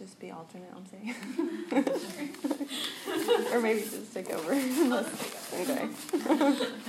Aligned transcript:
just 0.00 0.18
be 0.18 0.30
alternate 0.30 0.72
on 0.74 0.86
say? 0.86 1.14
or 3.54 3.60
maybe 3.60 3.80
just 3.80 4.14
take 4.14 4.30
over. 4.30 4.52
okay. 5.60 5.88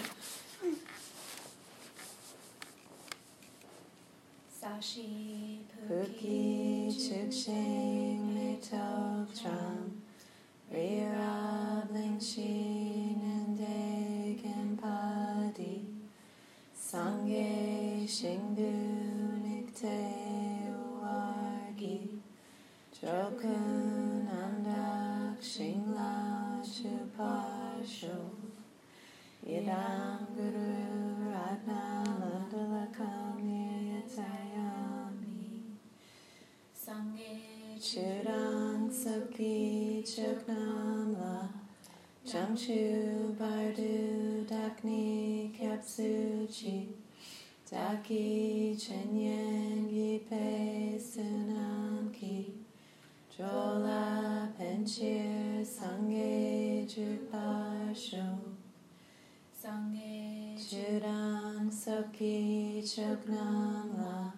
Jokun 23.11 24.25
Andak 24.41 25.35
Shingla 25.41 26.63
Chuparsho 26.63 28.19
Yidam 29.45 30.33
Guru 30.33 31.29
Ratna 31.33 32.05
Mandala 32.21 32.87
Kamir 32.95 33.83
Yatayami 33.91 35.75
Sangye 36.73 37.35
Chudang 37.77 38.89
Soki 38.89 40.01
Choknam 40.07 41.11
La 41.19 41.49
Jamshu 42.25 43.35
Bardu 43.35 44.45
Dakni 44.47 45.51
Kyapsuchi. 45.53 46.77
Daki 47.71 48.75
Chenyen 48.77 49.20
Soki 61.81 62.79
Choknam 62.83 63.97
La 63.97 64.31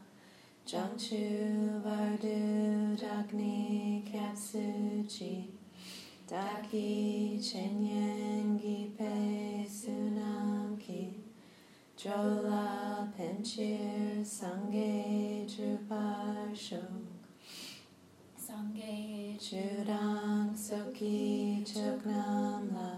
Jangchu 0.66 1.84
Vardu 1.84 2.98
Dagni 2.98 4.02
Kapsuchi 4.10 5.48
Daki 6.26 7.38
Chenyen 7.42 8.58
Gipe 8.58 9.68
Sunam 9.68 10.80
Ki 10.80 11.14
Jola 11.98 13.12
Penchir 13.14 14.24
Sangye 14.24 15.46
Druparsho 15.46 16.82
Sangye 18.40 19.38
Chudang 19.38 20.56
Soki 20.56 21.62
Choknam 21.66 22.74
La 22.74 22.96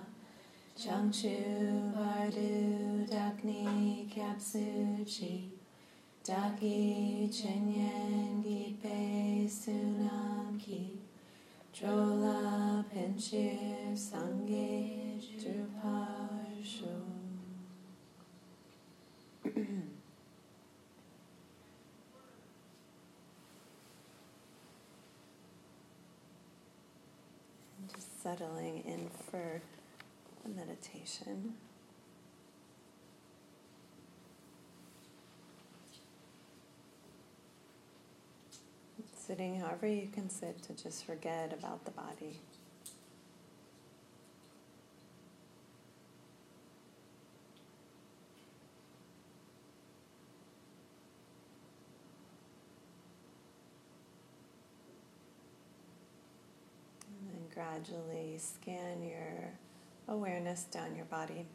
Jangchu 0.77 1.91
Vardu 1.95 3.09
Dagni 3.09 4.04
Kapsuchi 4.15 5.49
Daki 6.23 7.29
Chenyen 7.29 8.41
Gipe 8.41 9.45
Sunam 9.49 10.57
Ki 10.57 10.97
Jola 11.73 12.85
Penchir 12.93 13.93
Sangye 13.93 15.19
Druparsho 15.37 16.95
Just 27.93 28.23
settling 28.23 28.77
in 28.85 29.09
for 29.29 29.61
meditation. 30.55 31.55
Sitting 39.25 39.59
however 39.59 39.87
you 39.87 40.07
can 40.13 40.29
sit 40.29 40.61
to 40.61 40.73
just 40.73 41.03
forget 41.03 41.51
about 41.51 41.83
the 41.83 41.89
body. 41.89 42.39
And 57.09 57.31
then 57.31 57.41
gradually 57.51 58.37
scan 58.37 59.01
your 59.03 59.53
awareness 60.07 60.65
down 60.65 60.95
your 60.95 61.05
body. 61.05 61.47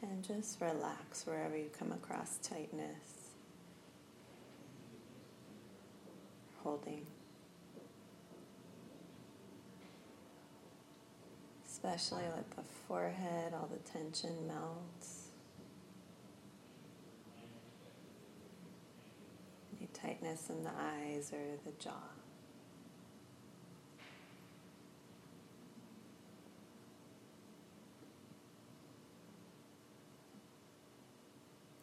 And 0.00 0.24
just 0.24 0.62
relax 0.62 1.26
wherever 1.26 1.58
you 1.58 1.68
come 1.78 1.92
across 1.92 2.38
tightness, 2.38 3.19
Especially 11.66 12.24
let 12.34 12.50
the 12.50 12.62
forehead, 12.86 13.54
all 13.54 13.68
the 13.72 13.78
tension 13.90 14.46
melts. 14.46 15.28
Any 19.78 19.88
tightness 19.94 20.50
in 20.50 20.62
the 20.62 20.70
eyes 20.70 21.32
or 21.32 21.38
the 21.64 21.72
jaw. 21.82 21.92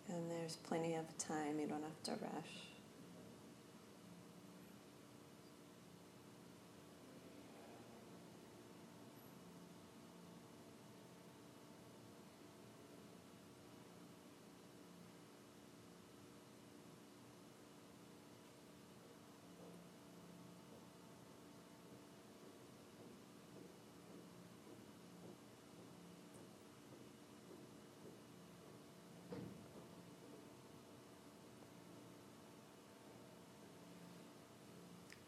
And 0.09 0.31
there's 0.31 0.55
plenty 0.55 0.95
of 0.95 1.17
time, 1.17 1.59
you 1.59 1.67
don't 1.67 1.83
have 1.83 2.03
to 2.03 2.11
rush. 2.11 2.67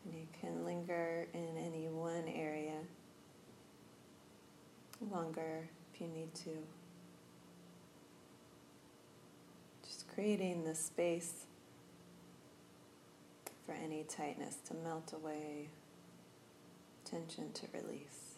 And 0.06 0.18
you 0.18 0.19
can 0.40 0.66
linger 0.66 1.28
in 1.34 1.58
any 1.58 1.88
one 1.88 2.26
area 2.28 2.80
longer 5.12 5.70
if 5.94 6.02
you 6.02 6.08
need 6.08 6.34
to. 6.36 6.52
Just 9.86 10.08
creating 10.14 10.66
the 10.66 10.76
space 10.76 11.46
for 13.66 13.74
any 13.74 14.04
tightness 14.04 14.58
to 14.68 14.74
melt 14.74 15.14
away, 15.14 15.70
tension 17.06 17.52
to 17.54 17.68
release. 17.74 18.29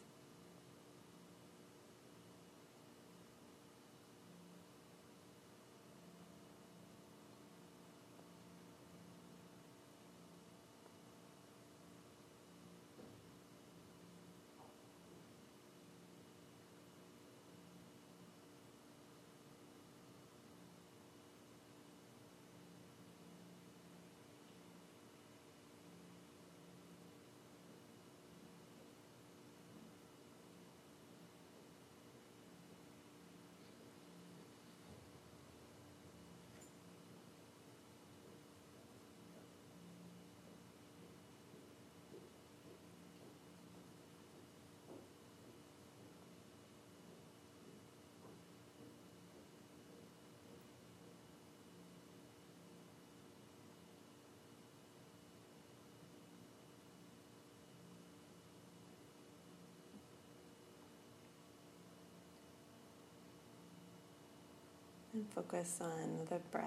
And 65.21 65.29
focus 65.33 65.77
on 65.79 66.25
the 66.31 66.39
breath. 66.49 66.65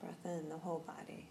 Breath 0.00 0.24
in 0.24 0.48
the 0.48 0.56
whole 0.56 0.82
body. 0.86 1.26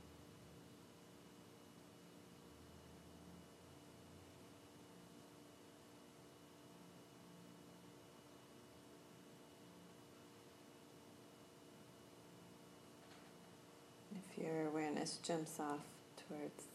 If 14.15 14.43
your 14.43 14.67
awareness 14.67 15.17
jumps 15.23 15.59
off 15.59 15.79
towards 16.27 16.65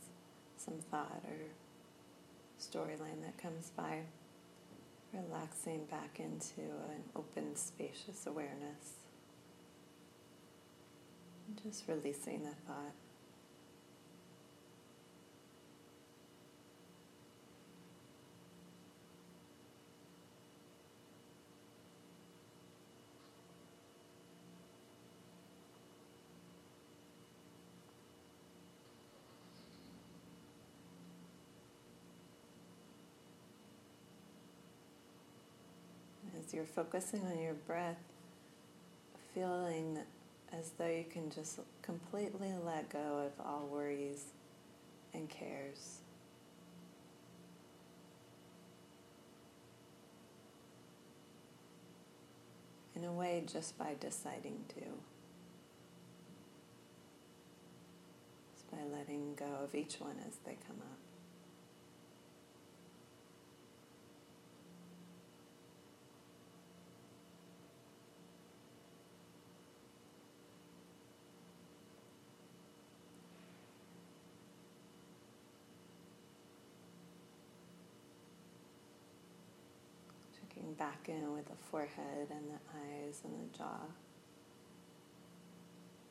some 0.57 0.75
thought 0.91 1.23
or 1.25 1.39
storyline 2.61 3.23
that 3.23 3.41
comes 3.41 3.71
by, 3.77 4.01
relaxing 5.13 5.85
back 5.87 6.21
into 6.21 6.61
an 6.61 7.03
open, 7.17 7.57
spacious 7.57 8.27
awareness. 8.27 8.97
And 11.47 11.61
Just 11.63 11.89
releasing 11.89 12.43
the 12.43 12.55
thought. 12.67 12.95
You're 36.53 36.65
focusing 36.65 37.21
on 37.27 37.39
your 37.39 37.55
breath, 37.55 38.01
feeling 39.35 39.99
as 40.53 40.71
though 40.79 40.89
you 40.89 41.05
can 41.09 41.31
just 41.31 41.61
completely 41.83 42.53
let 42.65 42.89
go 42.89 43.27
of 43.27 43.47
all 43.47 43.67
worries 43.71 44.25
and 45.13 45.29
cares. 45.29 45.99
In 52.97 53.05
a 53.05 53.13
way, 53.13 53.45
just 53.47 53.79
by 53.79 53.95
deciding 54.01 54.65
to. 54.71 54.81
Just 58.55 58.71
by 58.71 58.79
letting 58.97 59.35
go 59.35 59.47
of 59.63 59.75
each 59.75 59.97
one 60.01 60.17
as 60.27 60.37
they 60.45 60.57
come 60.67 60.79
up. 60.81 61.08
Back 80.79 81.09
in 81.09 81.33
with 81.33 81.47
the 81.47 81.57
forehead 81.71 82.29
and 82.31 82.49
the 82.49 82.61
eyes 82.79 83.21
and 83.25 83.33
the 83.35 83.59
jaw. 83.59 83.81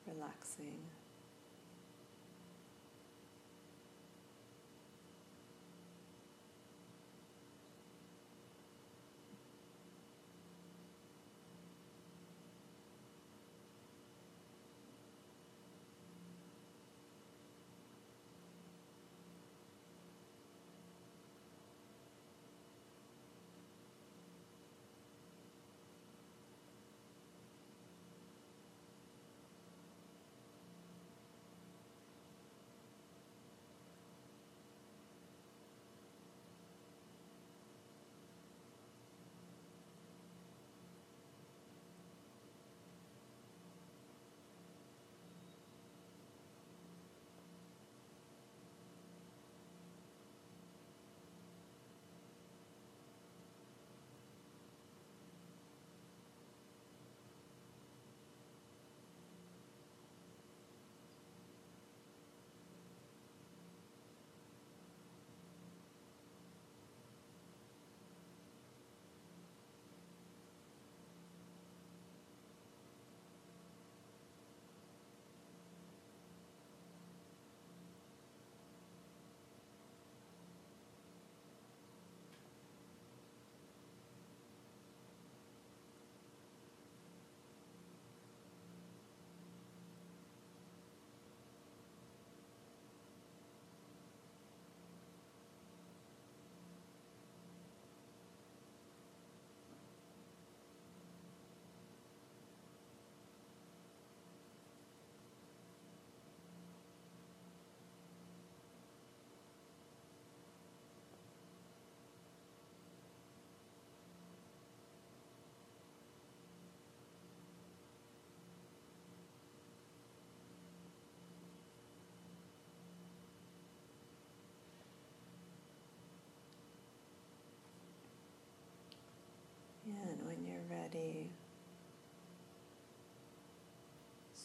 Relaxing. 0.06 0.80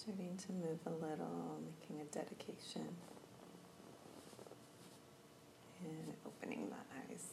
Starting 0.03 0.37
to 0.37 0.53
move 0.53 0.81
a 0.87 0.91
little, 0.91 1.61
making 1.81 2.01
a 2.01 2.05
dedication, 2.07 2.89
and 5.85 6.15
opening 6.27 6.69
the 6.69 7.13
eyes. 7.13 7.29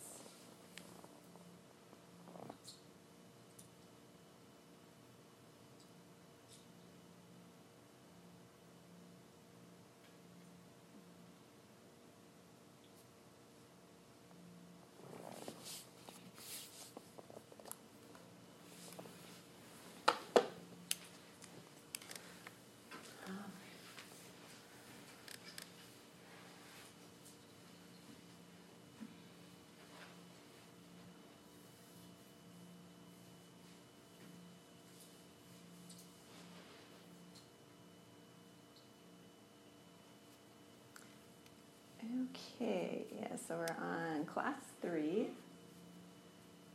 Okay, 42.32 43.06
yeah, 43.20 43.29
so 43.48 43.58
we're 43.58 43.84
on 43.84 44.26
class 44.26 44.60
three. 44.82 45.30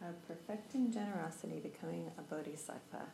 of 0.03 0.29
perfecting 0.29 0.93
generosity, 0.93 1.61
becoming 1.63 2.11
a 2.19 2.23
bodhisattva. 2.23 3.07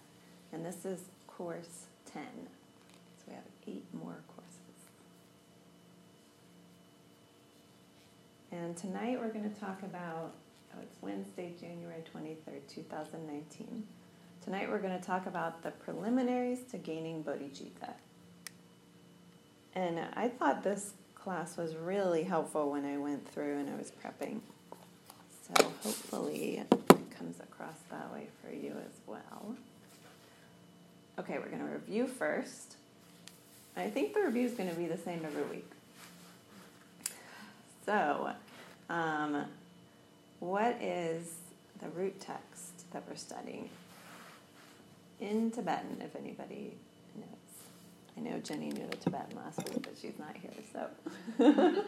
And 0.53 0.65
this 0.67 0.85
is 0.85 1.03
course 1.27 1.87
10. 2.13 2.23
So 3.19 3.25
we 3.29 3.35
have 3.35 3.45
eight 3.69 3.85
more 3.93 4.17
courses. 4.27 4.51
And 8.51 8.77
tonight 8.77 9.21
we're 9.21 9.33
going 9.33 9.49
to 9.49 9.61
talk 9.61 9.83
about, 9.85 10.33
oh, 10.75 10.81
it's 10.83 10.97
Wednesday, 11.01 11.55
January 11.61 12.03
23rd, 12.13 12.67
2019. 12.69 13.85
Tonight 14.43 14.69
we're 14.69 14.81
going 14.81 14.99
to 14.99 15.05
talk 15.05 15.27
about 15.27 15.63
the 15.63 15.71
preliminaries 15.71 16.61
to 16.73 16.79
gaining 16.79 17.23
bodhicitta. 17.23 17.93
And 19.75 20.01
I 20.15 20.29
thought 20.29 20.65
this 20.65 20.95
class 21.23 21.57
was 21.57 21.77
really 21.77 22.23
helpful 22.23 22.71
when 22.71 22.85
I 22.85 22.97
went 22.97 23.29
through 23.29 23.59
and 23.59 23.69
I 23.69 23.77
was 23.77 23.93
prepping. 24.03 24.41
So 25.47 25.65
hopefully 25.83 26.63
it 26.71 27.11
comes 27.17 27.39
across 27.41 27.77
that 27.91 28.13
way 28.13 28.29
for 28.43 28.55
you 28.55 28.73
as 28.73 29.01
well. 29.07 29.55
Okay, 31.19 31.39
we're 31.39 31.49
going 31.49 31.65
to 31.67 31.73
review 31.73 32.07
first. 32.07 32.77
I 33.77 33.89
think 33.89 34.15
the 34.15 34.23
review 34.23 34.47
is 34.47 34.53
going 34.53 34.71
to 34.71 34.75
be 34.75 34.87
the 34.87 34.97
same 34.97 35.25
every 35.25 35.43
week. 35.45 35.71
So, 37.85 38.31
um, 38.89 39.45
what 40.39 40.81
is 40.81 41.37
the 41.81 41.89
root 41.91 42.21
text 42.21 42.91
that 42.93 43.03
we're 43.09 43.17
studying? 43.17 43.69
In 45.21 45.51
Tibetan, 45.51 46.01
if 46.01 46.17
anybody. 46.17 46.77
I 48.21 48.23
know 48.23 48.39
Jenny 48.41 48.71
knew 48.71 48.87
the 48.91 48.97
Tibetan 48.97 49.35
last 49.37 49.59
week, 49.59 49.83
but 49.83 49.95
she's 50.01 50.19
not 50.19 50.37
here, 50.37 50.51
so. 50.73 50.89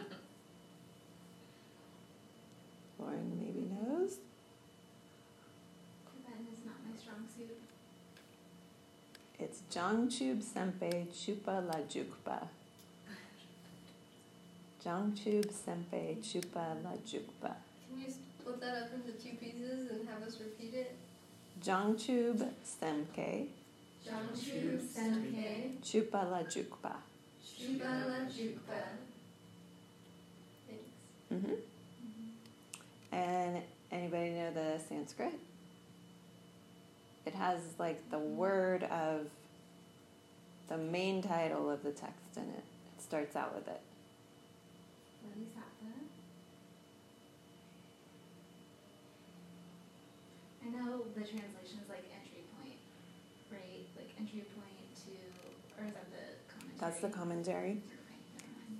Lauren 2.99 3.37
maybe 3.39 3.67
knows. 3.69 4.17
Tibetan 6.09 6.47
is 6.51 6.65
not 6.65 6.75
my 6.89 6.97
strong 6.97 7.27
suit. 7.37 7.59
It's 9.37 9.61
Jangchub 9.71 10.41
Sempe 10.43 11.07
Chupa 11.11 11.67
La 11.67 11.81
Jukpa. 11.87 12.47
Jangchub 14.83 15.51
Sempe 15.51 16.17
Chupa 16.19 16.83
La 16.83 16.93
Jukpa. 17.05 17.53
Can 17.87 18.01
you 18.01 18.09
split 18.09 18.59
that 18.59 18.75
up 18.83 18.93
into 18.95 19.11
two 19.11 19.35
pieces 19.37 19.91
and 19.91 20.07
have 20.09 20.23
us 20.27 20.39
repeat 20.39 20.73
it? 20.73 20.95
Jangchub 21.61 22.49
Semke 22.65 23.49
Jiangchu 24.05 24.79
Senke 24.79 25.79
Chupa 25.81 26.29
La 26.29 26.39
Jukpa. 26.43 26.95
Jukpa. 27.41 28.81
Thanks. 30.67 30.89
hmm 31.29 31.53
And 33.11 33.61
anybody 33.91 34.31
know 34.31 34.51
the 34.53 34.79
Sanskrit? 34.89 35.33
It 37.25 37.33
has 37.35 37.59
like 37.79 38.09
the 38.09 38.19
word 38.19 38.83
of 38.83 39.27
the 40.67 40.77
main 40.77 41.21
title 41.21 41.69
of 41.69 41.83
the 41.83 41.91
text 41.91 42.35
in 42.35 42.43
it. 42.43 42.63
It 42.97 43.01
starts 43.01 43.35
out 43.35 43.55
with 43.55 43.67
it. 43.67 43.81
Bodhisattva. 45.23 45.93
I 50.65 50.69
know 50.71 51.03
the 51.15 51.21
translation 51.21 51.79
is 51.83 51.89
like 51.89 52.05
entry 52.11 52.43
point, 52.55 52.79
right? 53.51 53.85
Like 53.97 54.11
entry 54.19 54.43
point 54.55 54.87
to, 55.03 55.11
or 55.79 55.87
is 55.87 55.93
that 55.93 56.07
the 56.11 56.25
commentary? 56.47 56.72
That's 56.83 56.99
the 56.99 57.07
commentary. 57.07 57.79
Okay, 57.79 58.19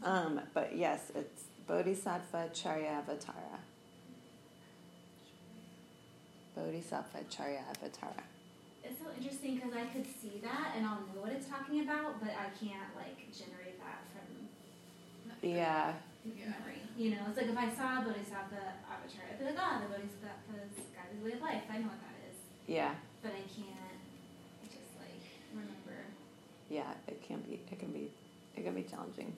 never 0.03 0.27
mind. 0.27 0.37
Um, 0.37 0.43
but 0.53 0.75
yes, 0.75 1.09
it's 1.15 1.43
Bodhisattva 1.67 2.49
Charyavatara. 2.51 3.55
Bodhisattva 6.53 7.19
Charyavatara. 7.31 8.19
It's 8.83 8.99
so 8.99 9.07
interesting 9.15 9.55
because 9.55 9.71
I 9.71 9.85
could 9.85 10.03
see 10.05 10.41
that 10.43 10.73
and 10.75 10.85
I'll 10.85 10.99
know 10.99 11.23
what 11.23 11.31
it's 11.31 11.47
talking 11.47 11.79
about, 11.87 12.19
but 12.19 12.31
I 12.35 12.51
can't 12.59 12.91
like 12.99 13.23
generate 13.31 13.79
that 13.79 14.03
from 14.11 14.27
Yeah, 15.39 15.93
memory. 16.27 16.83
You 16.97 17.11
know, 17.11 17.23
it's 17.29 17.37
like 17.37 17.47
if 17.47 17.57
I 17.57 17.71
saw 17.71 18.03
Bodhisattva 18.03 18.83
avatar, 18.83 19.31
I'd 19.31 19.39
be 19.39 19.45
like, 19.45 19.55
ah, 19.57 19.79
the 19.79 19.87
Bodhisattva's 19.87 20.91
guided 20.91 21.23
way 21.23 21.39
of 21.39 21.41
life. 21.41 21.63
I 21.71 21.77
know 21.77 21.87
what 21.87 22.03
that 22.03 22.19
is, 22.27 22.35
yeah, 22.67 22.95
but 23.23 23.31
I 23.31 23.47
can't 23.47 23.47
just 23.47 23.55
like 23.55 23.71
remember. 23.71 23.82
Yeah. 26.73 26.91
It 27.07 27.21
can 27.25 27.39
be. 27.41 27.61
It 27.71 27.79
can 27.79 27.91
be. 27.91 28.09
It 28.55 28.63
can 28.63 28.73
be 28.73 28.83
challenging. 28.83 29.33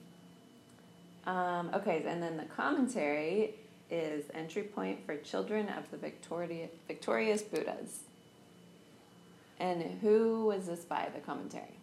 Um, 1.26 1.70
okay, 1.74 2.02
and 2.06 2.22
then 2.22 2.36
the 2.36 2.44
commentary 2.44 3.54
is 3.90 4.24
entry 4.34 4.62
point 4.62 5.04
for 5.04 5.16
children 5.16 5.68
of 5.68 5.90
the 5.90 5.96
Victoria, 5.96 6.68
victorious 6.88 7.42
Buddhas. 7.42 8.00
And 9.58 9.82
who 10.02 10.46
was 10.46 10.66
this 10.66 10.84
by? 10.84 11.08
The 11.14 11.20
commentary. 11.20 11.74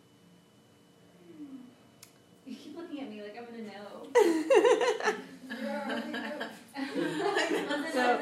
You 2.45 2.55
keep 2.55 2.75
looking 2.75 2.99
at 3.01 3.09
me 3.09 3.21
like 3.21 3.37
I'm 3.37 3.45
gonna 3.45 3.63
know. 3.63 4.07
Was 6.97 7.85
it 7.85 7.93
So- 7.93 8.19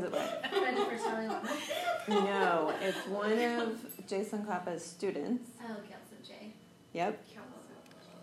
the 0.00 0.10
first 0.10 0.42
Dalai 0.50 0.52
Lama? 0.52 0.52
Was 0.52 0.52
it 0.52 0.52
what? 0.52 0.52
By 0.52 0.70
the 0.72 0.84
first 0.84 2.08
No, 2.08 2.72
it's 2.80 3.06
one 3.08 3.32
of 3.32 4.06
Je 4.06 4.24
Tsongkapa's 4.24 4.84
students. 4.84 5.50
Oh, 5.62 5.74
Gyaltsab 5.74 6.26
Je. 6.26 6.52
Yep. 6.92 7.24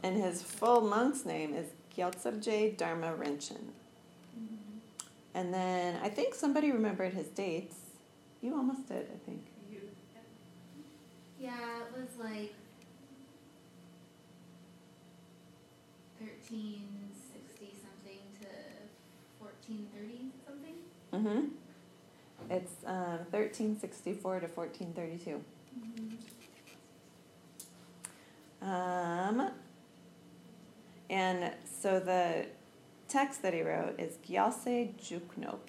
And 0.03 0.21
his 0.21 0.41
full 0.41 0.81
monk's 0.81 1.25
name 1.25 1.53
is 1.53 1.67
Gyaltsabje 1.97 2.77
Dharma 2.77 3.13
Rinchen. 3.13 3.71
And 5.35 5.53
then 5.53 5.99
I 6.03 6.09
think 6.09 6.35
somebody 6.35 6.71
remembered 6.71 7.13
his 7.13 7.27
dates. 7.27 7.75
You 8.41 8.55
almost 8.55 8.87
did, 8.87 9.07
I 9.13 9.17
think. 9.25 9.47
Yeah, 11.39 11.51
it 11.51 11.91
was 11.99 12.09
like 12.19 12.53
thirteen 16.19 16.87
sixty 17.33 17.73
something 17.83 18.19
to 18.41 18.47
fourteen 19.39 19.87
thirty 19.93 20.31
something. 20.45 20.75
Mm-hmm. 21.11 21.47
It's 22.49 22.73
um, 22.85 23.19
1364 23.31 24.39
to 24.41 24.47
1432. 24.47 25.43
Um, 28.61 29.51
and 31.09 31.51
so 31.81 31.99
the 31.99 32.45
text 33.07 33.41
that 33.41 33.53
he 33.53 33.61
wrote 33.61 33.99
is 33.99 34.17
Gyalse 34.27 34.93
Juknok. 34.95 35.59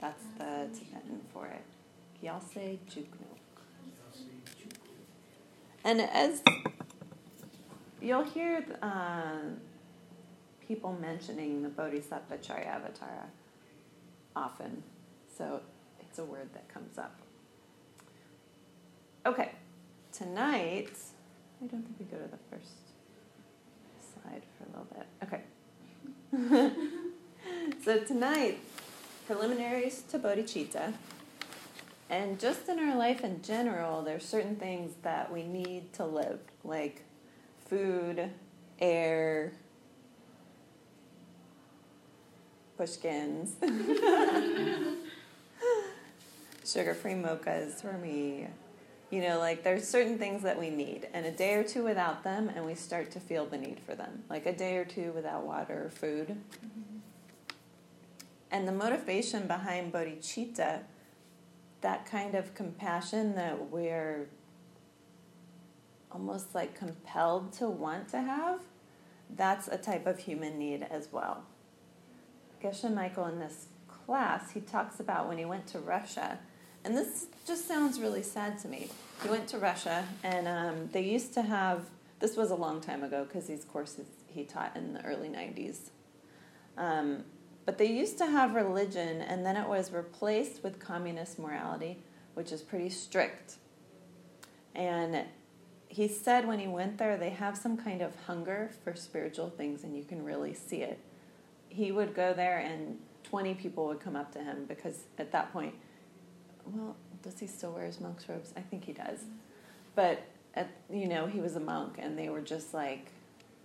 That's 0.00 0.24
the 0.38 0.68
Tibetan 0.72 1.20
for 1.32 1.46
it. 1.46 1.62
Gyalse 2.22 2.78
Juknok. 2.88 3.40
And 5.84 6.00
as 6.00 6.42
you'll 8.00 8.24
hear 8.24 8.64
uh, 8.82 9.40
people 10.66 10.96
mentioning 11.00 11.62
the 11.62 11.68
Bodhisattva 11.68 12.38
Charyavatara 12.38 13.26
often, 14.36 14.82
so 15.36 15.60
a 16.20 16.24
word 16.24 16.48
that 16.52 16.68
comes 16.72 16.98
up. 16.98 17.18
Okay, 19.26 19.52
tonight, 20.12 20.90
I 21.62 21.66
don't 21.66 21.82
think 21.82 21.96
we 21.98 22.04
go 22.04 22.16
to 22.18 22.30
the 22.30 22.38
first 22.50 22.72
slide 24.12 24.42
for 24.56 24.64
a 24.64 24.70
little 24.70 24.86
bit. 24.94 25.06
Okay. 25.24 25.42
so 27.84 27.98
tonight, 28.04 28.60
preliminaries 29.26 30.02
to 30.10 30.18
bodhicitta. 30.18 30.92
And 32.08 32.38
just 32.40 32.68
in 32.68 32.78
our 32.78 32.96
life 32.96 33.22
in 33.22 33.42
general, 33.42 34.02
there's 34.02 34.24
certain 34.24 34.56
things 34.56 34.94
that 35.02 35.32
we 35.32 35.42
need 35.44 35.92
to 35.94 36.04
live, 36.04 36.40
like 36.64 37.02
food, 37.66 38.30
air, 38.80 39.52
pushkins, 42.76 43.52
sugar-free 46.72 47.14
mochas 47.14 47.80
for 47.80 47.92
me. 47.94 48.48
You 49.10 49.22
know, 49.22 49.38
like 49.38 49.64
there's 49.64 49.88
certain 49.88 50.18
things 50.18 50.42
that 50.42 50.58
we 50.58 50.70
need, 50.70 51.08
and 51.12 51.26
a 51.26 51.32
day 51.32 51.54
or 51.54 51.64
two 51.64 51.82
without 51.82 52.22
them, 52.22 52.48
and 52.48 52.64
we 52.64 52.74
start 52.74 53.10
to 53.12 53.20
feel 53.20 53.44
the 53.44 53.58
need 53.58 53.80
for 53.80 53.94
them. 53.94 54.22
Like 54.30 54.46
a 54.46 54.52
day 54.52 54.76
or 54.76 54.84
two 54.84 55.12
without 55.12 55.44
water 55.44 55.86
or 55.86 55.90
food. 55.90 56.28
Mm-hmm. 56.28 56.98
And 58.52 58.68
the 58.68 58.72
motivation 58.72 59.46
behind 59.46 59.92
bodhicitta, 59.92 60.80
that 61.80 62.06
kind 62.06 62.34
of 62.34 62.54
compassion 62.54 63.34
that 63.36 63.70
we're 63.70 64.28
almost 66.12 66.54
like 66.54 66.76
compelled 66.76 67.52
to 67.54 67.68
want 67.68 68.08
to 68.08 68.20
have, 68.20 68.60
that's 69.36 69.68
a 69.68 69.78
type 69.78 70.06
of 70.06 70.18
human 70.18 70.58
need 70.58 70.86
as 70.90 71.08
well. 71.12 71.44
Geshe 72.62 72.92
Michael 72.92 73.26
in 73.26 73.38
this 73.38 73.66
class, 73.88 74.50
he 74.50 74.60
talks 74.60 75.00
about 75.00 75.28
when 75.28 75.38
he 75.38 75.44
went 75.44 75.66
to 75.68 75.78
Russia, 75.78 76.38
and 76.84 76.96
this 76.96 77.26
just 77.46 77.66
sounds 77.66 78.00
really 78.00 78.22
sad 78.22 78.58
to 78.60 78.68
me. 78.68 78.88
He 79.22 79.28
went 79.28 79.48
to 79.48 79.58
Russia, 79.58 80.04
and 80.22 80.48
um, 80.48 80.88
they 80.92 81.02
used 81.02 81.34
to 81.34 81.42
have 81.42 81.82
this 82.20 82.36
was 82.36 82.50
a 82.50 82.54
long 82.54 82.80
time 82.80 83.02
ago 83.02 83.24
because 83.24 83.46
these 83.46 83.64
courses 83.64 84.06
he 84.26 84.44
taught 84.44 84.76
in 84.76 84.92
the 84.92 85.04
early 85.04 85.28
90s. 85.28 85.90
Um, 86.76 87.24
but 87.66 87.78
they 87.78 87.86
used 87.86 88.18
to 88.18 88.26
have 88.26 88.54
religion, 88.54 89.20
and 89.22 89.44
then 89.44 89.56
it 89.56 89.68
was 89.68 89.92
replaced 89.92 90.62
with 90.62 90.78
communist 90.78 91.38
morality, 91.38 91.98
which 92.34 92.52
is 92.52 92.62
pretty 92.62 92.90
strict. 92.90 93.56
And 94.74 95.24
he 95.88 96.08
said 96.08 96.46
when 96.46 96.58
he 96.58 96.68
went 96.68 96.98
there, 96.98 97.16
they 97.16 97.30
have 97.30 97.56
some 97.56 97.76
kind 97.76 98.00
of 98.02 98.14
hunger 98.26 98.70
for 98.84 98.94
spiritual 98.94 99.50
things, 99.50 99.82
and 99.82 99.96
you 99.96 100.04
can 100.04 100.24
really 100.24 100.54
see 100.54 100.82
it. 100.82 100.98
He 101.68 101.92
would 101.92 102.14
go 102.14 102.32
there, 102.32 102.58
and 102.58 102.98
20 103.24 103.54
people 103.54 103.86
would 103.86 104.00
come 104.00 104.16
up 104.16 104.32
to 104.32 104.38
him 104.40 104.64
because 104.66 105.04
at 105.18 105.32
that 105.32 105.52
point, 105.52 105.74
well, 106.74 106.96
does 107.22 107.38
he 107.38 107.46
still 107.46 107.72
wear 107.72 107.86
his 107.86 108.00
monk's 108.00 108.28
robes? 108.28 108.52
I 108.56 108.60
think 108.60 108.84
he 108.84 108.92
does. 108.92 109.24
But, 109.94 110.22
at, 110.54 110.70
you 110.90 111.08
know, 111.08 111.26
he 111.26 111.40
was 111.40 111.56
a 111.56 111.60
monk, 111.60 111.96
and 111.98 112.18
they 112.18 112.28
were 112.28 112.40
just 112.40 112.72
like, 112.74 113.10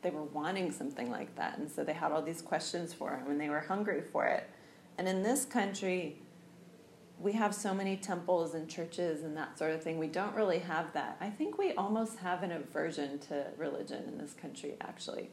they 0.01 0.09
were 0.09 0.23
wanting 0.23 0.71
something 0.71 1.09
like 1.09 1.35
that. 1.35 1.57
And 1.57 1.69
so 1.69 1.83
they 1.83 1.93
had 1.93 2.11
all 2.11 2.21
these 2.21 2.41
questions 2.41 2.93
for 2.93 3.15
him, 3.15 3.29
and 3.29 3.39
they 3.39 3.49
were 3.49 3.61
hungry 3.61 4.01
for 4.01 4.25
it. 4.25 4.49
And 4.97 5.07
in 5.07 5.23
this 5.23 5.45
country, 5.45 6.17
we 7.19 7.31
have 7.33 7.55
so 7.55 7.73
many 7.73 7.95
temples 7.95 8.53
and 8.53 8.69
churches 8.69 9.23
and 9.23 9.35
that 9.37 9.57
sort 9.57 9.71
of 9.71 9.81
thing. 9.81 9.97
We 9.97 10.07
don't 10.07 10.35
really 10.35 10.59
have 10.59 10.91
that. 10.93 11.17
I 11.21 11.29
think 11.29 11.57
we 11.57 11.71
almost 11.73 12.19
have 12.19 12.43
an 12.43 12.51
aversion 12.51 13.19
to 13.19 13.47
religion 13.57 14.03
in 14.07 14.17
this 14.17 14.33
country, 14.33 14.75
actually, 14.81 15.29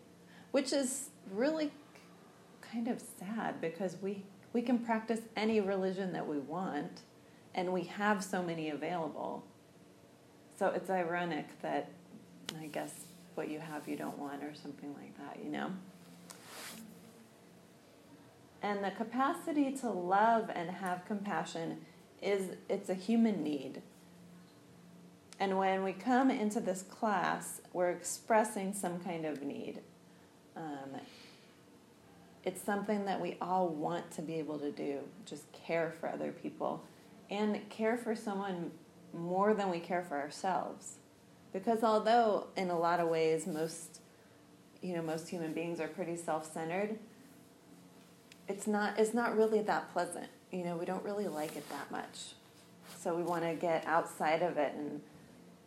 which 0.53 0.73
is 0.73 1.11
really 1.33 1.73
kind 2.61 2.89
of 2.89 3.03
sad 3.19 3.61
because 3.61 3.97
we, 4.01 4.23
we 4.53 4.63
can 4.63 4.79
practice 4.79 5.21
any 5.37 5.61
religion 5.61 6.13
that 6.13 6.27
we 6.27 6.39
want 6.39 7.03
and 7.55 7.73
we 7.73 7.83
have 7.85 8.23
so 8.25 8.43
many 8.43 8.71
available. 8.71 9.45
So 10.59 10.69
it's 10.69 10.91
ironic 10.91 11.61
that 11.63 11.91
I 12.61 12.67
guess 12.67 12.93
what 13.35 13.51
you 13.51 13.59
have 13.59 13.89
you 13.89 13.97
don't 13.97 14.19
want 14.19 14.43
or 14.43 14.55
something 14.55 14.95
like 14.95 15.17
that, 15.19 15.43
you 15.43 15.51
know? 15.51 15.71
And 18.63 18.85
the 18.85 18.91
capacity 18.93 19.73
to 19.79 19.91
love 19.91 20.51
and 20.55 20.71
have 20.71 21.05
compassion 21.07 21.79
is 22.21 22.57
it's 22.69 22.89
a 22.89 22.95
human 22.95 23.43
need. 23.43 23.83
And 25.41 25.59
when 25.59 25.83
we 25.83 25.93
come 25.93 26.31
into 26.31 26.61
this 26.61 26.83
class, 26.83 27.61
we're 27.73 27.91
expressing 27.91 28.73
some 28.73 29.01
kind 29.01 29.27
of 29.27 29.43
need. 29.43 29.81
Um, 30.57 31.01
it's 32.45 32.63
something 32.63 33.05
that 33.07 33.21
we 33.21 33.37
all 33.41 33.69
want 33.69 34.11
to 34.13 34.23
be 34.23 34.35
able 34.35 34.59
to 34.59 34.71
do, 34.71 35.01
just 35.25 35.51
care 35.53 35.95
for 35.99 36.09
other 36.09 36.31
people 36.31 36.85
and 37.33 37.69
care 37.71 37.97
for 37.97 38.15
someone 38.15 38.71
more 39.15 39.55
than 39.55 39.71
we 39.71 39.81
care 39.81 40.03
for 40.03 40.21
ourselves. 40.21 40.99
Because 41.53 41.83
although 41.83 42.49
in 42.57 42.71
a 42.71 42.79
lot 42.79 43.01
of 43.01 43.09
ways 43.09 43.47
most 43.47 44.01
you 44.83 44.95
know 44.95 45.03
most 45.03 45.29
human 45.29 45.53
beings 45.53 45.81
are 45.81 45.89
pretty 45.89 46.17
self-centered, 46.17 46.99
it's 48.49 48.67
not 48.67 48.99
it's 48.99 49.15
not 49.15 49.37
really 49.37 49.63
that 49.63 49.91
pleasant. 49.93 50.29
You 50.51 50.65
know, 50.65 50.77
we 50.77 50.85
don't 50.85 51.03
really 51.03 51.29
like 51.29 51.57
it 51.57 51.69
that 51.71 51.91
much. 51.91 52.35
So 53.01 53.17
we 53.17 53.23
want 53.23 53.43
to 53.45 53.55
get 53.55 53.87
outside 53.87 54.43
of 54.43 54.59
it 54.59 54.75
and 54.75 55.01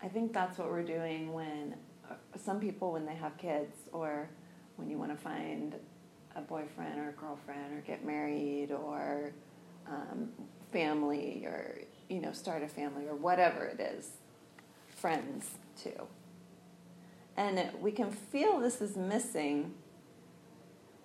I 0.01 0.07
think 0.07 0.33
that's 0.33 0.59
what 0.59 0.69
we're 0.69 0.83
doing 0.83 1.33
when 1.33 1.75
uh, 2.09 2.13
some 2.37 2.59
people 2.59 2.91
when 2.91 3.05
they 3.07 3.15
have 3.15 3.35
kids 3.37 3.75
or 3.91 4.29
when 4.75 4.89
you 4.89 4.99
want 4.99 5.11
to 5.11 5.17
find 5.17 5.75
a 6.35 6.41
boyfriend 6.41 6.99
or 6.99 7.09
a 7.09 7.13
girlfriend 7.13 7.73
or 7.75 7.81
get 7.81 8.05
married 8.05 8.71
or 8.71 9.31
um, 9.87 10.29
family 10.75 11.45
or 11.45 11.79
you 12.09 12.19
know 12.19 12.33
start 12.33 12.61
a 12.61 12.67
family 12.67 13.07
or 13.07 13.15
whatever 13.15 13.63
it 13.63 13.79
is 13.79 14.09
friends 14.89 15.51
too. 15.81 16.07
And 17.37 17.69
we 17.79 17.91
can 17.91 18.11
feel 18.11 18.59
this 18.59 18.81
is 18.81 18.97
missing 18.97 19.73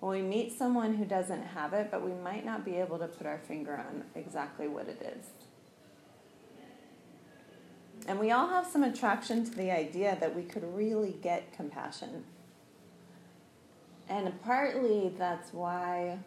when 0.01 0.11
we 0.11 0.21
meet 0.27 0.51
someone 0.51 0.95
who 0.95 1.05
doesn't 1.05 1.43
have 1.43 1.71
it 1.71 1.89
but 1.89 2.03
we 2.03 2.11
might 2.11 2.45
not 2.45 2.65
be 2.65 2.75
able 2.75 2.99
to 2.99 3.07
put 3.07 3.25
our 3.25 3.37
finger 3.37 3.77
on 3.77 4.03
exactly 4.13 4.67
what 4.67 4.89
it 4.89 5.01
is. 5.17 5.27
And 8.07 8.19
we 8.19 8.31
all 8.31 8.49
have 8.49 8.67
some 8.67 8.83
attraction 8.83 9.45
to 9.45 9.51
the 9.51 9.71
idea 9.71 10.17
that 10.19 10.35
we 10.35 10.43
could 10.43 10.65
really 10.75 11.15
get 11.21 11.53
compassion. 11.53 12.25
And 14.09 14.41
partly 14.41 15.13
that's 15.17 15.53
why 15.53 16.17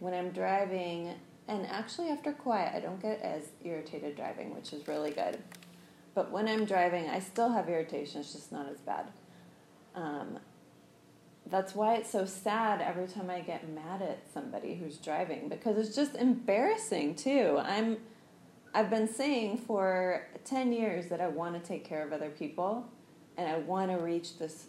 when 0.00 0.14
I'm 0.14 0.30
driving, 0.30 1.14
and 1.50 1.66
actually 1.66 2.08
after 2.10 2.32
quiet, 2.32 2.72
I 2.74 2.80
don't 2.80 3.02
get 3.02 3.20
as 3.20 3.42
irritated 3.64 4.14
driving, 4.14 4.54
which 4.54 4.72
is 4.72 4.86
really 4.86 5.10
good. 5.10 5.38
But 6.14 6.30
when 6.30 6.48
I'm 6.48 6.64
driving, 6.64 7.10
I 7.10 7.18
still 7.18 7.50
have 7.50 7.68
irritation, 7.68 8.20
it's 8.20 8.32
just 8.32 8.52
not 8.52 8.68
as 8.70 8.78
bad. 8.78 9.08
Um, 9.96 10.38
that's 11.46 11.74
why 11.74 11.96
it's 11.96 12.10
so 12.10 12.24
sad 12.24 12.80
every 12.80 13.08
time 13.08 13.28
I 13.28 13.40
get 13.40 13.68
mad 13.68 14.00
at 14.00 14.32
somebody 14.32 14.76
who's 14.76 14.96
driving 14.96 15.48
because 15.48 15.76
it's 15.76 15.96
just 15.96 16.14
embarrassing 16.14 17.16
too. 17.16 17.58
I'm 17.60 17.98
I've 18.72 18.88
been 18.88 19.08
saying 19.08 19.58
for 19.58 20.28
10 20.44 20.72
years 20.72 21.08
that 21.08 21.20
I 21.20 21.26
want 21.26 21.60
to 21.60 21.68
take 21.68 21.84
care 21.84 22.06
of 22.06 22.12
other 22.12 22.30
people 22.30 22.88
and 23.36 23.48
I 23.48 23.58
want 23.58 23.90
to 23.90 23.96
reach 23.96 24.38
this 24.38 24.66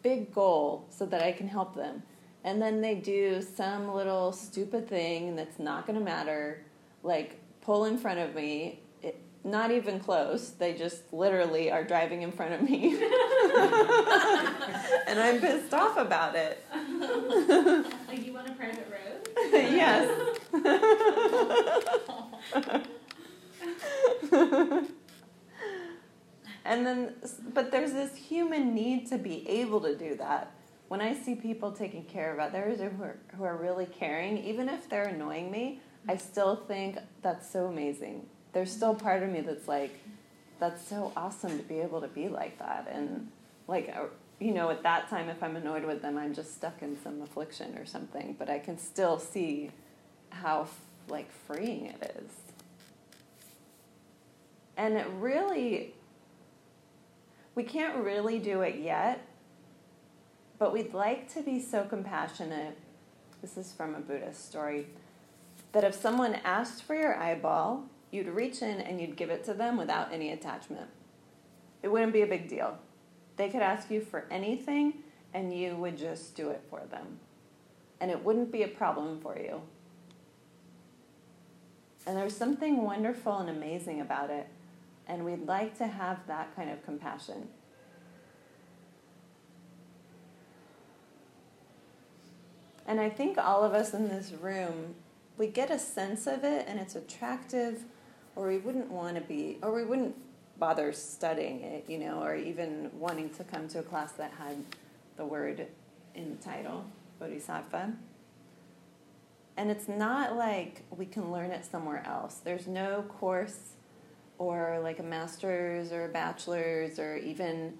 big 0.00 0.32
goal 0.32 0.86
so 0.88 1.04
that 1.04 1.22
I 1.22 1.32
can 1.32 1.46
help 1.46 1.74
them. 1.74 2.02
And 2.44 2.60
then 2.60 2.80
they 2.80 2.94
do 2.94 3.42
some 3.42 3.94
little 3.94 4.32
stupid 4.32 4.88
thing 4.88 5.36
that's 5.36 5.58
not 5.58 5.86
going 5.86 5.98
to 5.98 6.04
matter, 6.04 6.62
like 7.02 7.38
pull 7.60 7.84
in 7.84 7.98
front 7.98 8.18
of 8.18 8.34
me. 8.34 8.80
It, 9.02 9.20
not 9.44 9.70
even 9.70 10.00
close. 10.00 10.50
They 10.50 10.74
just 10.74 11.12
literally 11.12 11.70
are 11.70 11.84
driving 11.84 12.22
in 12.22 12.32
front 12.32 12.54
of 12.54 12.62
me. 12.62 12.94
and 15.06 15.20
I'm 15.20 15.40
pissed 15.40 15.74
off 15.74 15.98
about 15.98 16.34
it. 16.34 16.64
like 18.08 18.24
you 18.24 18.32
want 18.32 18.48
a 18.48 18.52
private 18.52 18.88
road? 18.90 19.28
yes. 19.52 20.38
and 26.64 26.86
then, 26.86 27.14
but 27.52 27.70
there's 27.70 27.92
this 27.92 28.16
human 28.16 28.74
need 28.74 29.06
to 29.08 29.18
be 29.18 29.46
able 29.48 29.82
to 29.82 29.94
do 29.94 30.16
that. 30.16 30.54
When 30.90 31.00
I 31.00 31.14
see 31.14 31.36
people 31.36 31.70
taking 31.70 32.02
care 32.02 32.32
of 32.32 32.40
others 32.40 32.80
who 32.80 33.04
are, 33.04 33.16
who 33.36 33.44
are 33.44 33.56
really 33.56 33.86
caring, 33.86 34.38
even 34.38 34.68
if 34.68 34.88
they're 34.88 35.06
annoying 35.06 35.48
me, 35.48 35.78
I 36.08 36.16
still 36.16 36.56
think 36.56 36.98
that's 37.22 37.48
so 37.48 37.66
amazing. 37.66 38.26
There's 38.52 38.72
still 38.72 38.96
part 38.96 39.22
of 39.22 39.30
me 39.30 39.40
that's 39.40 39.68
like, 39.68 39.96
that's 40.58 40.84
so 40.84 41.12
awesome 41.16 41.56
to 41.58 41.62
be 41.62 41.78
able 41.78 42.00
to 42.00 42.08
be 42.08 42.28
like 42.28 42.58
that. 42.58 42.88
And 42.92 43.28
like, 43.68 43.94
uh, 43.96 44.06
you 44.40 44.52
know, 44.52 44.70
at 44.70 44.82
that 44.82 45.08
time, 45.08 45.28
if 45.28 45.40
I'm 45.44 45.54
annoyed 45.54 45.84
with 45.84 46.02
them, 46.02 46.18
I'm 46.18 46.34
just 46.34 46.56
stuck 46.56 46.82
in 46.82 47.00
some 47.04 47.22
affliction 47.22 47.78
or 47.78 47.86
something. 47.86 48.34
But 48.36 48.50
I 48.50 48.58
can 48.58 48.76
still 48.76 49.20
see 49.20 49.70
how 50.30 50.66
like 51.08 51.30
freeing 51.46 51.86
it 51.86 52.16
is. 52.18 52.32
And 54.76 54.96
it 54.96 55.06
really 55.20 55.94
we 57.54 57.62
can't 57.62 57.96
really 57.98 58.40
do 58.40 58.62
it 58.62 58.76
yet, 58.76 59.24
but 60.60 60.74
we'd 60.74 60.92
like 60.92 61.32
to 61.32 61.42
be 61.42 61.58
so 61.58 61.84
compassionate. 61.84 62.76
This 63.40 63.56
is 63.56 63.72
from 63.72 63.94
a 63.94 63.98
Buddhist 63.98 64.46
story 64.46 64.88
that 65.72 65.84
if 65.84 65.94
someone 65.94 66.34
asked 66.44 66.82
for 66.82 66.94
your 66.94 67.16
eyeball, 67.16 67.86
you'd 68.10 68.28
reach 68.28 68.60
in 68.60 68.78
and 68.78 69.00
you'd 69.00 69.16
give 69.16 69.30
it 69.30 69.42
to 69.44 69.54
them 69.54 69.78
without 69.78 70.12
any 70.12 70.30
attachment. 70.30 70.88
It 71.82 71.88
wouldn't 71.88 72.12
be 72.12 72.20
a 72.20 72.26
big 72.26 72.46
deal. 72.46 72.76
They 73.36 73.48
could 73.48 73.62
ask 73.62 73.90
you 73.90 74.02
for 74.02 74.26
anything 74.30 74.92
and 75.32 75.56
you 75.56 75.76
would 75.76 75.96
just 75.96 76.36
do 76.36 76.50
it 76.50 76.62
for 76.68 76.82
them. 76.90 77.20
And 77.98 78.10
it 78.10 78.22
wouldn't 78.22 78.52
be 78.52 78.62
a 78.62 78.68
problem 78.68 79.18
for 79.22 79.38
you. 79.38 79.62
And 82.06 82.18
there's 82.18 82.36
something 82.36 82.82
wonderful 82.82 83.38
and 83.38 83.48
amazing 83.48 84.02
about 84.02 84.28
it. 84.28 84.46
And 85.06 85.24
we'd 85.24 85.46
like 85.46 85.78
to 85.78 85.86
have 85.86 86.26
that 86.26 86.54
kind 86.54 86.68
of 86.68 86.84
compassion. 86.84 87.48
And 92.90 93.00
I 93.00 93.08
think 93.08 93.38
all 93.38 93.62
of 93.62 93.72
us 93.72 93.94
in 93.94 94.08
this 94.08 94.32
room, 94.32 94.96
we 95.38 95.46
get 95.46 95.70
a 95.70 95.78
sense 95.78 96.26
of 96.26 96.42
it 96.42 96.66
and 96.66 96.80
it's 96.80 96.96
attractive, 96.96 97.84
or 98.34 98.48
we 98.48 98.58
wouldn't 98.58 98.90
want 98.90 99.14
to 99.14 99.20
be, 99.20 99.58
or 99.62 99.72
we 99.72 99.84
wouldn't 99.84 100.16
bother 100.58 100.92
studying 100.92 101.60
it, 101.60 101.84
you 101.86 101.98
know, 101.98 102.20
or 102.20 102.34
even 102.34 102.90
wanting 102.98 103.30
to 103.30 103.44
come 103.44 103.68
to 103.68 103.78
a 103.78 103.82
class 103.84 104.10
that 104.14 104.32
had 104.32 104.56
the 105.16 105.24
word 105.24 105.68
in 106.16 106.30
the 106.30 106.42
title, 106.42 106.84
Bodhisattva. 107.20 107.92
And 109.56 109.70
it's 109.70 109.86
not 109.86 110.34
like 110.34 110.82
we 110.90 111.06
can 111.06 111.30
learn 111.30 111.52
it 111.52 111.64
somewhere 111.64 112.04
else. 112.04 112.40
There's 112.42 112.66
no 112.66 113.02
course 113.02 113.74
or 114.36 114.80
like 114.82 114.98
a 114.98 115.04
master's 115.04 115.92
or 115.92 116.06
a 116.06 116.08
bachelor's 116.08 116.98
or 116.98 117.18
even 117.18 117.74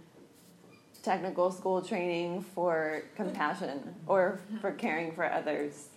technical 1.03 1.51
school 1.51 1.83
training 1.83 2.43
for 2.43 3.05
compassion 3.17 3.95
or 4.07 4.41
for 4.61 4.73
caring 4.73 5.13
for 5.13 5.25
others. 5.25 5.89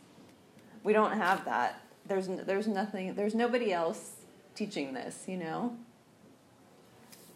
We 0.84 0.94
don't 0.94 1.14
have 1.18 1.46
that. 1.46 1.82
There's 2.08 2.28
there's 2.28 2.68
nothing 2.68 3.16
there's 3.16 3.36
nobody 3.36 3.72
else 3.74 4.18
teaching 4.56 4.94
this, 4.94 5.26
you 5.28 5.38
know? 5.38 5.76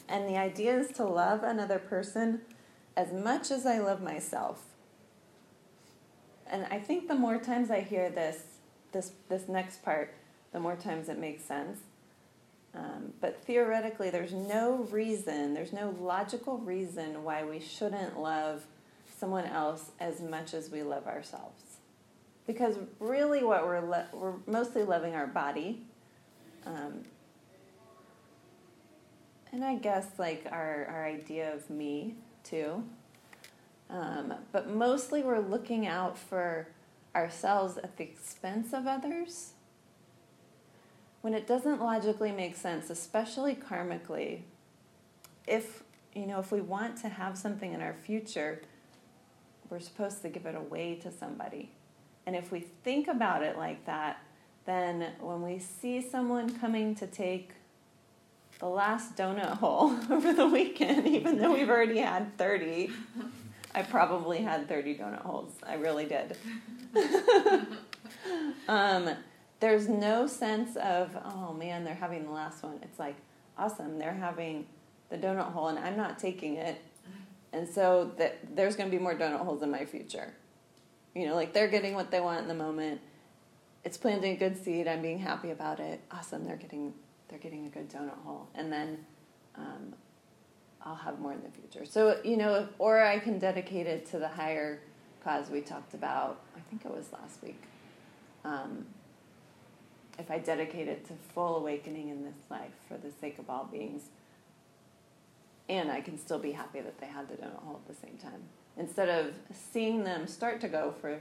And 0.10 0.28
the 0.28 0.38
idea 0.38 0.78
is 0.78 0.92
to 0.98 1.04
love 1.06 1.44
another 1.44 1.80
person 1.80 2.42
as 2.96 3.12
much 3.14 3.52
as 3.52 3.66
I 3.66 3.80
love 3.80 4.02
myself. 4.02 4.64
and 6.50 6.66
I 6.72 6.80
think 6.80 7.08
the 7.08 7.16
more 7.16 7.38
times 7.40 7.70
I 7.72 7.82
hear 7.82 8.10
this, 8.10 8.44
this, 8.92 9.12
this 9.30 9.48
next 9.48 9.84
part, 9.84 10.14
the 10.54 10.60
more 10.60 10.76
times 10.76 11.10
it 11.10 11.18
makes 11.18 11.44
sense. 11.44 11.80
Um, 12.76 13.14
but 13.22 13.44
theoretically, 13.44 14.10
there's 14.10 14.34
no 14.34 14.88
reason, 14.92 15.54
there's 15.54 15.74
no 15.74 15.96
logical 16.00 16.58
reason 16.60 17.24
why 17.24 17.44
we 17.44 17.60
shouldn't 17.60 18.20
love 18.20 18.66
someone 19.20 19.46
else 19.46 19.92
as 20.00 20.22
much 20.22 20.54
as 20.54 20.70
we 20.70 20.84
love 20.84 21.08
ourselves. 21.08 21.64
Because 22.46 22.78
really, 23.00 23.44
what 23.44 23.66
we're 23.66 23.82
lo- 23.82 24.06
we're 24.14 24.34
mostly 24.46 24.84
loving 24.84 25.16
our 25.16 25.28
body, 25.28 25.82
um, 26.66 27.04
and 29.52 29.66
I 29.66 29.76
guess 29.76 30.08
like 30.18 30.46
our 30.50 30.86
our 30.86 31.06
idea 31.06 31.54
of 31.54 31.70
me 31.70 32.16
too. 32.44 32.84
Um, 33.90 34.34
but 34.52 34.70
mostly, 34.70 35.24
we're 35.24 35.40
looking 35.40 35.88
out 35.88 36.18
for 36.18 36.68
ourselves 37.16 37.78
at 37.78 37.98
the 37.98 38.04
expense 38.04 38.74
of 38.74 38.86
others 38.86 39.54
when 41.28 41.34
it 41.34 41.46
doesn't 41.46 41.82
logically 41.82 42.32
make 42.32 42.56
sense, 42.56 42.90
especially 42.90 43.54
karmically, 43.54 44.44
if 45.46 45.84
you 46.16 46.26
know, 46.26 46.40
if 46.40 46.54
we 46.54 46.62
want 46.62 46.96
to 46.96 47.10
have 47.10 47.38
something 47.38 47.74
in 47.74 47.82
our 47.82 47.94
future, 47.94 48.62
we're 49.70 49.82
supposed 49.82 50.22
to 50.22 50.30
give 50.30 50.46
it 50.46 50.56
away 50.56 50.96
to 50.96 51.12
somebody. 51.12 51.74
And 52.26 52.34
if 52.34 52.50
we 52.50 52.62
think 52.62 53.10
about 53.10 53.44
it 53.44 53.58
like 53.58 53.86
that, 53.88 54.24
then 54.66 55.06
when 55.20 55.42
we 55.42 55.60
see 55.60 56.00
someone 56.00 56.58
coming 56.60 56.96
to 56.96 57.06
take 57.06 57.52
the 58.60 58.68
last 58.68 59.18
donut 59.18 59.58
hole 59.58 59.98
over 60.10 60.32
the 60.32 60.48
weekend, 60.48 61.06
even 61.10 61.40
though 61.40 61.52
we've 61.52 61.70
already 61.70 62.00
had 62.00 62.38
30, 62.38 62.90
I 63.76 63.82
probably 63.82 64.38
had 64.38 64.70
30 64.70 64.98
donut 64.98 65.24
holes. 65.24 65.52
I 65.68 65.74
really 65.74 66.06
did. 66.06 66.38
um, 68.70 69.10
there's 69.60 69.88
no 69.88 70.28
sense 70.28 70.76
of, 70.78 71.16
oh 71.24 71.54
man, 71.54 71.84
they're 71.84 71.96
having 71.96 72.26
the 72.26 72.32
last 72.32 72.64
one. 72.64 72.80
It's 72.84 73.00
like, 73.00 73.16
awesome, 73.58 73.98
they're 73.98 74.14
having 74.14 74.66
the 75.10 75.18
donut 75.18 75.52
hole 75.52 75.68
and 75.68 75.80
I'm 75.80 75.98
not 75.98 76.20
taking 76.20 76.56
it. 76.56 76.82
And 77.54 77.68
so 77.68 78.12
that 78.18 78.56
there's 78.56 78.76
going 78.76 78.92
to 78.92 78.96
be 78.96 79.02
more 79.02 79.16
donut 79.16 79.40
holes 79.40 79.64
in 79.64 79.72
my 79.72 79.86
future. 79.86 80.34
You 81.16 81.28
know, 81.28 81.36
like 81.36 81.54
they're 81.54 81.70
getting 81.70 81.96
what 81.96 82.12
they 82.12 82.20
want 82.20 82.42
in 82.42 82.48
the 82.48 82.54
moment. 82.54 83.02
It's 83.84 83.98
planting 83.98 84.34
a 84.34 84.38
good 84.38 84.64
seed. 84.64 84.88
I'm 84.88 85.02
being 85.02 85.20
happy 85.20 85.52
about 85.52 85.80
it. 85.80 86.02
Awesome, 86.12 86.46
they're 86.46 86.58
getting 86.58 86.94
they're 87.30 87.40
getting 87.40 87.66
a 87.66 87.70
good 87.70 87.90
donut 87.90 88.18
hole. 88.24 88.48
And 88.54 88.72
then 88.72 89.06
um, 89.56 89.94
I'll 90.84 90.96
have 90.96 91.20
more 91.20 91.34
in 91.34 91.42
the 91.42 91.50
future. 91.50 91.86
So, 91.86 92.20
you 92.24 92.38
know, 92.38 92.68
or 92.80 93.02
I 93.02 93.20
can 93.20 93.40
dedicate 93.40 93.88
it 93.88 94.06
to 94.08 94.20
the 94.20 94.28
higher 94.28 94.80
cause 95.24 95.50
we 95.50 95.62
talked 95.62 95.94
about, 95.94 96.40
I 96.56 96.60
think 96.70 96.86
it 96.86 96.92
was 96.92 97.12
last 97.12 97.42
week. 97.44 97.62
Um, 98.46 98.86
if 100.20 100.32
I 100.32 100.40
dedicate 100.40 100.88
it 100.88 101.06
to 101.08 101.14
full 101.34 101.58
awakening 101.58 102.10
in 102.10 102.24
this 102.24 102.38
life 102.50 102.74
for 102.88 102.98
the 102.98 103.12
sake 103.12 103.40
of 103.40 103.50
all 103.50 103.66
beings, 103.66 104.04
and 105.70 105.92
I 105.92 106.02
can 106.02 106.18
still 106.18 106.40
be 106.40 106.54
happy 106.54 106.82
that 106.82 107.00
they 107.00 107.08
had 107.08 107.28
the 107.28 107.36
donut 107.36 107.64
hole 107.64 107.82
at 107.86 107.94
the 107.94 108.02
same 108.02 108.18
time. 108.18 108.44
Instead 108.78 109.10
of 109.10 109.34
seeing 109.54 110.04
them 110.04 110.28
start 110.28 110.62
to 110.62 110.68
go 110.68 110.94
for, 111.02 111.20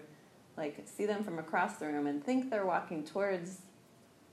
like, 0.57 0.83
see 0.85 1.07
them 1.07 1.25
from 1.25 1.39
across 1.39 1.77
the 1.77 1.87
room 1.87 2.07
and 2.07 2.25
think 2.25 2.51
they're 2.51 2.67
walking 2.67 3.03
towards 3.05 3.63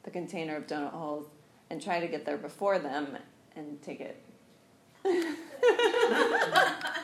the 0.04 0.12
container 0.12 0.56
of 0.56 0.68
donut 0.68 0.92
holes 0.92 1.28
and 1.70 1.82
try 1.82 2.00
to 2.00 2.08
get 2.08 2.26
there 2.26 2.38
before 2.38 2.80
them 2.80 3.18
and 3.56 3.82
take 3.82 4.02
it. 4.02 4.24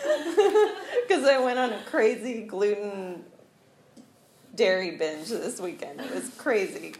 Because 1.08 1.24
I 1.24 1.38
went 1.40 1.58
on 1.58 1.72
a 1.72 1.82
crazy 1.86 2.42
gluten 2.42 3.24
dairy 4.60 4.90
binge 4.90 5.28
this 5.28 5.58
weekend. 5.58 6.02
It 6.02 6.14
was 6.14 6.28
crazy. 6.36 6.94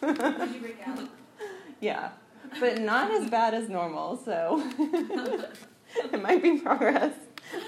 Did 0.00 0.18
you 0.18 0.60
break 0.60 0.78
out? 0.86 1.08
Yeah, 1.78 2.08
but 2.58 2.80
not 2.80 3.10
as 3.10 3.28
bad 3.28 3.52
as 3.52 3.68
normal, 3.68 4.16
so 4.16 4.62
it 4.78 6.22
might 6.22 6.42
be 6.42 6.58
progress. 6.58 7.12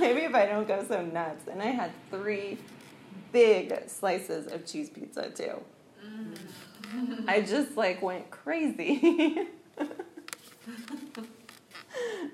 Maybe 0.00 0.22
if 0.22 0.34
I 0.34 0.46
don't 0.46 0.66
go 0.66 0.82
so 0.88 1.04
nuts. 1.04 1.46
And 1.46 1.62
I 1.62 1.66
had 1.66 1.90
three 2.10 2.56
big 3.30 3.86
slices 3.86 4.50
of 4.50 4.64
cheese 4.64 4.88
pizza 4.88 5.28
too. 5.28 5.60
I 7.28 7.42
just 7.42 7.76
like 7.76 8.00
went 8.00 8.30
crazy. 8.30 9.46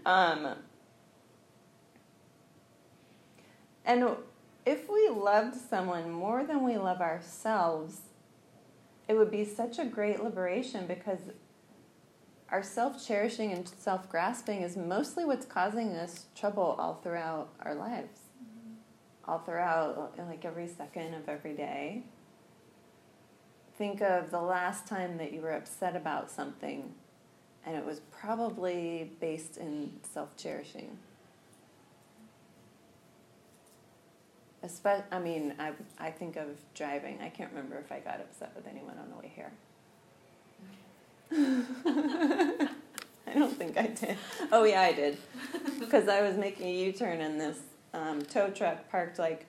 um, 0.06 0.54
and 3.84 4.16
if 4.66 4.88
we 4.88 5.08
loved 5.08 5.54
someone 5.54 6.10
more 6.10 6.44
than 6.44 6.64
we 6.64 6.78
love 6.78 7.00
ourselves, 7.00 8.00
it 9.08 9.14
would 9.14 9.30
be 9.30 9.44
such 9.44 9.78
a 9.78 9.84
great 9.84 10.22
liberation 10.22 10.86
because 10.86 11.18
our 12.50 12.62
self 12.62 13.06
cherishing 13.06 13.52
and 13.52 13.68
self 13.68 14.08
grasping 14.08 14.62
is 14.62 14.76
mostly 14.76 15.24
what's 15.24 15.46
causing 15.46 15.92
us 15.92 16.26
trouble 16.34 16.76
all 16.78 16.94
throughout 17.02 17.50
our 17.60 17.74
lives, 17.74 18.20
mm-hmm. 18.42 19.30
all 19.30 19.38
throughout 19.40 20.14
like 20.18 20.44
every 20.44 20.68
second 20.68 21.14
of 21.14 21.28
every 21.28 21.54
day. 21.54 22.04
Think 23.76 24.00
of 24.02 24.30
the 24.30 24.40
last 24.40 24.86
time 24.86 25.18
that 25.18 25.32
you 25.32 25.40
were 25.40 25.52
upset 25.52 25.96
about 25.96 26.30
something, 26.30 26.94
and 27.66 27.76
it 27.76 27.84
was 27.84 28.00
probably 28.12 29.10
based 29.20 29.56
in 29.56 29.92
self 30.12 30.36
cherishing. 30.36 30.96
Espe- 34.64 35.04
I 35.12 35.18
mean, 35.18 35.54
I, 35.58 35.72
I 35.98 36.10
think 36.10 36.36
of 36.36 36.46
driving. 36.74 37.18
I 37.20 37.28
can't 37.28 37.50
remember 37.50 37.78
if 37.78 37.92
I 37.92 37.98
got 38.00 38.20
upset 38.20 38.52
with 38.56 38.66
anyone 38.66 38.96
on 38.98 39.10
the 39.10 39.16
way 39.16 39.32
here. 39.34 39.52
I 43.26 43.34
don't 43.34 43.56
think 43.56 43.76
I 43.76 43.88
did. 43.88 44.16
Oh, 44.52 44.64
yeah, 44.64 44.82
I 44.82 44.92
did. 44.92 45.18
Because 45.78 46.08
I 46.08 46.22
was 46.22 46.36
making 46.36 46.66
a 46.66 46.72
U 46.86 46.92
turn 46.92 47.20
and 47.20 47.40
this 47.40 47.58
um, 47.92 48.22
tow 48.22 48.48
truck 48.50 48.88
parked 48.90 49.18
like 49.18 49.46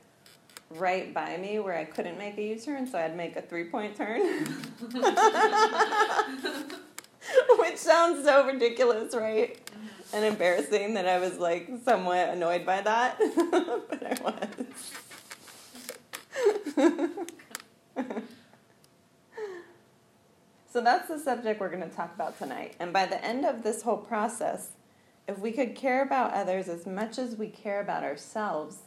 right 0.72 1.14
by 1.14 1.38
me 1.38 1.60
where 1.60 1.78
I 1.78 1.86
couldn't 1.86 2.18
make 2.18 2.38
a 2.38 2.44
U 2.44 2.60
turn, 2.60 2.88
so 2.88 2.98
I'd 2.98 3.16
make 3.16 3.36
a 3.36 3.42
three 3.42 3.66
point 3.66 3.96
turn. 3.96 4.22
Which 7.60 7.78
sounds 7.78 8.24
so 8.24 8.46
ridiculous, 8.46 9.16
right? 9.16 9.58
And 10.14 10.24
embarrassing 10.26 10.94
that 10.96 11.08
I 11.08 11.20
was 11.20 11.38
like 11.38 11.70
somewhat 11.84 12.30
annoyed 12.30 12.66
by 12.66 12.82
that, 12.82 13.18
but 13.90 14.04
I 14.06 14.18
was. 14.24 15.05
so 20.72 20.82
that's 20.82 21.08
the 21.08 21.20
subject 21.20 21.60
we're 21.60 21.70
going 21.70 21.88
to 21.88 21.96
talk 21.96 22.14
about 22.16 22.38
tonight. 22.38 22.76
And 22.80 22.92
by 22.92 23.06
the 23.06 23.24
end 23.24 23.46
of 23.46 23.64
this 23.64 23.82
whole 23.82 23.98
process, 23.98 24.70
if 25.28 25.40
we 25.40 25.52
could 25.52 25.76
care 25.76 26.04
about 26.04 26.34
others 26.34 26.68
as 26.68 26.86
much 26.86 27.18
as 27.18 27.36
we 27.36 27.48
care 27.48 27.82
about 27.82 28.04
ourselves, 28.04 28.80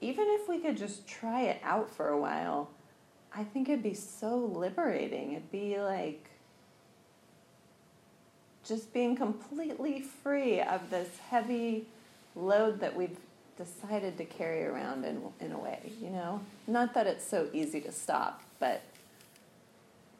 even 0.00 0.26
if 0.28 0.48
we 0.48 0.58
could 0.58 0.76
just 0.76 1.06
try 1.06 1.42
it 1.42 1.60
out 1.62 1.90
for 1.90 2.08
a 2.08 2.20
while, 2.20 2.70
I 3.32 3.44
think 3.44 3.68
it'd 3.68 3.82
be 3.82 3.94
so 3.94 4.36
liberating. 4.36 5.32
It'd 5.32 5.50
be 5.50 5.80
like 5.80 6.30
just 8.66 8.92
being 8.92 9.16
completely 9.16 10.00
free 10.00 10.60
of 10.60 10.90
this 10.90 11.08
heavy 11.30 11.86
load 12.36 12.80
that 12.80 12.94
we've 12.94 13.16
decided 13.58 14.16
to 14.16 14.24
carry 14.24 14.64
around 14.64 15.04
in, 15.04 15.20
in 15.40 15.52
a 15.52 15.58
way, 15.58 15.92
you 16.00 16.08
know? 16.08 16.40
Not 16.66 16.94
that 16.94 17.06
it's 17.06 17.26
so 17.26 17.48
easy 17.52 17.80
to 17.82 17.92
stop, 17.92 18.42
but 18.58 18.82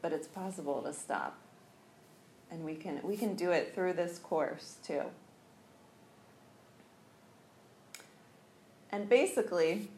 but 0.00 0.12
it's 0.12 0.28
possible 0.28 0.82
to 0.82 0.92
stop. 0.92 1.36
And 2.50 2.64
we 2.64 2.74
can 2.74 3.00
we 3.02 3.16
can 3.16 3.34
do 3.34 3.50
it 3.52 3.74
through 3.74 3.94
this 3.94 4.18
course 4.18 4.76
too. 4.84 5.02
And 8.90 9.08
basically 9.08 9.88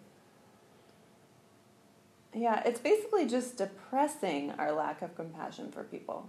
yeah, 2.32 2.62
it's 2.64 2.80
basically 2.80 3.26
just 3.26 3.56
depressing 3.56 4.52
our 4.52 4.70
lack 4.70 5.02
of 5.02 5.16
compassion 5.16 5.72
for 5.72 5.82
people. 5.82 6.28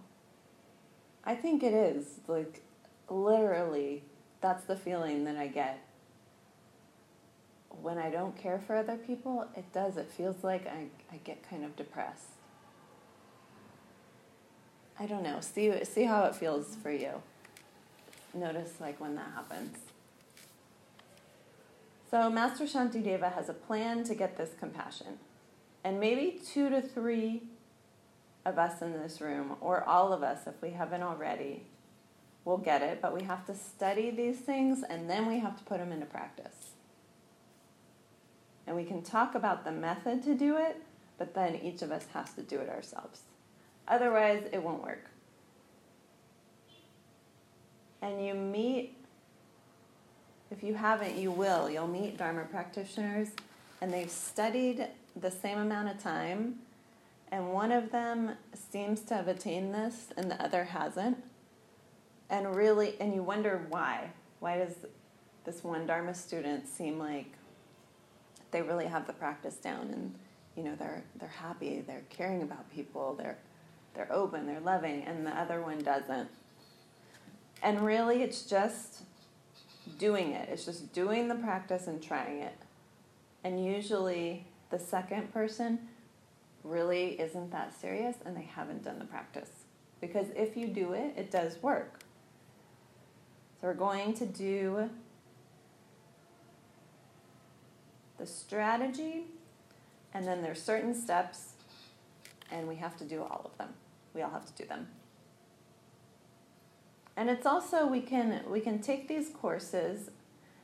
I 1.24 1.36
think 1.36 1.62
it 1.62 1.74
is 1.74 2.06
like 2.28 2.62
literally 3.10 4.04
that's 4.42 4.64
the 4.64 4.76
feeling 4.76 5.26
that 5.26 5.38
I 5.38 5.48
get 5.48 5.80
when 7.82 7.98
I 7.98 8.10
don't 8.10 8.36
care 8.36 8.62
for 8.66 8.76
other 8.76 8.98
people, 8.98 9.48
it 9.56 9.72
does. 9.74 9.98
It 9.98 10.10
feels 10.10 10.44
like 10.44 10.68
I, 10.68 10.88
I 11.12 11.18
get 11.24 11.48
kind 11.48 11.64
of 11.64 11.76
depressed. 11.76 12.28
I 15.00 15.06
don't 15.06 15.24
know. 15.24 15.40
See 15.42 15.84
see 15.84 16.04
how 16.04 16.26
it 16.26 16.36
feels 16.36 16.76
for 16.76 16.92
you. 16.92 17.22
Notice 18.34 18.74
like 18.80 19.00
when 19.00 19.16
that 19.16 19.32
happens. 19.34 19.78
So 22.10 22.30
Master 22.30 22.66
Shantideva 22.66 23.34
has 23.34 23.50
a 23.50 23.54
plan 23.54 24.04
to 24.04 24.16
get 24.16 24.38
this 24.38 24.52
compassion. 24.60 25.18
And 25.84 26.00
maybe 26.00 26.40
two 26.54 26.70
to 26.70 26.82
three 26.82 27.44
of 28.46 28.58
us 28.58 28.82
in 28.82 28.94
this 28.94 29.22
room, 29.22 29.56
or 29.62 29.84
all 29.84 30.14
of 30.14 30.22
us 30.22 30.46
if 30.46 30.62
we 30.62 30.72
haven't 30.72 31.02
already, 31.02 31.64
will 32.44 32.58
get 32.58 32.82
it, 32.82 33.02
but 33.02 33.14
we 33.14 33.24
have 33.24 33.46
to 33.46 33.56
study 33.56 34.10
these 34.10 34.40
things 34.40 34.84
and 34.88 35.10
then 35.10 35.28
we 35.28 35.40
have 35.40 35.58
to 35.58 35.64
put 35.64 35.78
them 35.78 35.92
into 35.92 36.06
practice. 36.06 36.71
And 38.72 38.78
we 38.78 38.86
can 38.86 39.02
talk 39.02 39.36
about 39.36 39.66
the 39.66 39.72
method 39.74 40.24
to 40.24 40.34
do 40.34 40.56
it, 40.56 40.82
but 41.18 41.34
then 41.34 41.60
each 41.62 41.82
of 41.82 41.92
us 41.92 42.06
has 42.14 42.32
to 42.36 42.42
do 42.42 42.58
it 42.60 42.70
ourselves. 42.70 43.24
Otherwise, 43.86 44.44
it 44.54 44.64
won't 44.64 44.82
work. 44.82 45.10
And 48.02 48.26
you 48.26 48.34
meet, 48.34 48.96
if 50.50 50.64
you 50.64 50.74
haven't, 50.74 51.18
you 51.18 51.32
will. 51.32 51.70
You'll 51.70 51.86
meet 51.86 52.18
Dharma 52.18 52.46
practitioners, 52.46 53.28
and 53.82 53.92
they've 53.92 54.10
studied 54.10 54.88
the 55.20 55.32
same 55.32 55.58
amount 55.58 55.90
of 55.90 56.02
time, 56.02 56.60
and 57.30 57.52
one 57.52 57.74
of 57.74 57.92
them 57.92 58.38
seems 58.72 59.02
to 59.02 59.16
have 59.16 59.28
attained 59.28 59.74
this, 59.74 60.14
and 60.16 60.32
the 60.32 60.42
other 60.42 60.64
hasn't. 60.64 61.18
And 62.30 62.56
really, 62.56 62.96
and 63.02 63.14
you 63.14 63.22
wonder 63.22 63.66
why. 63.68 64.12
Why 64.40 64.60
does 64.60 64.76
this 65.44 65.62
one 65.62 65.86
Dharma 65.86 66.14
student 66.14 66.70
seem 66.70 66.98
like 66.98 67.34
they 68.52 68.62
really 68.62 68.86
have 68.86 69.08
the 69.08 69.14
practice 69.14 69.56
down 69.56 69.90
and 69.92 70.16
you 70.56 70.64
know 70.64 70.76
they're 70.76 71.04
they're 71.20 71.30
happy, 71.30 71.82
they're 71.86 72.04
caring 72.10 72.42
about 72.42 72.70
people, 72.72 73.16
they're 73.16 73.38
they're 73.94 74.12
open, 74.12 74.48
they're 74.48 74.62
loving, 74.62 75.04
and 75.04 75.26
the 75.26 75.38
other 75.38 75.62
one 75.62 75.80
doesn't. 75.80 76.30
And 77.64 77.86
really 77.86 78.24
it's 78.24 78.44
just 78.44 79.04
doing 79.98 80.32
it. 80.32 80.50
It's 80.50 80.66
just 80.66 80.94
doing 80.94 81.28
the 81.28 81.36
practice 81.36 81.88
and 81.88 82.02
trying 82.02 82.40
it. 82.40 82.58
And 83.44 83.64
usually 83.64 84.46
the 84.70 84.80
second 84.80 85.34
person 85.34 85.80
really 86.64 87.20
isn't 87.20 87.52
that 87.52 87.74
serious 87.80 88.16
and 88.26 88.36
they 88.36 88.44
haven't 88.44 88.84
done 88.84 89.00
the 89.00 89.06
practice. 89.06 89.50
Because 90.00 90.28
if 90.36 90.56
you 90.58 90.68
do 90.68 90.94
it, 90.94 91.14
it 91.18 91.32
does 91.32 91.62
work. 91.62 92.04
So 93.60 93.68
we're 93.68 93.74
going 93.74 94.14
to 94.16 94.26
do 94.26 94.90
the 98.22 98.28
strategy, 98.28 99.24
and 100.14 100.28
then 100.28 100.44
there's 100.44 100.62
certain 100.62 100.94
steps, 100.94 101.54
and 102.52 102.68
we 102.68 102.76
have 102.76 102.96
to 102.98 103.04
do 103.04 103.24
all 103.24 103.42
of 103.44 103.58
them. 103.58 103.74
We 104.14 104.22
all 104.22 104.30
have 104.30 104.46
to 104.46 104.54
do 104.54 104.70
them. 104.70 104.88
And 107.18 107.32
it's 107.32 107.48
also 107.48 107.88
we 107.88 108.02
can 108.02 108.44
we 108.48 108.60
can 108.62 108.80
take 108.80 109.08
these 109.08 109.30
courses 109.30 110.12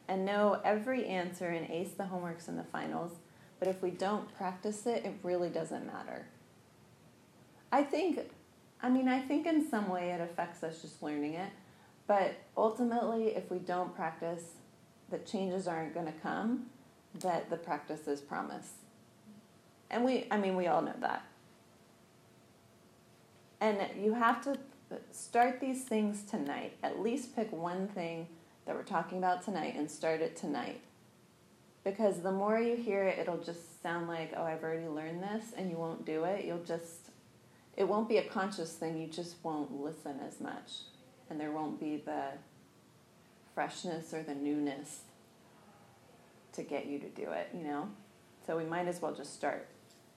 and 0.08 0.24
know 0.24 0.62
every 0.64 1.06
answer 1.08 1.48
and 1.48 1.70
ace 1.70 1.92
the 1.92 2.04
homeworks 2.04 2.48
and 2.48 2.60
the 2.60 2.64
finals, 2.64 3.14
but 3.60 3.68
if 3.68 3.82
we 3.82 3.90
don't 3.90 4.34
practice 4.38 4.86
it, 4.86 5.04
it 5.04 5.16
really 5.24 5.50
doesn't 5.50 5.86
matter. 5.86 6.28
I 7.72 7.82
think 7.84 8.20
I 8.84 8.90
mean 8.90 9.08
I 9.08 9.20
think 9.20 9.48
in 9.48 9.68
some 9.68 9.90
way 9.90 10.12
it 10.12 10.22
affects 10.22 10.64
us 10.64 10.84
just 10.84 11.02
learning 11.02 11.34
it, 11.34 11.50
but 12.06 12.36
ultimately 12.56 13.36
if 13.36 13.50
we 13.50 13.58
don't 13.58 13.96
practice, 13.96 14.44
the 15.10 15.18
changes 15.18 15.68
aren't 15.68 15.96
going 15.96 16.06
to 16.06 16.20
come 16.22 16.68
that 17.22 17.50
the 17.50 17.58
practices 17.58 18.22
promise. 18.22 18.70
And 19.90 20.04
we, 20.04 20.28
I 20.30 20.38
mean, 20.38 20.56
we 20.56 20.68
all 20.68 20.82
know 20.82 20.96
that. 21.00 21.24
And 23.60 23.80
you 24.00 24.14
have 24.14 24.44
to 24.44 24.58
start 25.12 25.60
these 25.60 25.84
things 25.84 26.24
tonight. 26.24 26.78
At 26.84 27.00
least 27.00 27.36
pick 27.36 27.52
one 27.52 27.88
thing 27.88 28.28
that 28.66 28.76
we're 28.76 28.84
talking 28.84 29.18
about 29.18 29.44
tonight 29.44 29.76
and 29.76 29.90
start 29.90 30.22
it 30.22 30.36
tonight. 30.36 30.82
Because 31.84 32.20
the 32.22 32.32
more 32.32 32.60
you 32.60 32.76
hear 32.76 33.04
it, 33.04 33.18
it'll 33.18 33.38
just 33.38 33.82
sound 33.82 34.08
like, 34.08 34.34
oh, 34.36 34.44
I've 34.44 34.62
already 34.62 34.88
learned 34.88 35.24
this, 35.24 35.54
and 35.58 35.72
you 35.72 35.78
won't 35.78 36.06
do 36.06 36.26
it. 36.26 36.44
You'll 36.44 36.64
just, 36.64 37.10
it 37.78 37.88
won't 37.88 38.10
be 38.10 38.18
a 38.18 38.24
conscious 38.24 38.74
thing. 38.74 38.98
You 38.98 39.08
just 39.08 39.38
won't 39.42 39.72
listen 39.82 40.20
as 40.28 40.42
much. 40.42 40.82
And 41.30 41.40
there 41.40 41.52
won't 41.52 41.80
be 41.80 41.98
the 41.98 42.24
freshness 43.56 44.14
or 44.14 44.22
the 44.22 44.36
newness 44.36 45.00
to 46.58 46.64
get 46.64 46.88
you 46.88 46.98
to 47.00 47.08
do 47.10 47.30
it, 47.32 47.50
you 47.54 47.64
know? 47.64 47.88
So 48.46 48.58
we 48.58 48.66
might 48.66 48.88
as 48.88 49.02
well 49.02 49.14
just 49.14 49.34
start 49.34 49.68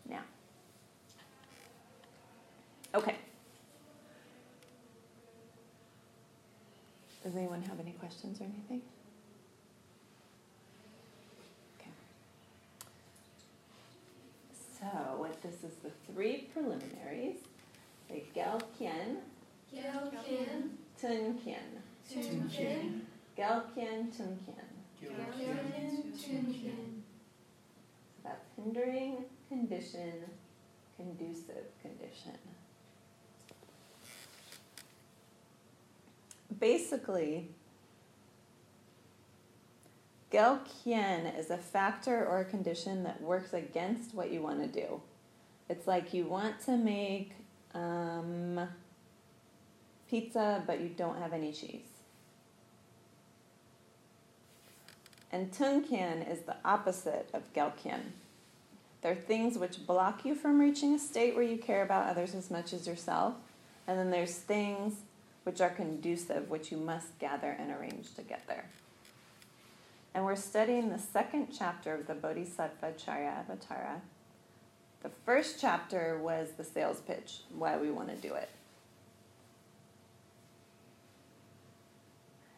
now. 0.08 0.22
Okay. 2.94 3.14
Does 7.22 7.36
anyone 7.36 7.62
have 7.62 7.78
any 7.78 7.92
questions 7.92 8.40
or 8.40 8.44
anything? 8.44 8.80
Okay. 11.78 11.90
So, 14.80 14.86
what 15.18 15.40
this 15.42 15.62
is 15.62 15.76
the 15.82 15.90
three 16.10 16.48
preliminaries 16.54 17.36
the 18.08 18.24
Gelkien, 18.34 19.18
Gelkien, 19.72 20.70
Tunkin, 21.00 21.82
Tunkin, 22.10 23.02
Gelkien, 23.36 24.10
Tunkin. 24.10 24.70
Gelkien, 25.00 25.99
So 26.16 26.28
that's 28.24 28.46
hindering 28.56 29.24
condition, 29.48 30.12
conducive 30.96 31.64
condition. 31.82 32.38
Basically, 36.58 37.48
Gelkien 40.32 41.38
is 41.38 41.50
a 41.50 41.56
factor 41.56 42.26
or 42.26 42.40
a 42.40 42.44
condition 42.44 43.02
that 43.04 43.20
works 43.20 43.52
against 43.52 44.14
what 44.14 44.30
you 44.30 44.42
want 44.42 44.60
to 44.60 44.68
do. 44.68 45.00
It's 45.68 45.86
like 45.86 46.12
you 46.12 46.24
want 46.24 46.60
to 46.66 46.76
make 46.76 47.32
um, 47.74 48.68
pizza, 50.08 50.62
but 50.66 50.80
you 50.80 50.88
don't 50.88 51.18
have 51.18 51.32
any 51.32 51.52
cheese. 51.52 51.89
And 55.32 55.52
Tunkan 55.52 56.30
is 56.30 56.40
the 56.40 56.56
opposite 56.64 57.30
of 57.32 57.52
Gelkien. 57.52 58.00
They're 59.02 59.14
things 59.14 59.56
which 59.56 59.86
block 59.86 60.24
you 60.24 60.34
from 60.34 60.60
reaching 60.60 60.94
a 60.94 60.98
state 60.98 61.34
where 61.34 61.44
you 61.44 61.56
care 61.56 61.82
about 61.82 62.08
others 62.08 62.34
as 62.34 62.50
much 62.50 62.72
as 62.72 62.86
yourself. 62.86 63.34
And 63.86 63.98
then 63.98 64.10
there's 64.10 64.36
things 64.36 64.94
which 65.44 65.60
are 65.60 65.70
conducive, 65.70 66.50
which 66.50 66.70
you 66.70 66.76
must 66.76 67.18
gather 67.18 67.50
and 67.50 67.70
arrange 67.70 68.14
to 68.14 68.22
get 68.22 68.46
there. 68.46 68.66
And 70.14 70.24
we're 70.24 70.36
studying 70.36 70.90
the 70.90 70.98
second 70.98 71.48
chapter 71.56 71.94
of 71.94 72.06
the 72.06 72.14
Bodhisattva 72.14 72.92
Charyavatara. 72.98 74.00
The 75.02 75.08
first 75.24 75.60
chapter 75.60 76.18
was 76.18 76.50
the 76.56 76.64
sales 76.64 77.00
pitch, 77.00 77.38
why 77.56 77.78
we 77.78 77.90
want 77.90 78.08
to 78.08 78.16
do 78.16 78.34
it. 78.34 78.50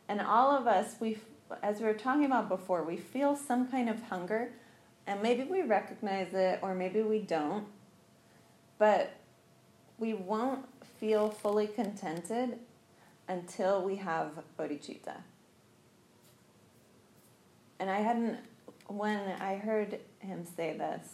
And 0.08 0.20
all 0.20 0.50
of 0.50 0.66
us, 0.66 0.96
we 0.98 1.18
as 1.62 1.80
we 1.80 1.86
were 1.86 1.94
talking 1.94 2.24
about 2.24 2.48
before, 2.48 2.82
we 2.82 2.96
feel 2.96 3.36
some 3.36 3.68
kind 3.68 3.88
of 3.88 4.02
hunger, 4.04 4.52
and 5.06 5.22
maybe 5.22 5.44
we 5.44 5.62
recognize 5.62 6.32
it 6.32 6.60
or 6.62 6.74
maybe 6.74 7.02
we 7.02 7.18
don't, 7.18 7.64
but 8.78 9.12
we 9.98 10.14
won't 10.14 10.64
feel 10.98 11.30
fully 11.30 11.66
contented 11.66 12.58
until 13.28 13.82
we 13.82 13.96
have 13.96 14.30
bodhicitta. 14.58 15.16
And 17.78 17.90
I 17.90 18.00
hadn't, 18.00 18.38
when 18.86 19.18
I 19.40 19.56
heard 19.56 19.98
him 20.20 20.44
say 20.44 20.76
this, 20.76 21.08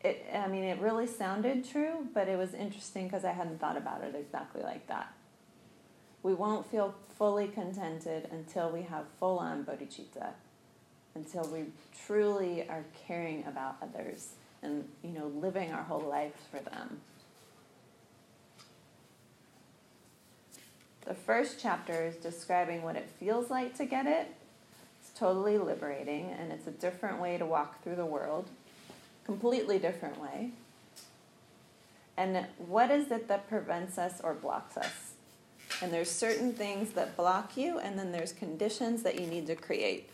it, 0.00 0.24
I 0.32 0.46
mean, 0.46 0.62
it 0.64 0.80
really 0.80 1.08
sounded 1.08 1.68
true, 1.68 2.06
but 2.14 2.28
it 2.28 2.38
was 2.38 2.54
interesting 2.54 3.04
because 3.08 3.24
I 3.24 3.32
hadn't 3.32 3.60
thought 3.60 3.76
about 3.76 4.04
it 4.04 4.14
exactly 4.14 4.62
like 4.62 4.86
that. 4.86 5.12
We 6.22 6.34
won't 6.34 6.70
feel 6.70 6.94
fully 7.16 7.48
contented 7.48 8.28
until 8.30 8.70
we 8.70 8.82
have 8.82 9.04
full 9.18 9.38
on 9.38 9.64
bodhicitta, 9.64 10.30
until 11.14 11.48
we 11.48 11.64
truly 12.06 12.68
are 12.68 12.84
caring 13.06 13.44
about 13.46 13.76
others 13.82 14.30
and 14.62 14.88
you 15.02 15.10
know 15.10 15.28
living 15.28 15.72
our 15.72 15.82
whole 15.82 16.00
life 16.00 16.34
for 16.50 16.58
them. 16.58 17.00
The 21.06 21.14
first 21.14 21.58
chapter 21.58 22.04
is 22.04 22.16
describing 22.16 22.82
what 22.82 22.96
it 22.96 23.08
feels 23.18 23.50
like 23.50 23.76
to 23.78 23.86
get 23.86 24.06
it. 24.06 24.34
It's 25.00 25.18
totally 25.18 25.56
liberating 25.56 26.36
and 26.38 26.52
it's 26.52 26.66
a 26.66 26.70
different 26.70 27.18
way 27.20 27.38
to 27.38 27.46
walk 27.46 27.82
through 27.82 27.96
the 27.96 28.04
world. 28.04 28.46
Completely 29.24 29.78
different 29.78 30.20
way. 30.20 30.50
And 32.16 32.46
what 32.58 32.90
is 32.90 33.10
it 33.10 33.28
that 33.28 33.48
prevents 33.48 33.96
us 33.96 34.20
or 34.22 34.34
blocks 34.34 34.76
us? 34.76 35.07
And 35.80 35.92
there's 35.92 36.10
certain 36.10 36.52
things 36.52 36.90
that 36.90 37.16
block 37.16 37.56
you, 37.56 37.78
and 37.78 37.98
then 37.98 38.10
there's 38.10 38.32
conditions 38.32 39.02
that 39.04 39.20
you 39.20 39.26
need 39.26 39.46
to 39.46 39.54
create. 39.54 40.10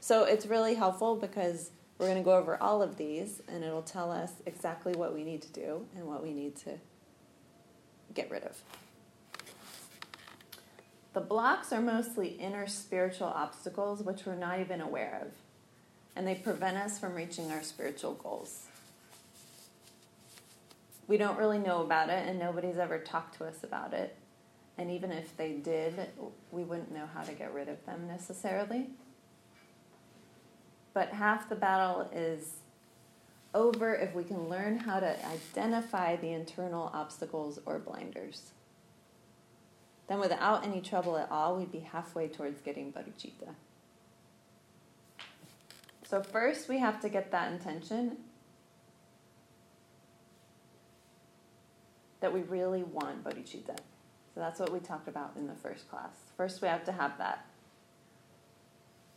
So 0.00 0.24
it's 0.24 0.46
really 0.46 0.74
helpful 0.74 1.16
because 1.16 1.70
we're 1.98 2.06
going 2.06 2.18
to 2.18 2.24
go 2.24 2.36
over 2.36 2.62
all 2.62 2.82
of 2.82 2.98
these, 2.98 3.40
and 3.48 3.64
it'll 3.64 3.80
tell 3.80 4.12
us 4.12 4.32
exactly 4.44 4.92
what 4.92 5.14
we 5.14 5.24
need 5.24 5.40
to 5.42 5.52
do 5.52 5.86
and 5.96 6.06
what 6.06 6.22
we 6.22 6.32
need 6.32 6.56
to 6.56 6.72
get 8.12 8.30
rid 8.30 8.44
of. 8.44 8.60
The 11.14 11.20
blocks 11.22 11.72
are 11.72 11.80
mostly 11.80 12.28
inner 12.28 12.66
spiritual 12.66 13.28
obstacles 13.28 14.02
which 14.02 14.26
we're 14.26 14.34
not 14.34 14.60
even 14.60 14.82
aware 14.82 15.18
of, 15.22 15.32
and 16.14 16.26
they 16.26 16.34
prevent 16.34 16.76
us 16.76 16.98
from 16.98 17.14
reaching 17.14 17.50
our 17.50 17.62
spiritual 17.62 18.12
goals. 18.14 18.66
We 21.08 21.16
don't 21.16 21.38
really 21.38 21.58
know 21.58 21.80
about 21.80 22.10
it, 22.10 22.28
and 22.28 22.38
nobody's 22.38 22.76
ever 22.76 22.98
talked 22.98 23.38
to 23.38 23.46
us 23.46 23.64
about 23.64 23.94
it. 23.94 24.14
And 24.78 24.90
even 24.90 25.10
if 25.10 25.36
they 25.36 25.52
did, 25.54 25.94
we 26.50 26.64
wouldn't 26.64 26.92
know 26.92 27.06
how 27.14 27.22
to 27.22 27.32
get 27.32 27.52
rid 27.54 27.68
of 27.68 27.84
them 27.86 28.06
necessarily. 28.06 28.88
but 30.96 31.10
half 31.10 31.48
the 31.50 31.54
battle 31.54 32.08
is 32.10 32.54
over 33.52 33.94
if 33.94 34.14
we 34.14 34.24
can 34.24 34.48
learn 34.48 34.78
how 34.78 34.98
to 34.98 35.16
identify 35.26 36.16
the 36.16 36.32
internal 36.32 36.90
obstacles 36.94 37.58
or 37.66 37.78
blinders. 37.78 38.52
Then, 40.08 40.20
without 40.20 40.64
any 40.64 40.80
trouble 40.80 41.18
at 41.18 41.30
all, 41.30 41.56
we'd 41.58 41.70
be 41.72 41.80
halfway 41.80 42.28
towards 42.28 42.62
getting 42.62 42.92
bodhicitta. 42.92 43.54
So, 46.04 46.22
first, 46.22 46.68
we 46.68 46.78
have 46.78 47.00
to 47.00 47.10
get 47.10 47.30
that 47.32 47.52
intention 47.52 48.16
that 52.20 52.32
we 52.32 52.40
really 52.40 52.84
want 52.84 53.22
bodhicitta. 53.22 53.76
So, 54.36 54.42
that's 54.42 54.60
what 54.60 54.70
we 54.70 54.80
talked 54.80 55.08
about 55.08 55.32
in 55.36 55.46
the 55.46 55.54
first 55.54 55.90
class. 55.90 56.12
First, 56.36 56.60
we 56.60 56.68
have 56.68 56.84
to 56.84 56.92
have 56.92 57.16
that. 57.16 57.46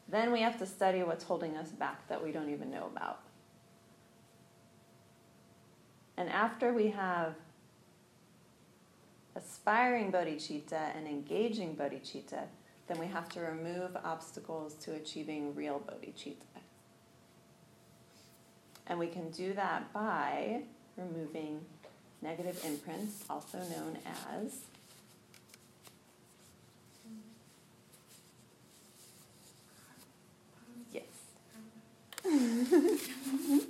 Then, 0.08 0.32
we 0.32 0.40
have 0.40 0.58
to 0.60 0.66
study 0.66 1.04
what's 1.04 1.26
holding 1.26 1.58
us 1.58 1.68
back 1.70 2.08
that 2.08 2.24
we 2.24 2.32
don't 2.32 2.50
even 2.50 2.72
know 2.72 2.90
about. 2.96 3.20
And 6.16 6.30
after 6.30 6.74
we 6.74 6.88
have 6.92 7.36
aspiring 9.36 10.12
bodhicitta 10.12 10.96
and 10.96 11.06
engaging 11.06 11.76
bodhicitta, 11.76 12.44
then 12.88 12.98
we 12.98 13.06
have 13.08 13.30
to 13.30 13.42
remove 13.42 13.96
obstacles 14.04 14.74
to 14.76 14.94
achieving 14.94 15.54
real 15.54 15.80
bodhicitta. 15.80 16.62
And 18.88 18.98
we 18.98 19.08
can 19.08 19.30
do 19.30 19.54
that 19.54 19.94
by 19.94 20.64
removing 20.98 21.62
negative 22.22 22.60
imprints, 22.66 23.24
also 23.30 23.60
known 23.60 23.98
as 24.06 24.62
yes. 30.92 31.04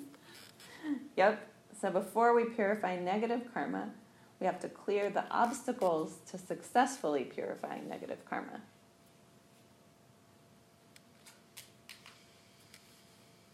yep. 1.15 1.48
So 1.80 1.89
before 1.89 2.36
we 2.36 2.45
purify 2.45 2.98
negative 2.98 3.41
karma, 3.54 3.89
we 4.39 4.45
have 4.45 4.60
to 4.62 4.69
clear 4.69 5.10
the 5.10 5.24
obstacles 5.32 6.17
to 6.32 6.38
successfully 6.38 7.24
purifying 7.24 7.88
negative 7.88 8.19
karma. 8.30 8.62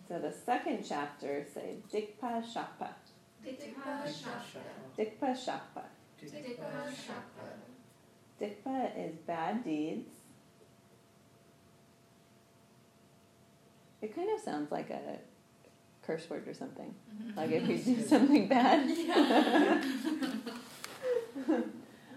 So 0.08 0.20
the 0.20 0.32
second 0.32 0.86
chapter 0.88 1.46
say 1.54 1.78
Dikpa 1.92 2.44
Shakpa. 2.44 2.90
Dikpa 3.46 4.06
Shakpa. 4.06 4.62
Dikpa 4.98 5.32
Shakpa. 5.34 5.84
Dikpa 6.22 6.88
Shakpa. 6.90 7.48
Dikpa 8.40 8.92
is 8.98 9.16
bad 9.26 9.64
deeds. 9.64 10.10
It 14.02 14.16
kind 14.16 14.30
of 14.36 14.40
sounds 14.42 14.72
like 14.72 14.90
a 14.90 15.20
curse 16.06 16.30
word 16.30 16.48
or 16.48 16.54
something. 16.54 16.94
Like 17.36 17.52
if 17.52 17.68
you 17.68 17.78
do 17.96 18.02
something 18.04 18.48
bad. 18.48 18.90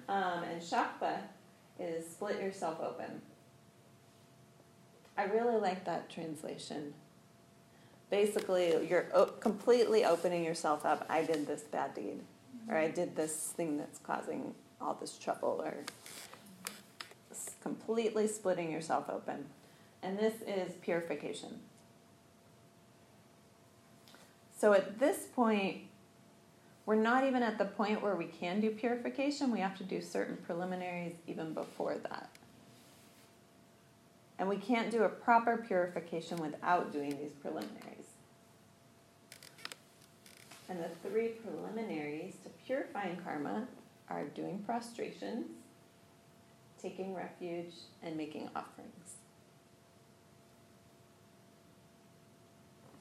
um, 0.09 0.43
and 0.45 0.61
Shakpa 0.63 1.19
is 1.79 2.07
split 2.07 2.41
yourself 2.41 2.79
open. 2.81 3.23
I 5.17 5.25
really 5.25 5.57
like 5.61 5.85
that 5.87 6.09
translation. 6.11 6.95
Basically, 8.11 8.87
you're 8.87 9.07
o- 9.13 9.27
completely 9.27 10.05
opening 10.05 10.45
yourself 10.45 10.87
up. 10.87 11.05
I 11.11 11.25
did 11.25 11.47
this 11.47 11.63
bad 11.63 11.95
deed, 11.95 12.21
or 12.69 12.77
I 12.77 12.89
did 12.89 13.17
this 13.17 13.53
thing 13.57 13.77
that's 13.77 13.99
causing 13.99 14.55
all 14.81 14.95
this 14.95 15.19
trouble, 15.19 15.61
or 15.63 15.75
s- 17.31 17.51
completely 17.63 18.27
splitting 18.29 18.71
yourself 18.71 19.11
open. 19.11 19.47
And 20.03 20.19
this 20.19 20.35
is 20.47 20.73
purification. 20.81 21.59
So 24.59 24.73
at 24.73 24.99
this 24.99 25.27
point, 25.37 25.83
we're 26.85 26.97
not 26.97 27.25
even 27.25 27.45
at 27.45 27.59
the 27.59 27.65
point 27.65 28.03
where 28.03 28.17
we 28.17 28.25
can 28.25 28.61
do 28.61 28.71
purification. 28.71 29.53
We 29.53 29.61
have 29.61 29.79
to 29.79 29.85
do 29.85 30.03
certain 30.03 30.37
preliminaries 30.37 31.15
even 31.29 31.55
before 31.55 31.97
that. 31.99 32.29
And 34.39 34.49
we 34.49 34.57
can't 34.57 34.91
do 34.91 35.05
a 35.05 35.09
proper 35.09 35.59
purification 35.59 36.39
without 36.39 36.93
doing 36.93 37.11
these 37.11 37.33
preliminaries. 37.41 38.07
And 40.69 40.81
the 40.81 41.09
three 41.09 41.29
preliminaries 41.29 42.35
to 42.43 42.51
purifying 42.67 43.17
karma 43.23 43.67
are 44.11 44.25
doing 44.25 44.59
prostrations, 44.67 45.47
taking 46.83 47.15
refuge, 47.15 47.75
and 48.03 48.17
making 48.17 48.51
offerings. 48.57 49.17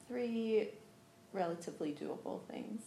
Three 0.08 0.70
relatively 1.34 1.92
doable 1.92 2.42
things. 2.52 2.82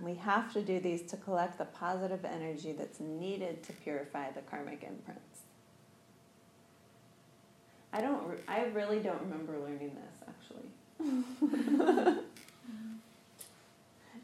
We 0.00 0.14
have 0.14 0.52
to 0.54 0.62
do 0.62 0.80
these 0.80 1.02
to 1.10 1.16
collect 1.18 1.58
the 1.58 1.66
positive 1.66 2.24
energy 2.24 2.72
that's 2.72 3.00
needed 3.00 3.62
to 3.64 3.72
purify 3.74 4.30
the 4.30 4.40
karmic 4.40 4.82
imprints. 4.82 5.40
I 7.92 8.00
don't. 8.00 8.26
re- 8.26 8.38
I 8.48 8.64
really 8.66 9.00
don't 9.00 9.20
remember 9.20 9.58
learning 9.58 9.92
this 9.94 10.14
actually. 10.28 12.14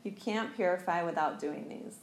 you 0.05 0.13
can't 0.13 0.55
purify 0.55 1.03
without 1.03 1.39
doing 1.41 1.69
these. 1.69 1.97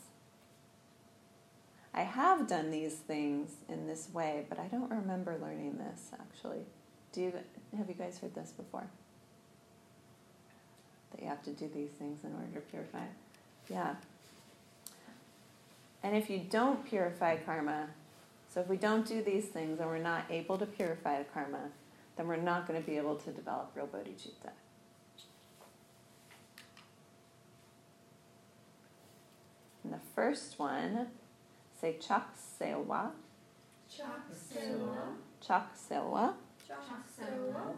I 1.95 2.01
have 2.01 2.47
done 2.47 2.71
these 2.71 2.95
things 2.95 3.51
in 3.69 3.87
this 3.87 4.09
way, 4.13 4.45
but 4.49 4.59
I 4.59 4.67
don't 4.67 4.89
remember 4.89 5.37
learning 5.41 5.77
this 5.77 6.11
actually. 6.13 6.65
Do 7.11 7.21
you 7.21 7.33
have 7.77 7.87
you 7.89 7.95
guys 7.95 8.19
heard 8.19 8.35
this 8.35 8.51
before? 8.51 8.87
That 11.11 11.21
you 11.21 11.27
have 11.27 11.43
to 11.43 11.51
do 11.51 11.69
these 11.73 11.91
things 11.91 12.23
in 12.23 12.33
order 12.33 12.47
to 12.55 12.59
purify. 12.61 13.05
Yeah. 13.69 13.95
And 16.03 16.15
if 16.15 16.29
you 16.29 16.39
don't 16.49 16.85
purify 16.85 17.37
karma, 17.37 17.87
so 18.49 18.61
if 18.61 18.67
we 18.67 18.77
don't 18.77 19.07
do 19.07 19.23
these 19.23 19.45
things 19.45 19.79
and 19.79 19.89
we're 19.89 19.97
not 19.97 20.25
able 20.29 20.57
to 20.57 20.65
purify 20.65 21.19
the 21.19 21.25
karma, 21.25 21.69
then 22.17 22.27
we're 22.27 22.35
not 22.35 22.67
going 22.67 22.79
to 22.79 22.85
be 22.85 22.97
able 22.97 23.15
to 23.15 23.31
develop 23.31 23.71
real 23.75 23.87
bodhicitta. 23.87 24.51
And 29.83 29.93
the 29.93 29.99
first 30.15 30.59
one, 30.59 31.07
say 31.79 31.97
chak 31.99 32.29
sewa, 32.59 33.11
Chak 33.89 34.23
Sewa. 34.31 35.15
chak 35.41 35.71
sewa. 35.75 36.35
Chak 36.87 37.05
Sewa. 37.15 37.73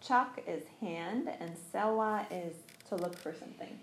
Chak 0.00 0.42
is 0.46 0.62
hand 0.80 1.28
and 1.40 1.56
sewa 1.72 2.26
is 2.30 2.54
to 2.88 2.96
look 2.96 3.16
for 3.16 3.34
something. 3.34 3.78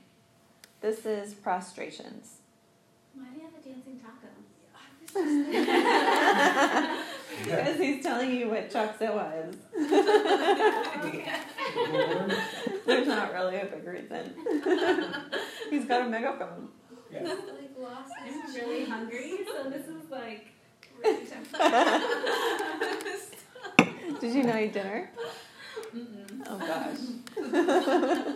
This 0.82 1.06
is 1.06 1.34
prostrations. 1.34 2.38
Why 3.13 3.26
do 3.34 3.39
you 3.39 3.46
have 3.46 3.54
a 3.54 3.62
dancing 3.67 4.00
taco? 4.00 4.28
Because 7.43 7.78
he's 7.78 8.04
telling 8.04 8.36
you 8.36 8.50
what 8.50 8.70
chak 8.72 8.98
sewa 8.98 9.32
is. 9.48 9.56
There's 12.86 13.08
not 13.08 13.34
really 13.34 13.60
a 13.60 13.66
big 13.66 13.86
reason. 13.86 14.34
he's 15.70 15.86
got 15.86 16.01
a 16.01 16.10
megaphone. 16.10 16.70
Like 17.12 17.72
lost 17.80 18.12
I'm 18.20 18.53
really 18.55 18.86
hungry, 18.86 19.39
so 19.47 19.70
this 19.70 19.88
is 19.88 20.10
like 20.10 20.53
really. 21.04 21.28
Did 24.20 24.34
you 24.34 24.43
know 24.43 24.58
you 24.58 24.70
dinner? 24.70 25.12
Oh 26.48 26.58
gosh. 26.58 26.98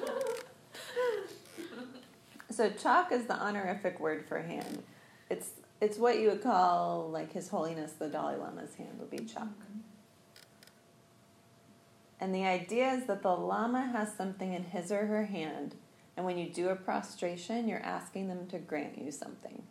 so 2.51 2.69
chak 2.71 3.11
is 3.11 3.25
the 3.25 3.33
honorific 3.33 3.99
word 3.99 4.25
for 4.27 4.39
hand. 4.39 4.83
It's 5.29 5.51
it's 5.79 5.97
what 5.97 6.19
you 6.19 6.29
would 6.29 6.43
call 6.43 7.09
like 7.09 7.33
His 7.33 7.49
Holiness 7.49 7.93
the 7.93 8.07
Dalai 8.07 8.35
Lama's 8.35 8.75
hand 8.75 8.99
would 8.99 9.09
be 9.09 9.17
chak. 9.19 9.43
Mm-hmm. 9.43 9.79
And 12.19 12.35
the 12.35 12.45
idea 12.45 12.91
is 12.91 13.07
that 13.07 13.23
the 13.23 13.35
Lama 13.35 13.87
has 13.87 14.13
something 14.15 14.53
in 14.53 14.65
his 14.65 14.91
or 14.91 15.07
her 15.07 15.25
hand, 15.25 15.73
and 16.15 16.23
when 16.23 16.37
you 16.37 16.47
do 16.47 16.69
a 16.69 16.75
prostration, 16.75 17.67
you're 17.67 17.79
asking 17.79 18.27
them 18.27 18.45
to 18.47 18.59
grant 18.59 18.99
you 18.99 19.11
something. 19.11 19.63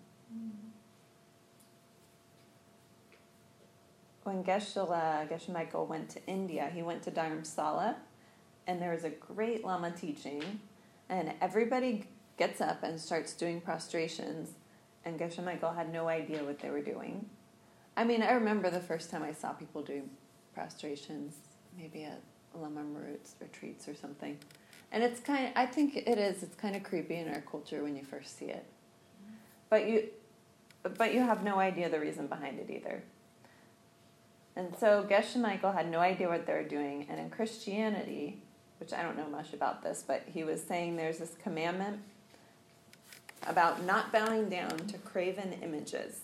When 4.24 4.44
Geshe-la, 4.44 5.26
Geshe 5.26 5.48
Michael 5.48 5.86
went 5.86 6.10
to 6.10 6.26
India, 6.26 6.70
he 6.72 6.82
went 6.82 7.02
to 7.04 7.10
Dharamsala, 7.10 7.96
and 8.66 8.80
there 8.80 8.92
was 8.92 9.04
a 9.04 9.10
great 9.10 9.64
Lama 9.64 9.90
teaching, 9.90 10.60
and 11.08 11.32
everybody 11.40 12.06
gets 12.36 12.60
up 12.60 12.82
and 12.82 13.00
starts 13.00 13.32
doing 13.32 13.60
prostrations, 13.60 14.50
and 15.04 15.18
Geshe 15.18 15.42
Michael 15.42 15.72
had 15.72 15.92
no 15.92 16.08
idea 16.08 16.44
what 16.44 16.58
they 16.58 16.70
were 16.70 16.82
doing. 16.82 17.28
I 17.96 18.04
mean, 18.04 18.22
I 18.22 18.32
remember 18.32 18.70
the 18.70 18.80
first 18.80 19.10
time 19.10 19.22
I 19.22 19.32
saw 19.32 19.52
people 19.52 19.82
doing 19.82 20.10
prostrations, 20.54 21.34
maybe 21.76 22.04
at 22.04 22.20
Lama 22.54 22.82
Marut's 22.82 23.34
retreats 23.40 23.88
or 23.88 23.94
something. 23.94 24.38
And 24.92 25.02
it's 25.02 25.20
kind 25.20 25.46
of, 25.46 25.52
I 25.56 25.66
think 25.66 25.96
it 25.96 26.18
is, 26.18 26.42
it's 26.42 26.56
kind 26.56 26.74
of 26.74 26.82
creepy 26.82 27.16
in 27.16 27.28
our 27.28 27.40
culture 27.42 27.82
when 27.82 27.96
you 27.96 28.04
first 28.04 28.38
see 28.38 28.46
it. 28.46 28.66
But 29.68 29.88
you, 29.88 30.08
but 30.82 31.14
you 31.14 31.20
have 31.20 31.44
no 31.44 31.58
idea 31.58 31.88
the 31.88 32.00
reason 32.00 32.26
behind 32.26 32.58
it 32.58 32.70
either. 32.70 33.02
And 34.60 34.76
so 34.76 35.06
Geshe 35.08 35.36
Michael 35.36 35.72
had 35.72 35.90
no 35.90 36.00
idea 36.00 36.28
what 36.28 36.44
they 36.44 36.52
were 36.52 36.62
doing. 36.62 37.06
And 37.08 37.18
in 37.18 37.30
Christianity, 37.30 38.42
which 38.78 38.92
I 38.92 39.02
don't 39.02 39.16
know 39.16 39.26
much 39.26 39.54
about 39.54 39.82
this, 39.82 40.04
but 40.06 40.22
he 40.26 40.44
was 40.44 40.62
saying 40.62 40.96
there's 40.96 41.16
this 41.16 41.34
commandment 41.42 41.98
about 43.46 43.82
not 43.86 44.12
bowing 44.12 44.50
down 44.50 44.76
to 44.76 44.98
graven 44.98 45.54
images. 45.62 46.20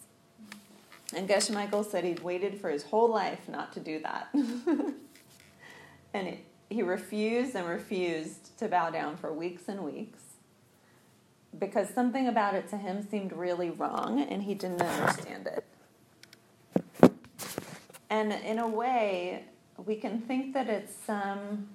And 1.14 1.26
Geshe 1.26 1.50
Michael 1.50 1.82
said 1.82 2.04
he'd 2.04 2.20
waited 2.20 2.60
for 2.60 2.68
his 2.68 2.82
whole 2.82 3.08
life 3.08 3.48
not 3.48 3.72
to 3.72 3.80
do 3.80 4.00
that. 4.00 4.28
and 4.34 6.28
it, 6.28 6.44
he 6.68 6.82
refused 6.82 7.54
and 7.54 7.66
refused 7.66 8.58
to 8.58 8.68
bow 8.68 8.90
down 8.90 9.16
for 9.16 9.32
weeks 9.32 9.62
and 9.66 9.80
weeks 9.80 10.20
because 11.58 11.88
something 11.88 12.28
about 12.28 12.54
it 12.54 12.68
to 12.68 12.76
him 12.76 13.02
seemed 13.08 13.32
really 13.32 13.70
wrong 13.70 14.20
and 14.20 14.42
he 14.42 14.52
didn't 14.52 14.82
understand 14.82 15.46
it. 15.46 15.64
And 18.08 18.32
in 18.32 18.58
a 18.58 18.68
way, 18.68 19.44
we 19.84 19.96
can 19.96 20.20
think 20.20 20.54
that 20.54 20.68
it's 20.68 20.94
some 21.06 21.68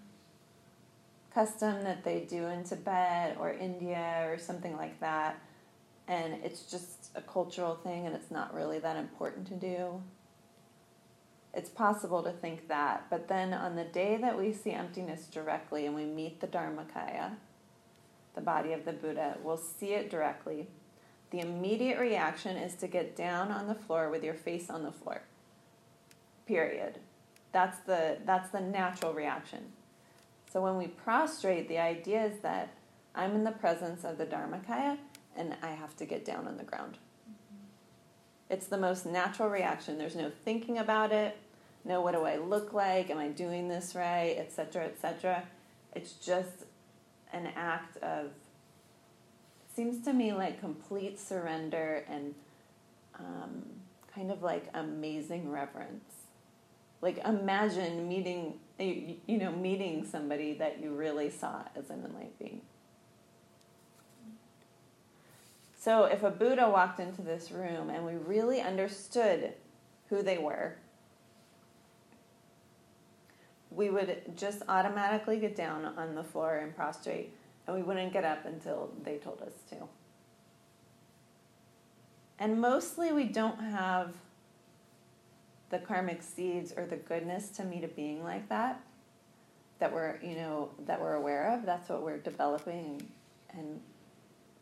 custom 1.34 1.84
that 1.84 2.04
they 2.04 2.22
do 2.22 2.48
in 2.48 2.64
Tibet 2.64 3.38
or 3.40 3.52
India 3.54 4.26
or 4.28 4.38
something 4.38 4.76
like 4.76 5.00
that, 5.00 5.40
and 6.08 6.34
it's 6.44 6.64
just 6.64 7.12
a 7.16 7.22
cultural 7.22 7.76
thing 7.76 8.06
and 8.06 8.16
it's 8.16 8.32
not 8.32 8.54
really 8.54 8.80
that 8.80 8.98
important 8.98 9.48
to 9.48 9.56
do. 9.56 10.02
It's 11.54 11.70
possible 11.70 12.24
to 12.24 12.32
think 12.32 12.68
that, 12.70 13.08
but 13.10 13.28
then 13.28 13.54
on 13.54 13.76
the 13.76 13.84
day 13.84 14.18
that 14.18 14.38
we 14.38 14.54
see 14.54 14.72
emptiness 14.72 15.26
directly 15.26 15.86
and 15.86 15.96
we 15.96 16.06
meet 16.06 16.40
the 16.40 16.48
Dharmakaya, 16.48 17.36
the 18.36 18.42
body 18.42 18.72
of 18.72 18.86
the 18.86 18.94
Buddha, 18.94 19.38
we'll 19.44 19.58
see 19.58 19.94
it 19.94 20.10
directly. 20.10 20.68
The 21.32 21.40
immediate 21.40 22.00
reaction 22.00 22.56
is 22.56 22.76
to 22.76 22.88
get 22.88 23.16
down 23.16 23.52
on 23.52 23.68
the 23.68 23.76
floor 23.76 24.10
with 24.10 24.24
your 24.24 24.34
face 24.34 24.70
on 24.70 24.84
the 24.84 24.92
floor. 24.92 25.24
Period. 26.52 27.00
That's 27.54 27.80
the 27.80 28.18
that's 28.26 28.50
the 28.50 28.60
natural 28.60 29.14
reaction. 29.14 29.72
So 30.52 30.62
when 30.62 30.76
we 30.76 30.88
prostrate, 30.88 31.70
the 31.70 31.80
idea 31.80 32.26
is 32.26 32.40
that 32.42 32.74
I'm 33.16 33.36
in 33.36 33.46
the 33.46 33.52
presence 33.54 34.04
of 34.04 34.18
the 34.18 34.26
Dharmakaya 34.26 34.98
and 35.38 35.56
I 35.62 35.70
have 35.70 35.96
to 35.96 36.06
get 36.06 36.26
down 36.26 36.48
on 36.48 36.58
the 36.58 36.66
ground. 36.66 36.98
It's 38.50 38.68
the 38.68 38.78
most 38.78 39.06
natural 39.06 39.48
reaction. 39.48 39.98
There's 39.98 40.18
no 40.18 40.30
thinking 40.44 40.78
about 40.78 41.14
it. 41.14 41.38
No, 41.86 42.02
what 42.02 42.16
do 42.16 42.26
I 42.26 42.36
look 42.36 42.74
like? 42.74 43.10
Am 43.10 43.18
I 43.18 43.30
doing 43.30 43.70
this 43.70 43.96
right? 43.96 44.36
Etc. 44.38 44.84
Etc. 44.84 45.44
It's 45.96 46.12
just 46.12 46.66
an 47.32 47.48
act 47.56 47.96
of 48.04 48.32
seems 49.74 50.04
to 50.04 50.12
me 50.12 50.34
like 50.34 50.60
complete 50.60 51.18
surrender 51.18 52.04
and 52.10 52.36
um, 53.18 53.64
kind 54.14 54.32
of 54.32 54.44
like 54.44 54.66
amazing 54.74 55.50
reverence. 55.50 56.11
Like 57.02 57.18
imagine 57.26 58.08
meeting 58.08 58.60
you, 58.80 59.38
know 59.38 59.52
meeting 59.52 60.06
somebody 60.06 60.54
that 60.54 60.82
you 60.82 60.94
really 60.94 61.30
saw 61.30 61.64
as 61.76 61.90
an 61.90 62.04
enlightened 62.06 62.40
being. 62.40 62.62
So 65.78 66.06
if 66.06 66.22
a 66.22 66.30
Buddha 66.30 66.70
walked 66.70 67.00
into 67.00 67.24
this 67.24 67.52
room 67.52 67.90
and 67.90 68.06
we 68.06 68.14
really 68.14 68.62
understood 68.62 69.54
who 70.10 70.22
they 70.22 70.38
were, 70.38 70.76
we 73.72 73.90
would 73.90 74.38
just 74.38 74.62
automatically 74.68 75.40
get 75.40 75.56
down 75.56 75.86
on 75.86 76.14
the 76.14 76.24
floor 76.24 76.58
and 76.58 76.76
prostrate, 76.76 77.34
and 77.66 77.76
we 77.76 77.82
wouldn't 77.82 78.14
get 78.14 78.26
up 78.26 78.46
until 78.46 78.92
they 79.04 79.18
told 79.18 79.42
us 79.42 79.54
to. 79.70 79.78
And 82.38 82.60
mostly 82.60 83.12
we 83.12 83.24
don't 83.24 83.60
have 83.60 84.14
the 85.72 85.80
karmic 85.80 86.22
seeds 86.22 86.74
or 86.76 86.86
the 86.86 86.98
goodness 86.98 87.50
to 87.50 87.64
meet 87.64 87.84
a 87.84 87.88
being 87.88 88.24
like 88.24 88.48
that 88.50 88.82
that 89.80 89.92
we're 89.92 90.20
you 90.22 90.36
know 90.36 90.70
that 90.86 91.02
we're 91.02 91.16
aware 91.16 91.54
of 91.54 91.66
that's 91.66 91.90
what 91.90 92.04
we're 92.04 92.20
developing 92.20 93.02
and 93.54 93.82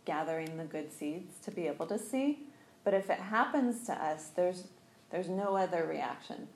gathering 0.06 0.58
the 0.58 0.64
good 0.64 0.92
seeds 0.92 1.38
to 1.44 1.52
be 1.52 1.68
able 1.68 1.86
to 1.86 2.00
see. 2.00 2.40
But 2.84 2.96
if 2.96 3.10
it 3.10 3.20
happens 3.20 3.86
to 3.86 3.94
us 3.94 4.30
there's 4.36 4.64
there's 5.12 5.30
no 5.30 5.56
other 5.56 5.86
reaction. 5.86 6.48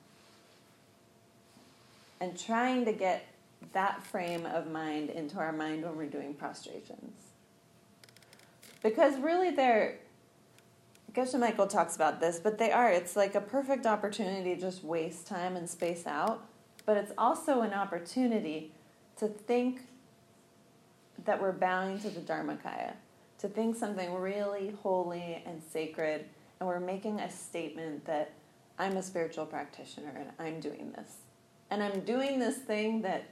And 2.20 2.38
trying 2.38 2.84
to 2.86 2.92
get 2.92 3.26
that 3.72 4.02
frame 4.02 4.46
of 4.46 4.70
mind 4.70 5.10
into 5.10 5.38
our 5.38 5.52
mind 5.52 5.84
when 5.84 5.96
we're 5.96 6.06
doing 6.06 6.34
prostrations. 6.34 7.12
Because 8.82 9.18
really 9.18 9.50
they're 9.50 9.98
Geshe 11.14 11.38
Michael 11.38 11.68
talks 11.68 11.94
about 11.94 12.20
this, 12.20 12.40
but 12.40 12.58
they 12.58 12.72
are. 12.72 12.90
It's 12.90 13.14
like 13.14 13.36
a 13.36 13.40
perfect 13.40 13.86
opportunity 13.86 14.56
to 14.56 14.60
just 14.60 14.82
waste 14.82 15.28
time 15.28 15.54
and 15.54 15.70
space 15.70 16.06
out, 16.06 16.44
but 16.86 16.96
it's 16.96 17.12
also 17.16 17.60
an 17.60 17.72
opportunity 17.72 18.72
to 19.18 19.28
think 19.28 19.82
that 21.24 21.40
we're 21.40 21.52
bowing 21.52 22.00
to 22.00 22.10
the 22.10 22.20
Dharmakaya, 22.20 22.94
to 23.38 23.48
think 23.48 23.76
something 23.76 24.12
really 24.14 24.74
holy 24.82 25.40
and 25.46 25.62
sacred, 25.62 26.24
and 26.58 26.68
we're 26.68 26.80
making 26.80 27.20
a 27.20 27.30
statement 27.30 28.04
that 28.06 28.32
I'm 28.76 28.96
a 28.96 29.02
spiritual 29.02 29.46
practitioner 29.46 30.12
and 30.16 30.30
I'm 30.40 30.58
doing 30.58 30.92
this. 30.96 31.18
And 31.70 31.80
I'm 31.80 32.00
doing 32.00 32.40
this 32.40 32.56
thing 32.56 33.02
that 33.02 33.24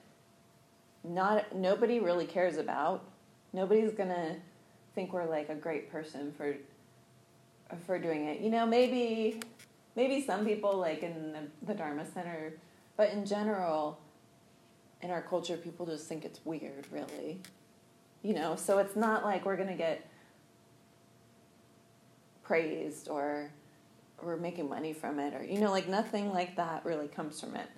not 1.02 1.54
nobody 1.54 1.98
really 1.98 2.26
cares 2.26 2.58
about. 2.58 3.04
Nobody's 3.52 3.92
going 3.92 4.08
to 4.10 4.36
think 4.94 5.12
we're 5.12 5.28
like 5.28 5.48
a 5.48 5.54
great 5.56 5.90
person 5.90 6.32
for 6.36 6.54
for 7.86 7.98
doing 7.98 8.26
it. 8.26 8.40
You 8.40 8.50
know, 8.50 8.66
maybe 8.66 9.40
maybe 9.96 10.22
some 10.24 10.44
people 10.44 10.76
like 10.76 11.02
in 11.02 11.32
the, 11.32 11.66
the 11.66 11.74
Dharma 11.74 12.04
Center, 12.12 12.54
but 12.96 13.10
in 13.10 13.24
general, 13.26 13.98
in 15.00 15.10
our 15.10 15.22
culture, 15.22 15.56
people 15.56 15.86
just 15.86 16.06
think 16.06 16.24
it's 16.24 16.40
weird, 16.44 16.86
really. 16.90 17.40
You 18.22 18.34
know, 18.34 18.56
so 18.56 18.78
it's 18.78 18.96
not 18.96 19.24
like 19.24 19.44
we're 19.44 19.56
gonna 19.56 19.76
get 19.76 20.08
praised 22.42 23.08
or 23.08 23.50
we're 24.22 24.36
making 24.36 24.68
money 24.68 24.92
from 24.92 25.18
it 25.18 25.34
or 25.34 25.42
you 25.42 25.58
know 25.58 25.70
like 25.70 25.88
nothing 25.88 26.32
like 26.32 26.56
that 26.56 26.84
really 26.84 27.08
comes 27.08 27.40
from 27.40 27.56
it 27.56 27.68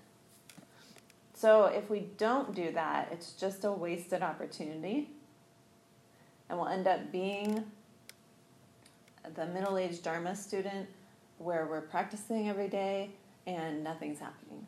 so 1.33 1.67
if 1.67 1.89
we 1.89 2.01
don't 2.19 2.55
do 2.55 2.71
that 2.73 3.09
it's 3.11 3.33
just 3.33 3.65
a 3.65 3.73
wasted 3.73 4.23
opportunity 4.23 5.09
and 6.49 6.59
we'll 6.59 6.69
end 6.69 6.87
up 6.87 7.11
being 7.11 7.65
the 9.35 9.47
middle 9.47 9.79
aged 9.79 10.03
Dharma 10.03 10.37
student 10.37 10.89
where 11.39 11.67
we're 11.67 11.81
practicing 11.81 12.49
every 12.49 12.69
day 12.69 13.11
and 13.47 13.83
nothing's 13.83 14.21
happening. 14.21 14.67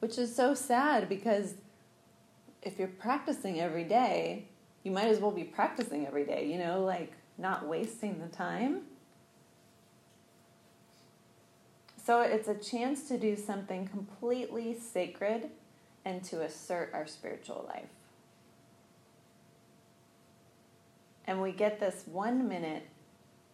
Which 0.00 0.18
is 0.18 0.34
so 0.34 0.54
sad 0.54 1.08
because 1.08 1.54
if 2.62 2.78
you're 2.78 2.88
practicing 2.88 3.60
every 3.60 3.84
day, 3.84 4.46
you 4.82 4.90
might 4.90 5.08
as 5.08 5.18
well 5.18 5.30
be 5.30 5.44
practicing 5.44 6.06
every 6.06 6.24
day, 6.24 6.46
you 6.50 6.58
know, 6.58 6.82
like 6.82 7.12
not 7.36 7.66
wasting 7.66 8.20
the 8.20 8.28
time. 8.28 8.82
So 12.04 12.22
it's 12.22 12.48
a 12.48 12.54
chance 12.54 13.06
to 13.08 13.18
do 13.18 13.36
something 13.36 13.86
completely 13.86 14.74
sacred 14.78 15.50
and 16.04 16.24
to 16.24 16.42
assert 16.42 16.90
our 16.94 17.06
spiritual 17.06 17.66
life. 17.68 17.90
And 21.26 21.42
we 21.42 21.52
get 21.52 21.78
this 21.78 22.04
one 22.06 22.48
minute 22.48 22.84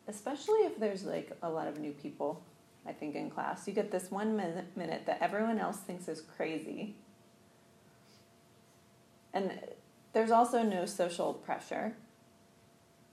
especially 0.08 0.60
if 0.60 0.78
there's 0.78 1.04
like 1.04 1.36
a 1.42 1.48
lot 1.48 1.66
of 1.66 1.78
new 1.78 1.92
people, 1.92 2.42
I 2.86 2.92
think, 2.92 3.14
in 3.14 3.30
class. 3.30 3.66
You 3.66 3.72
get 3.72 3.90
this 3.90 4.10
one 4.10 4.36
minute, 4.36 5.06
that 5.06 5.18
everyone 5.20 5.58
else 5.58 5.78
thinks 5.78 6.08
is 6.08 6.20
crazy. 6.20 6.94
And 9.32 9.58
there's 10.12 10.30
also 10.30 10.62
no 10.62 10.86
social 10.86 11.34
pressure. 11.34 11.94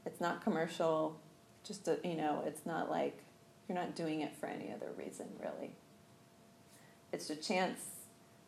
It's 0.05 0.21
not 0.21 0.43
commercial, 0.43 1.19
just, 1.63 1.87
a, 1.87 1.99
you 2.03 2.15
know, 2.15 2.43
it's 2.45 2.65
not 2.65 2.89
like 2.89 3.23
you're 3.67 3.77
not 3.77 3.95
doing 3.95 4.21
it 4.21 4.35
for 4.35 4.47
any 4.47 4.71
other 4.71 4.89
reason, 4.97 5.27
really. 5.39 5.71
It's 7.11 7.29
a 7.29 7.35
chance 7.35 7.79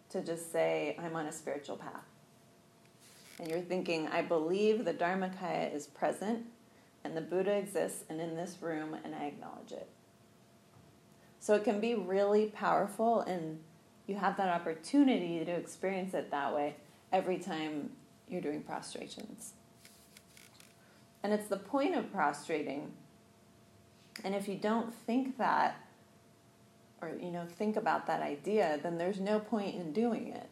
to 0.09 0.21
just 0.21 0.51
say, 0.51 0.97
I'm 1.03 1.15
on 1.15 1.25
a 1.25 1.31
spiritual 1.31 1.77
path. 1.77 2.05
And 3.39 3.49
you're 3.49 3.61
thinking, 3.61 4.07
I 4.07 4.21
believe 4.21 4.85
the 4.85 4.93
Dharmakaya 4.93 5.73
is 5.73 5.87
present 5.87 6.45
and 7.03 7.15
the 7.17 7.21
Buddha 7.21 7.53
exists 7.53 8.03
and 8.09 8.21
in 8.21 8.35
this 8.35 8.57
room, 8.61 8.95
and 9.03 9.13
I 9.13 9.25
acknowledge 9.25 9.71
it. 9.71 9.87
So 11.39 11.55
it 11.55 11.63
can 11.63 11.79
be 11.79 11.95
really 11.95 12.45
powerful, 12.45 13.21
and 13.21 13.59
you 14.07 14.15
have 14.15 14.37
that 14.37 14.49
opportunity 14.49 15.43
to 15.43 15.51
experience 15.51 16.13
it 16.13 16.31
that 16.31 16.53
way 16.55 16.75
every 17.11 17.37
time 17.37 17.89
you're 18.29 18.41
doing 18.41 18.61
prostrations. 18.61 19.53
And 21.21 21.33
it's 21.33 21.47
the 21.47 21.57
point 21.57 21.95
of 21.95 22.11
prostrating. 22.11 22.91
And 24.23 24.35
if 24.35 24.47
you 24.47 24.55
don't 24.55 24.93
think 24.93 25.37
that, 25.37 25.75
or 27.01 27.11
you 27.19 27.31
know, 27.31 27.45
think 27.45 27.75
about 27.75 28.07
that 28.07 28.21
idea, 28.21 28.79
then 28.81 28.97
there's 28.97 29.19
no 29.19 29.39
point 29.39 29.75
in 29.75 29.91
doing 29.91 30.27
it. 30.27 30.49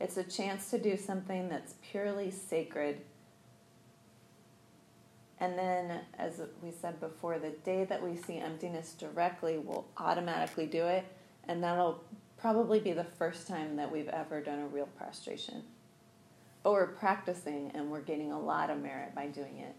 It's 0.00 0.16
a 0.16 0.24
chance 0.24 0.70
to 0.70 0.78
do 0.78 0.96
something 0.96 1.48
that's 1.48 1.74
purely 1.90 2.30
sacred 2.30 3.00
and 5.40 5.58
then, 5.58 6.00
as 6.18 6.40
we 6.62 6.72
said 6.72 7.00
before, 7.00 7.38
the 7.38 7.50
day 7.50 7.84
that 7.84 8.02
we 8.02 8.16
see 8.16 8.38
emptiness 8.38 8.94
directly, 8.98 9.58
we'll 9.58 9.86
automatically 9.96 10.66
do 10.66 10.86
it 10.86 11.04
And 11.46 11.62
that'll 11.62 12.02
probably 12.36 12.80
be 12.80 12.92
the 12.92 13.04
first 13.04 13.46
time 13.48 13.76
that 13.76 13.90
we've 13.90 14.08
ever 14.08 14.40
done 14.40 14.60
a 14.60 14.66
real 14.66 14.88
prostration. 14.98 15.62
But 16.62 16.72
we're 16.72 16.88
practicing 16.88 17.70
and 17.74 17.90
we're 17.90 18.00
gaining 18.02 18.32
a 18.32 18.38
lot 18.38 18.70
of 18.70 18.80
merit 18.82 19.14
by 19.14 19.26
doing 19.26 19.58
it. 19.58 19.74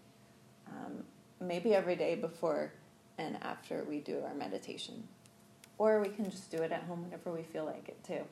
Um, 0.68 1.04
maybe 1.40 1.74
every 1.74 1.96
day 1.96 2.14
before 2.14 2.72
and 3.18 3.38
after 3.42 3.84
we 3.88 4.00
do 4.00 4.20
our 4.26 4.34
meditation. 4.34 5.06
Or 5.78 6.00
we 6.00 6.08
can 6.08 6.30
just 6.30 6.50
do 6.50 6.58
it 6.58 6.72
at 6.72 6.82
home 6.84 7.04
whenever 7.04 7.32
we 7.32 7.42
feel 7.42 7.64
like 7.64 7.88
it 7.88 8.02
too. 8.04 8.22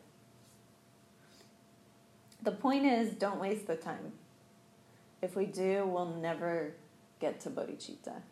The 2.43 2.53
point 2.53 2.87
is, 2.87 3.11
don't 3.15 3.41
waste 3.41 3.67
the 3.67 3.77
time. 3.77 4.13
If 5.23 5.37
we 5.37 5.47
do, 5.47 5.87
we'll 5.87 6.15
never 6.17 6.75
get 7.21 7.41
to 7.41 7.51
bodhicitta. 7.51 8.23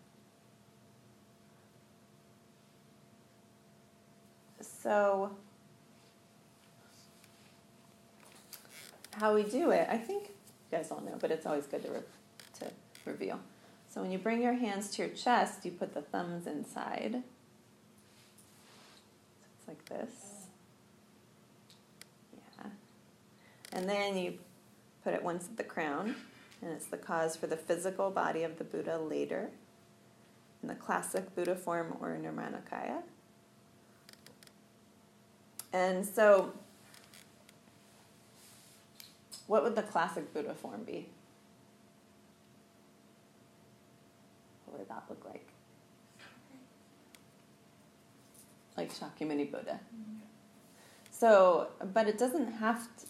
So, 4.61 5.37
how 9.17 9.35
we 9.35 9.43
do 9.43 9.71
it, 9.71 9.89
I 9.91 9.97
think 9.97 10.29
you 10.29 10.79
guys 10.79 10.91
all 10.91 11.01
know, 11.01 11.17
but 11.19 11.31
it's 11.31 11.47
always 11.47 11.67
good 11.67 11.83
to, 11.85 11.91
re- 11.91 12.01
to 12.61 12.67
reveal. 13.05 13.41
So, 13.89 14.01
when 14.03 14.13
you 14.13 14.19
bring 14.19 14.43
your 14.43 14.53
hands 14.53 14.91
to 14.93 15.03
your 15.03 15.11
chest, 15.13 15.65
you 15.65 15.73
put 15.73 15.95
the 15.95 16.03
thumbs 16.03 16.47
inside. 16.47 17.23
So 19.43 19.59
it's 19.59 19.69
like 19.69 19.85
this. 19.87 20.47
Yeah. 22.37 22.71
And 23.73 23.89
then 23.89 24.17
you 24.17 24.35
put 25.03 25.15
it 25.15 25.23
once 25.23 25.47
at 25.47 25.57
the 25.57 25.65
crown, 25.65 26.15
and 26.67 26.75
it's 26.75 26.87
the 26.87 26.97
cause 26.97 27.37
for 27.37 27.47
the 27.47 27.57
physical 27.57 28.11
body 28.11 28.43
of 28.43 28.59
the 28.59 28.65
Buddha 28.65 28.99
later 28.99 29.51
in 30.63 30.69
the 30.69 30.75
classic 30.75 31.33
Buddha 31.37 31.55
form 31.55 31.97
or 32.01 32.19
Nirmanakaya. 32.21 33.03
And 35.73 36.05
so, 36.05 36.53
what 39.47 39.63
would 39.63 39.77
the 39.77 39.83
classic 39.83 40.35
Buddha 40.35 40.55
form 40.55 40.83
be? 40.83 41.09
What 44.65 44.81
would 44.81 44.89
that 44.89 45.05
look 45.09 45.25
like? 45.25 45.47
Like 48.77 48.93
Shakyamuni 48.93 49.53
Buddha. 49.53 49.79
Mm-hmm. 49.95 50.19
So, 51.13 51.69
but 51.95 52.09
it 52.09 52.19
doesn't 52.19 52.55
have 52.55 52.83
to. 52.99 53.07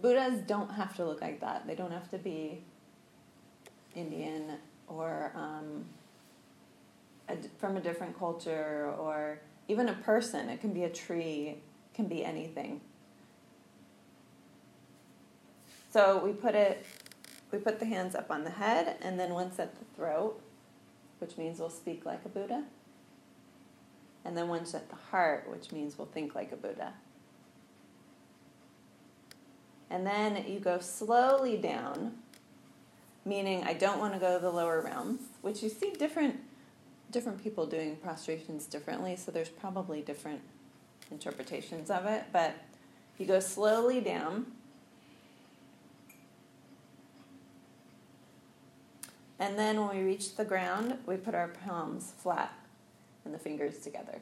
Buddhas 0.00 0.40
don't 0.46 0.70
have 0.70 0.94
to 0.96 1.04
look 1.04 1.20
like 1.20 1.40
that. 1.40 1.66
They 1.66 1.74
don't 1.74 1.92
have 1.92 2.10
to 2.10 2.18
be 2.18 2.62
Indian 3.94 4.52
or 4.86 5.32
um, 5.34 5.84
a, 7.28 7.36
from 7.58 7.76
a 7.76 7.80
different 7.80 8.18
culture 8.18 8.94
or 8.98 9.40
even 9.66 9.88
a 9.88 9.94
person. 9.94 10.48
It 10.48 10.60
can 10.60 10.72
be 10.72 10.84
a 10.84 10.90
tree, 10.90 11.58
can 11.94 12.06
be 12.06 12.24
anything. 12.24 12.80
So 15.90 16.22
we 16.24 16.32
put 16.32 16.54
it, 16.54 16.84
we 17.50 17.58
put 17.58 17.78
the 17.78 17.86
hands 17.86 18.14
up 18.14 18.30
on 18.30 18.44
the 18.44 18.50
head 18.50 18.96
and 19.00 19.18
then 19.18 19.32
once 19.32 19.58
at 19.58 19.74
the 19.78 19.84
throat, 19.96 20.40
which 21.18 21.36
means 21.36 21.58
we'll 21.58 21.70
speak 21.70 22.04
like 22.04 22.24
a 22.24 22.28
Buddha. 22.28 22.64
And 24.24 24.36
then 24.36 24.48
once 24.48 24.74
at 24.74 24.90
the 24.90 24.96
heart, 24.96 25.48
which 25.50 25.72
means 25.72 25.96
we'll 25.96 26.08
think 26.08 26.34
like 26.34 26.52
a 26.52 26.56
Buddha. 26.56 26.92
And 29.90 30.06
then 30.06 30.44
you 30.46 30.60
go 30.60 30.78
slowly 30.80 31.56
down, 31.56 32.12
meaning 33.24 33.64
I 33.64 33.72
don't 33.72 33.98
want 33.98 34.14
to 34.14 34.20
go 34.20 34.34
to 34.34 34.40
the 34.40 34.50
lower 34.50 34.80
realms, 34.80 35.20
which 35.40 35.62
you 35.62 35.68
see 35.68 35.90
different 35.90 36.40
different 37.10 37.42
people 37.42 37.66
doing 37.66 37.96
prostrations 37.96 38.66
differently, 38.66 39.16
so 39.16 39.30
there's 39.30 39.48
probably 39.48 40.02
different 40.02 40.40
interpretations 41.10 41.90
of 41.90 42.06
it, 42.06 42.24
but 42.32 42.54
you 43.18 43.26
go 43.26 43.40
slowly 43.40 44.00
down. 44.00 44.46
And 49.38 49.58
then 49.58 49.80
when 49.80 49.96
we 49.96 50.02
reach 50.02 50.36
the 50.36 50.44
ground, 50.44 50.98
we 51.06 51.16
put 51.16 51.34
our 51.34 51.48
palms 51.48 52.12
flat 52.18 52.52
and 53.24 53.32
the 53.32 53.38
fingers 53.38 53.78
together. 53.78 54.20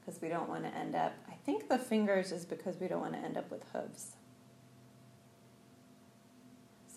Because 0.00 0.20
we 0.20 0.28
don't 0.28 0.48
want 0.48 0.64
to 0.64 0.76
end 0.76 0.94
up, 0.94 1.12
I 1.28 1.34
think 1.46 1.68
the 1.68 1.78
fingers 1.78 2.32
is 2.32 2.44
because 2.44 2.76
we 2.80 2.88
don't 2.88 3.00
want 3.00 3.12
to 3.14 3.20
end 3.20 3.36
up 3.36 3.50
with 3.50 3.64
hooves. 3.72 4.17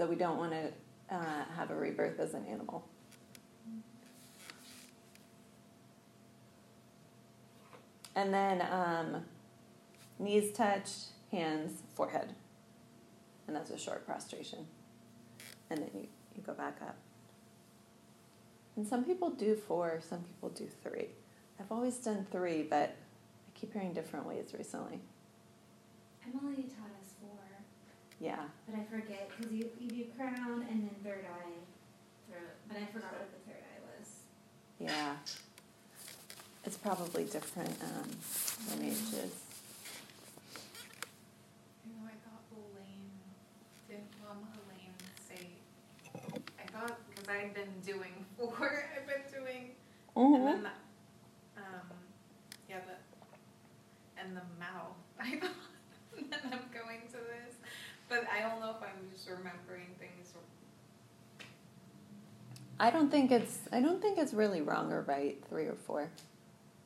So 0.02 0.08
we 0.08 0.16
don't 0.16 0.40
want 0.40 0.52
to 0.52 1.16
uh, 1.16 1.44
have 1.56 1.70
a 1.70 1.76
rebirth 1.76 2.20
as 2.20 2.34
an 2.34 2.44
animal. 2.50 2.84
And 8.16 8.34
then 8.34 8.64
um, 8.72 9.24
knees 10.18 10.54
touch, 10.54 10.90
hands, 11.32 11.84
forehead. 11.94 12.34
And 13.46 13.56
that's 13.56 13.70
a 13.70 13.78
short 13.78 14.04
prostration. 14.08 14.66
And 15.70 15.82
then 15.82 15.92
you, 15.94 16.08
you 16.36 16.42
go 16.44 16.54
back 16.54 16.80
up. 16.82 16.98
And 18.76 18.88
some 18.88 19.04
people 19.04 19.30
do 19.30 19.54
four, 19.54 20.02
some 20.10 20.24
people 20.24 20.50
do 20.50 20.68
three. 20.82 21.10
I've 21.60 21.72
always 21.72 21.98
done 21.98 22.26
three, 22.32 22.64
but 22.64 22.96
I 23.48 23.60
keep 23.60 23.72
hearing 23.72 23.94
different 23.94 24.26
ways 24.26 24.56
recently. 24.58 25.00
Emily 26.26 26.64
taught 26.64 26.90
us 27.00 27.14
four, 27.22 27.41
Yeah. 28.22 28.36
but 28.70 28.80
I 28.80 28.84
forget 28.86 29.30
because 29.36 29.52
you, 29.52 29.68
you 29.80 29.90
do 29.90 30.04
crown 30.16 30.66
and 30.70 30.84
then 30.88 30.96
third 31.04 31.26
eye, 31.26 31.58
throat. 32.30 32.54
But 32.68 32.78
I 32.78 32.86
forgot 32.94 33.14
what 33.14 33.32
the 33.32 33.52
third 33.52 33.64
eye 33.64 33.82
was. 33.98 34.08
Yeah. 34.80 35.16
It's 36.64 36.78
probably 36.78 37.24
different 37.24 37.76
um, 37.82 38.10
lineages. 38.70 39.34
You 41.84 41.94
know, 41.98 42.06
I 42.06 42.14
thought 42.22 42.46
Elaine, 42.54 43.10
didn't 43.90 44.14
Mama 44.24 44.46
Elaine 44.70 44.94
say, 45.28 45.48
I 46.60 46.70
thought, 46.72 46.98
because 47.10 47.28
I'd 47.28 47.54
been 47.56 47.74
doing 47.84 48.24
four, 48.38 48.86
I've 48.96 49.08
been 49.08 49.42
doing, 49.42 49.72
and 50.16 50.36
Mm-hmm. 50.36 50.46
then 50.46 50.64
the, 50.64 51.62
um, 51.62 51.88
yeah, 52.70 52.80
the, 52.86 54.22
and 54.22 54.38
the 54.38 54.42
mouth, 54.60 54.98
I 55.20 55.40
thought, 55.40 55.56
and 56.18 56.30
then 56.32 56.40
I'm 56.54 56.70
going 56.72 57.02
to 57.08 57.18
this, 57.18 57.56
but 58.12 58.28
I 58.30 58.42
don't 58.42 58.60
know 58.60 58.72
if 58.72 58.84
I'm 58.84 59.10
just 59.12 59.30
remembering 59.30 59.88
things. 59.98 60.34
I 62.78 62.90
don't 62.90 63.10
think 63.10 63.32
it's 63.32 63.60
I 63.72 63.80
don't 63.80 64.02
think 64.02 64.18
it's 64.18 64.34
really 64.34 64.62
wrong 64.62 64.92
or 64.92 65.04
right, 65.04 65.42
three 65.48 65.66
or 65.66 65.76
four. 65.76 66.10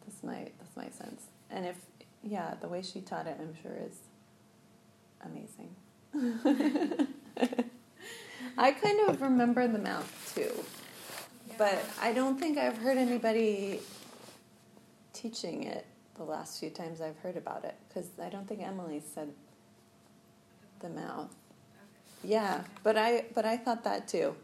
That's 0.05 0.23
my 0.23 0.49
that's 0.59 0.75
my 0.77 0.89
sense. 0.89 1.23
And 1.49 1.65
if 1.65 1.77
yeah, 2.21 2.53
the 2.61 2.67
way 2.67 2.81
she 2.83 3.01
taught 3.01 3.27
it 3.27 3.37
I'm 3.39 3.55
sure 3.61 3.75
is 3.75 3.97
amazing. 5.23 5.75
I 8.57 8.71
kind 8.71 9.09
of 9.09 9.21
remember 9.21 9.67
the 9.67 9.79
mouth 9.79 10.33
too. 10.35 10.51
But 11.57 11.83
I 12.01 12.13
don't 12.13 12.37
think 12.39 12.57
I've 12.57 12.77
heard 12.77 12.97
anybody 12.97 13.79
teaching 15.13 15.63
it 15.63 15.85
the 16.17 16.23
last 16.23 16.59
few 16.59 16.69
times 16.69 17.01
I've 17.01 17.17
heard 17.17 17.37
about 17.37 17.63
it 17.63 17.75
because 17.87 18.09
I 18.21 18.29
don't 18.29 18.47
think 18.47 18.61
Emily 18.61 19.01
said 19.13 19.33
the 20.85 21.01
mouth. 21.01 21.33
Yeah, 22.23 22.63
but 22.83 22.97
I 22.97 23.25
but 23.33 23.45
I 23.45 23.57
thought 23.57 23.83
that 23.83 24.07
too. 24.07 24.35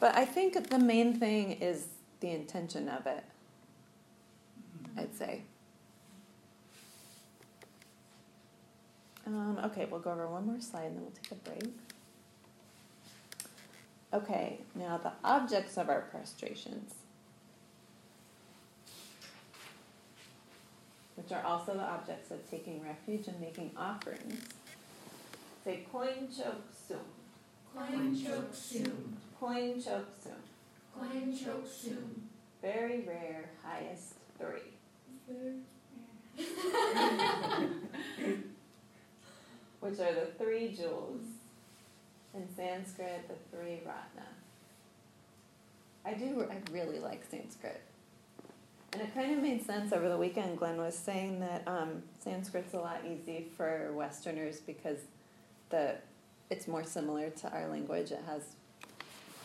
But 0.00 0.14
I 0.16 0.24
think 0.24 0.70
the 0.70 0.78
main 0.78 1.18
thing 1.18 1.52
is 1.52 1.86
the 2.20 2.30
intention 2.30 2.88
of 2.88 3.06
it. 3.06 3.24
I'd 4.96 5.14
say. 5.14 5.42
Um, 9.26 9.58
okay, 9.64 9.86
we'll 9.90 10.00
go 10.00 10.12
over 10.12 10.28
one 10.28 10.46
more 10.46 10.60
slide 10.60 10.84
and 10.84 10.96
then 10.96 11.02
we'll 11.02 11.12
take 11.12 11.32
a 11.32 11.34
break. 11.36 11.72
Okay, 14.12 14.58
now 14.74 14.98
the 14.98 15.12
objects 15.24 15.76
of 15.78 15.88
our 15.88 16.02
prostrations, 16.02 16.94
which 21.16 21.32
are 21.32 21.42
also 21.42 21.74
the 21.74 21.82
objects 21.82 22.30
of 22.30 22.48
taking 22.48 22.82
refuge 22.82 23.26
and 23.26 23.40
making 23.40 23.70
offerings. 23.76 24.40
Say 25.64 25.86
konchok 25.92 26.62
sum. 26.70 26.98
Konchok 27.74 28.54
sum. 28.54 29.16
Konchok 29.40 30.04
sum. 30.22 30.42
Konchok 30.98 31.66
sum. 31.66 32.28
Very 32.60 33.00
rare, 33.00 33.50
highest 33.64 34.14
three. 34.38 34.74
Which 39.80 39.98
are 40.00 40.14
the 40.14 40.28
three 40.38 40.72
jewels. 40.72 41.22
In 42.34 42.46
Sanskrit, 42.54 43.28
the 43.28 43.56
three 43.56 43.80
ratna. 43.86 44.26
I 46.04 46.14
do, 46.14 46.46
I 46.50 46.56
really 46.72 46.98
like 46.98 47.24
Sanskrit. 47.30 47.80
And 48.92 49.02
it 49.02 49.14
kind 49.14 49.32
of 49.32 49.42
made 49.42 49.64
sense 49.64 49.92
over 49.92 50.08
the 50.08 50.16
weekend. 50.16 50.58
Glenn 50.58 50.76
was 50.78 50.96
saying 50.96 51.40
that 51.40 51.62
um, 51.66 52.02
Sanskrit's 52.20 52.74
a 52.74 52.78
lot 52.78 53.00
easy 53.06 53.46
for 53.56 53.92
Westerners 53.94 54.60
because 54.60 54.98
the 55.70 55.96
it's 56.50 56.68
more 56.68 56.84
similar 56.84 57.30
to 57.30 57.50
our 57.50 57.68
language. 57.68 58.10
It 58.10 58.22
has 58.26 58.42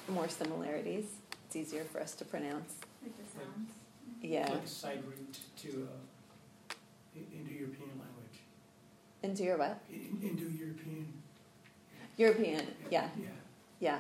more 0.07 0.27
similarities. 0.27 1.05
It's 1.45 1.55
easier 1.55 1.83
for 1.83 1.99
us 2.01 2.13
to 2.15 2.25
pronounce. 2.25 2.75
Like 3.01 3.13
the 3.17 3.39
sounds. 3.39 3.71
Yeah. 4.21 4.49
Like 4.51 4.63
a 4.63 4.67
side 4.67 5.03
route 5.07 5.39
to, 5.61 5.87
uh, 5.87 6.75
Indo-European 7.15 7.89
language, 7.89 8.39
Into 9.23 9.43
your 9.43 9.57
what? 9.57 9.79
Indo-European. 9.91 11.13
European. 12.17 12.67
Yeah. 12.91 13.09
Yeah. 13.17 13.27
Yeah. 13.79 13.99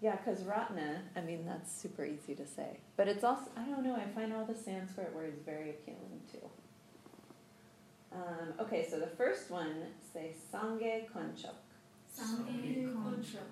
Yeah, 0.00 0.16
because 0.16 0.42
Ratna, 0.44 1.02
I 1.16 1.20
mean, 1.20 1.46
that's 1.46 1.70
super 1.72 2.04
easy 2.04 2.34
to 2.34 2.46
say. 2.46 2.78
But 2.96 3.08
it's 3.08 3.22
also, 3.24 3.44
I 3.56 3.64
don't 3.64 3.84
know, 3.84 3.94
I 3.94 4.06
find 4.14 4.32
all 4.32 4.44
the 4.44 4.54
Sanskrit 4.54 5.14
words 5.14 5.40
very 5.46 5.70
appealing 5.70 6.20
too. 6.30 6.48
Um, 8.14 8.52
okay, 8.60 8.86
so 8.88 8.98
the 8.98 9.06
first 9.06 9.50
one, 9.50 9.74
say 10.12 10.34
Sange 10.50 11.06
Konchok, 11.14 11.56
Sange 12.14 12.88
konchok. 12.92 13.50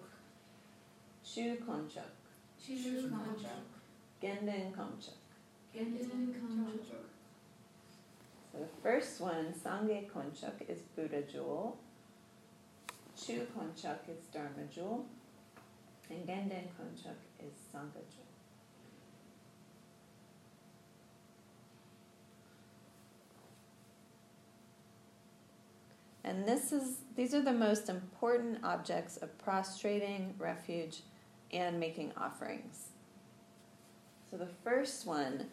Chu 1.24 1.56
Konchok, 1.66 2.12
Chu 2.62 3.08
konchok. 3.08 3.64
Genden 4.20 4.72
Konchok. 4.72 5.16
Genden 5.74 6.34
konchok. 6.34 7.06
So 8.52 8.58
the 8.58 8.82
first 8.82 9.20
one, 9.20 9.54
Sange 9.54 10.06
Konchok, 10.12 10.68
is 10.68 10.80
Buddha 10.94 11.22
jewel. 11.22 11.78
Chu 13.16 13.46
Konchok 13.56 14.08
is 14.08 14.26
Dharma 14.32 14.66
jewel. 14.74 15.06
And 16.10 16.26
Genden 16.26 16.68
Konchok 16.76 17.20
is 17.38 17.54
Sangha 17.72 18.02
jewel. 18.12 18.19
And 26.30 26.46
this 26.46 26.70
is 26.70 26.98
these 27.16 27.34
are 27.34 27.42
the 27.42 27.52
most 27.52 27.88
important 27.88 28.58
objects 28.62 29.16
of 29.16 29.36
prostrating, 29.38 30.32
refuge, 30.38 31.00
and 31.52 31.80
making 31.80 32.12
offerings. 32.16 32.90
So 34.30 34.36
the 34.36 34.46
first 34.62 35.08
one, 35.08 35.46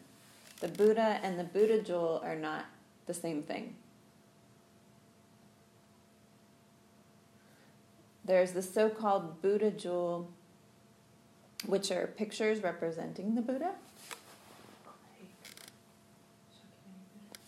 the 0.60 0.68
Buddha 0.68 1.20
and 1.24 1.40
the 1.40 1.46
Buddha 1.46 1.82
jewel 1.82 2.22
are 2.24 2.36
not 2.36 2.66
the 3.08 3.14
same 3.16 3.42
thing. 3.42 3.74
There's 8.24 8.52
the 8.52 8.62
so 8.62 8.88
called 8.88 9.42
Buddha 9.42 9.72
jewel, 9.72 10.30
which 11.66 11.90
are 11.90 12.06
pictures 12.06 12.62
representing 12.62 13.34
the 13.34 13.42
Buddha. 13.42 13.72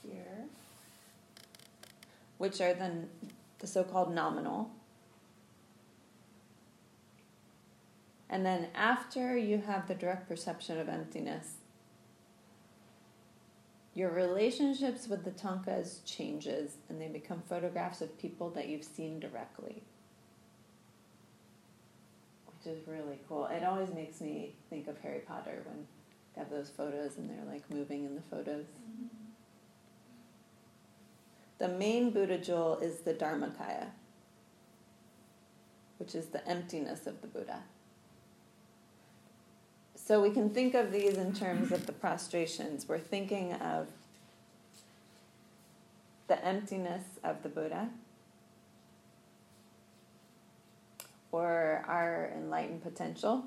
Here. 0.03 0.45
Which 2.39 2.59
are 2.59 2.73
then 2.73 3.09
the 3.59 3.67
so 3.67 3.83
called 3.83 4.13
nominal. 4.13 4.71
And 8.29 8.45
then 8.45 8.67
after 8.73 9.37
you 9.37 9.59
have 9.59 9.87
the 9.87 9.95
direct 9.95 10.27
perception 10.27 10.79
of 10.79 10.87
emptiness, 10.87 11.55
your 13.93 14.11
relationships 14.11 15.07
with 15.07 15.25
the 15.25 15.31
thangkas 15.31 16.05
changes 16.05 16.77
and 16.87 17.01
they 17.01 17.07
become 17.07 17.41
photographs 17.49 18.01
of 18.01 18.17
people 18.17 18.49
that 18.51 18.69
you've 18.69 18.83
seen 18.83 19.19
directly. 19.19 19.83
Which 22.45 22.73
is 22.73 22.87
really 22.87 23.19
cool. 23.27 23.47
It 23.47 23.63
always 23.63 23.93
makes 23.93 24.21
me 24.21 24.55
think 24.69 24.87
of 24.87 24.97
harry 24.99 25.21
potter 25.27 25.63
when 25.65 25.85
they 26.33 26.41
have 26.41 26.49
those 26.49 26.69
photos 26.69 27.17
and 27.17 27.29
they're 27.29 27.51
like 27.51 27.69
moving 27.69 28.05
in 28.05 28.15
the 28.15 28.21
photos 28.21 28.65
mm-hmm. 28.65 29.18
The 31.60 31.68
main 31.68 32.10
buddha 32.10 32.38
jewel 32.38 32.80
is 32.82 32.99
the 32.99 33.14
dharmakaya 33.14 33.88
which 35.97 36.16
is 36.16 36.28
the 36.28 36.47
emptiness 36.47 37.05
of 37.05 37.22
the 37.22 37.28
buddha 37.28 37.62
so 40.10 40.20
we 40.20 40.32
can 40.32 40.49
think 40.49 40.74
of 40.74 40.91
these 40.91 41.18
in 41.18 41.34
terms 41.34 41.72
of 41.72 41.86
the 41.86 41.91
prostrations. 41.91 42.89
We're 42.89 42.97
thinking 42.97 43.53
of 43.53 43.89
the 46.28 46.43
emptiness 46.43 47.03
of 47.24 47.43
the 47.43 47.49
Buddha 47.49 47.89
or 51.32 51.86
our 51.88 52.32
enlightened 52.36 52.82
potential 52.82 53.43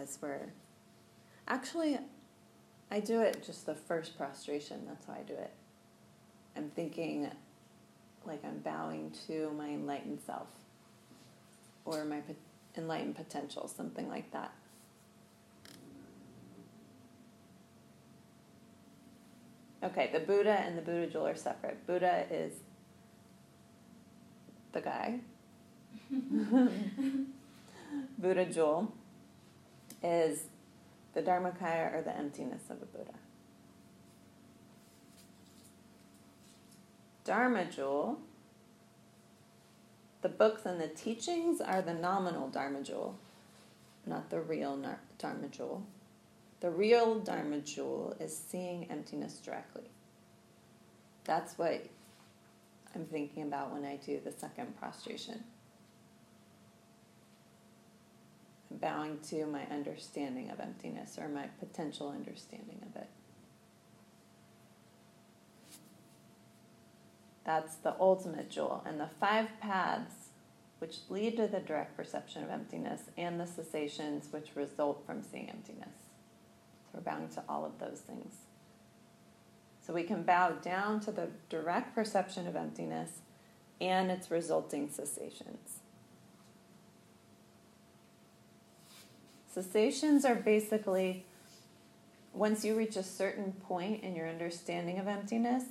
as 0.00 0.16
we're 0.22 0.50
actually 1.48 1.98
I 2.88 3.00
do 3.00 3.20
it 3.20 3.42
just 3.44 3.66
the 3.66 3.74
first 3.74 4.16
prostration, 4.16 4.82
that's 4.86 5.06
how 5.06 5.14
I 5.14 5.22
do 5.22 5.34
it. 5.34 5.50
I'm 6.56 6.70
thinking 6.70 7.30
like 8.24 8.44
I'm 8.44 8.58
bowing 8.58 9.12
to 9.26 9.50
my 9.56 9.68
enlightened 9.68 10.20
self 10.26 10.48
or 11.84 12.04
my 12.04 12.20
enlightened 12.76 13.16
potential, 13.16 13.68
something 13.68 14.08
like 14.08 14.30
that. 14.32 14.52
Okay, 19.84 20.10
the 20.12 20.20
Buddha 20.20 20.50
and 20.50 20.76
the 20.76 20.82
Buddha 20.82 21.06
jewel 21.06 21.26
are 21.26 21.36
separate. 21.36 21.86
Buddha 21.86 22.26
is 22.30 22.54
the 24.72 24.80
guy. 24.80 25.20
Buddha 28.18 28.46
jewel 28.46 28.92
is 30.02 30.44
the 31.14 31.22
Dharmakaya 31.22 31.94
or 31.94 32.02
the 32.02 32.16
emptiness 32.16 32.62
of 32.70 32.82
a 32.82 32.86
Buddha. 32.86 33.14
Dharma 37.26 37.64
jewel, 37.64 38.20
the 40.22 40.28
books 40.28 40.64
and 40.64 40.80
the 40.80 40.86
teachings 40.86 41.60
are 41.60 41.82
the 41.82 41.92
nominal 41.92 42.48
Dharma 42.48 42.82
jewel, 42.82 43.18
not 44.06 44.30
the 44.30 44.40
real 44.40 44.80
Dharma 45.18 45.48
jewel. 45.48 45.82
The 46.60 46.70
real 46.70 47.18
Dharma 47.18 47.58
jewel 47.58 48.16
is 48.20 48.36
seeing 48.36 48.88
emptiness 48.90 49.40
directly. 49.44 49.90
That's 51.24 51.58
what 51.58 51.84
I'm 52.94 53.06
thinking 53.06 53.42
about 53.42 53.72
when 53.72 53.84
I 53.84 53.96
do 53.96 54.20
the 54.24 54.30
second 54.30 54.78
prostration. 54.78 55.42
I'm 58.70 58.76
bowing 58.76 59.18
to 59.30 59.46
my 59.46 59.64
understanding 59.66 60.50
of 60.50 60.60
emptiness 60.60 61.18
or 61.20 61.28
my 61.28 61.48
potential 61.58 62.08
understanding 62.08 62.80
of 62.88 63.02
it. 63.02 63.08
That's 67.46 67.76
the 67.76 67.94
ultimate 68.00 68.50
jewel. 68.50 68.82
And 68.84 68.98
the 68.98 69.08
five 69.20 69.48
paths 69.60 70.30
which 70.80 70.98
lead 71.08 71.36
to 71.36 71.46
the 71.46 71.60
direct 71.60 71.96
perception 71.96 72.42
of 72.42 72.50
emptiness 72.50 73.02
and 73.16 73.40
the 73.40 73.46
cessations 73.46 74.26
which 74.30 74.50
result 74.56 75.06
from 75.06 75.22
seeing 75.22 75.48
emptiness. 75.48 75.94
So 76.84 76.98
we're 76.98 77.00
bowing 77.00 77.28
to 77.30 77.44
all 77.48 77.64
of 77.64 77.78
those 77.78 78.00
things. 78.00 78.34
So 79.80 79.94
we 79.94 80.02
can 80.02 80.24
bow 80.24 80.50
down 80.50 81.00
to 81.00 81.12
the 81.12 81.28
direct 81.48 81.94
perception 81.94 82.48
of 82.48 82.56
emptiness 82.56 83.20
and 83.80 84.10
its 84.10 84.30
resulting 84.30 84.90
cessations. 84.90 85.78
Cessations 89.48 90.24
are 90.24 90.34
basically 90.34 91.24
once 92.34 92.64
you 92.64 92.74
reach 92.74 92.96
a 92.96 93.02
certain 93.02 93.52
point 93.52 94.02
in 94.02 94.14
your 94.14 94.28
understanding 94.28 94.98
of 94.98 95.08
emptiness, 95.08 95.64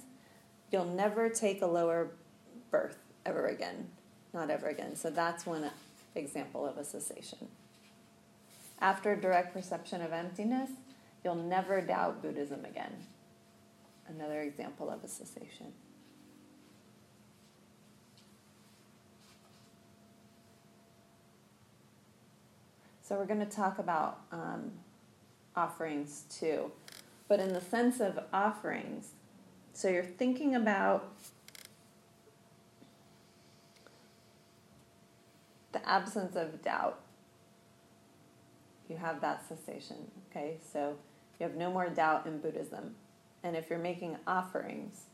you'll 0.75 0.83
never 0.83 1.29
take 1.29 1.61
a 1.61 1.65
lower 1.65 2.09
birth 2.69 2.97
ever 3.25 3.47
again. 3.47 3.87
Not 4.33 4.49
ever 4.49 4.67
again. 4.67 4.97
So 4.97 5.09
that's 5.09 5.45
one 5.45 5.71
example 6.15 6.67
of 6.67 6.77
a 6.77 6.83
cessation. 6.83 7.47
After 8.81 9.15
direct 9.15 9.53
perception 9.53 10.01
of 10.01 10.11
emptiness, 10.11 10.69
you'll 11.23 11.35
never 11.35 11.79
doubt 11.79 12.21
Buddhism 12.21 12.65
again. 12.65 12.91
Another 14.09 14.41
example 14.41 14.89
of 14.89 15.01
a 15.01 15.07
cessation. 15.07 15.67
So 23.01 23.15
we're 23.15 23.27
going 23.27 23.39
to 23.39 23.45
talk 23.45 23.79
about 23.79 24.19
um, 24.33 24.73
offerings 25.55 26.25
too, 26.29 26.69
but 27.29 27.39
in 27.39 27.53
the 27.53 27.61
sense 27.61 28.01
of 28.01 28.19
offerings. 28.33 29.11
So 29.75 29.89
you're 29.89 30.05
thinking 30.05 30.55
about 30.55 31.13
the 35.73 35.87
absence 35.87 36.37
of 36.37 36.61
doubt. 36.61 37.01
You 38.89 38.95
have 38.95 39.19
that 39.19 39.45
cessation, 39.49 39.97
okay? 40.31 40.55
So 40.71 40.95
you 41.37 41.45
have 41.45 41.57
no 41.57 41.69
more 41.69 41.89
doubt 41.89 42.25
in 42.25 42.39
Buddhism. 42.39 42.95
And 43.43 43.57
if 43.57 43.69
you're 43.69 43.77
making 43.77 44.15
offerings, 44.25 45.07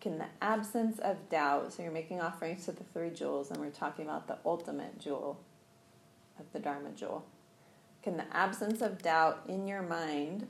can 0.00 0.18
the 0.18 0.26
absence 0.40 1.00
of 1.00 1.28
doubt, 1.28 1.72
so 1.72 1.82
you're 1.82 1.90
making 1.90 2.20
offerings 2.20 2.64
to 2.66 2.72
the 2.72 2.84
three 2.84 3.10
jewels, 3.10 3.50
and 3.50 3.58
we're 3.58 3.70
talking 3.70 4.04
about 4.04 4.28
the 4.28 4.38
ultimate 4.46 5.00
jewel 5.00 5.40
of 6.38 6.46
the 6.52 6.60
Dharma 6.60 6.90
jewel. 6.90 7.24
Can 8.04 8.16
the 8.16 8.32
absence 8.32 8.80
of 8.80 9.02
doubt 9.02 9.42
in 9.48 9.66
your 9.66 9.82
mind 9.82 10.46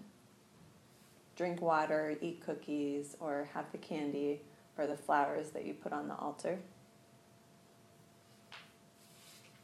drink 1.40 1.62
water, 1.62 2.18
eat 2.20 2.42
cookies, 2.44 3.16
or 3.18 3.48
have 3.54 3.64
the 3.72 3.78
candy 3.78 4.42
or 4.76 4.86
the 4.86 4.94
flowers 4.94 5.52
that 5.52 5.64
you 5.64 5.72
put 5.72 5.90
on 5.90 6.06
the 6.06 6.14
altar? 6.14 6.58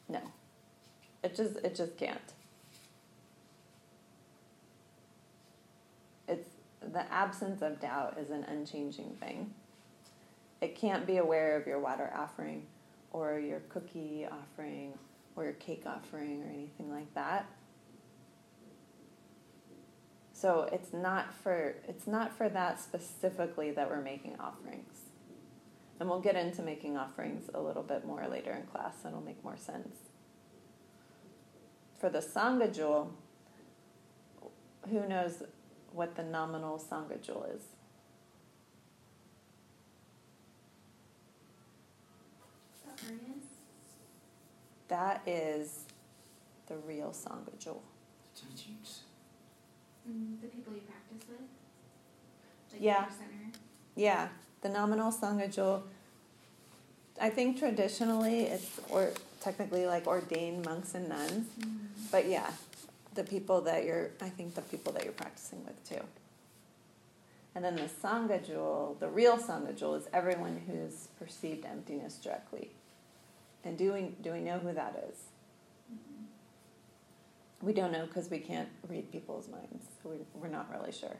No. 0.08 0.20
It 1.22 1.36
just 1.36 1.56
it 1.56 1.74
just 1.74 1.98
can't. 1.98 2.32
It's 6.26 6.48
the 6.80 7.12
absence 7.12 7.60
of 7.60 7.78
doubt 7.78 8.16
is 8.18 8.30
an 8.30 8.44
unchanging 8.44 9.18
thing. 9.20 9.52
It 10.62 10.76
can't 10.76 11.06
be 11.06 11.18
aware 11.18 11.58
of 11.58 11.66
your 11.66 11.78
water 11.78 12.10
offering 12.16 12.62
or 13.12 13.38
your 13.38 13.60
cookie 13.68 14.26
offering 14.26 14.94
or 15.36 15.44
your 15.44 15.52
cake 15.52 15.82
offering 15.84 16.42
or 16.42 16.48
anything 16.48 16.90
like 16.90 17.12
that. 17.12 17.44
So 20.36 20.68
it's 20.70 20.92
not 20.92 21.32
for 21.32 21.76
it's 21.88 22.06
not 22.06 22.36
for 22.36 22.50
that 22.50 22.78
specifically 22.78 23.70
that 23.70 23.88
we're 23.88 24.02
making 24.02 24.36
offerings. 24.38 25.06
And 25.98 26.10
we'll 26.10 26.20
get 26.20 26.36
into 26.36 26.60
making 26.60 26.98
offerings 26.98 27.48
a 27.54 27.60
little 27.60 27.82
bit 27.82 28.04
more 28.04 28.28
later 28.28 28.52
in 28.52 28.64
class, 28.64 28.96
and 29.02 29.14
it'll 29.14 29.24
make 29.24 29.42
more 29.42 29.56
sense. 29.56 29.96
For 31.98 32.10
the 32.10 32.18
Sangha 32.18 32.74
jewel, 32.74 33.14
who 34.90 35.08
knows 35.08 35.42
what 35.92 36.16
the 36.16 36.22
nominal 36.22 36.78
Sangha 36.78 37.18
jewel 37.18 37.46
is? 37.54 37.62
That 44.88 45.22
is 45.26 45.84
the 46.66 46.76
real 46.76 47.12
Sangha 47.12 47.58
jewel. 47.58 47.82
Teachings. 48.34 49.05
Mm, 50.08 50.40
the 50.40 50.46
people 50.48 50.72
you 50.74 50.80
practice 50.80 51.28
with. 51.28 51.40
Like 52.72 52.80
Yeah. 52.80 53.08
center. 53.08 53.58
Yeah, 53.94 54.28
the 54.60 54.68
nominal 54.68 55.10
Sangha 55.12 55.52
jewel. 55.52 55.84
I 57.20 57.30
think 57.30 57.58
traditionally 57.58 58.42
it's 58.42 58.78
or 58.90 59.12
technically 59.40 59.86
like 59.86 60.06
ordained 60.06 60.64
monks 60.64 60.94
and 60.94 61.08
nuns, 61.08 61.48
but 62.10 62.26
yeah, 62.26 62.50
the 63.14 63.24
people 63.24 63.62
that 63.62 63.84
you're 63.84 64.10
I 64.20 64.28
think 64.28 64.54
the 64.54 64.62
people 64.62 64.92
that 64.92 65.04
you're 65.04 65.14
practicing 65.14 65.64
with 65.64 65.82
too. 65.88 66.04
And 67.54 67.64
then 67.64 67.76
the 67.76 67.84
Sangha 67.84 68.46
jewel, 68.46 68.98
the 69.00 69.08
real 69.08 69.38
Sangha 69.38 69.74
jewel 69.74 69.94
is 69.94 70.06
everyone 70.12 70.60
who's 70.66 71.08
perceived 71.18 71.64
emptiness 71.64 72.16
directly. 72.16 72.70
And 73.64 73.78
do 73.78 73.94
we, 73.94 74.14
do 74.22 74.32
we 74.32 74.40
know 74.40 74.58
who 74.58 74.74
that 74.74 75.08
is? 75.10 75.16
We 77.62 77.72
don't 77.72 77.92
know 77.92 78.06
because 78.06 78.30
we 78.30 78.38
can't 78.38 78.68
read 78.88 79.10
people's 79.10 79.48
minds. 79.48 79.86
So 80.02 80.10
we, 80.10 80.16
we're 80.34 80.48
not 80.48 80.70
really 80.70 80.92
sure. 80.92 81.16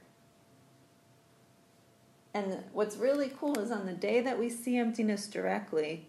And 2.35 2.63
what's 2.73 2.97
really 2.97 3.33
cool 3.39 3.59
is 3.59 3.71
on 3.71 3.87
the 3.87 3.95
day 3.95 4.21
that 4.21 4.39
we 4.39 4.51
see 4.51 4.77
emptiness 4.77 5.27
directly, 5.27 6.07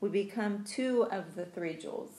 we 0.00 0.10
become 0.10 0.62
two 0.64 1.06
of 1.10 1.34
the 1.34 1.46
three 1.46 1.74
jewels. 1.74 2.10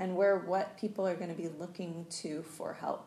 And 0.00 0.16
we're 0.16 0.38
what 0.38 0.76
people 0.76 1.06
are 1.06 1.14
going 1.14 1.30
to 1.30 1.40
be 1.40 1.48
looking 1.60 2.06
to 2.22 2.42
for 2.42 2.72
help. 2.72 3.06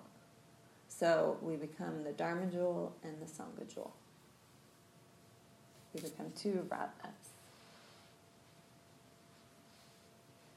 So 0.88 1.38
we 1.42 1.58
become 1.58 2.06
the 2.06 2.14
Dharma 2.14 2.46
jewel 2.46 2.96
and 3.04 3.16
the 3.20 3.26
Sangha 3.26 3.68
jewel. 3.68 3.94
We 5.94 6.00
become 6.00 6.32
two 6.38 6.66
Ratnas. 6.70 7.34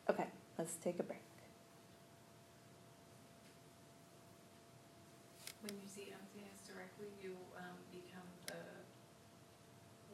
Okay, 0.08 0.26
let's 0.58 0.74
take 0.76 0.98
a 0.98 1.02
break. 1.02 1.20
When 5.62 5.74
you 5.74 5.86
see 5.88 6.12
emptiness 6.12 6.58
directly, 6.66 7.06
you 7.22 7.34
um, 7.56 7.76
become 7.92 8.26
the 8.46 8.54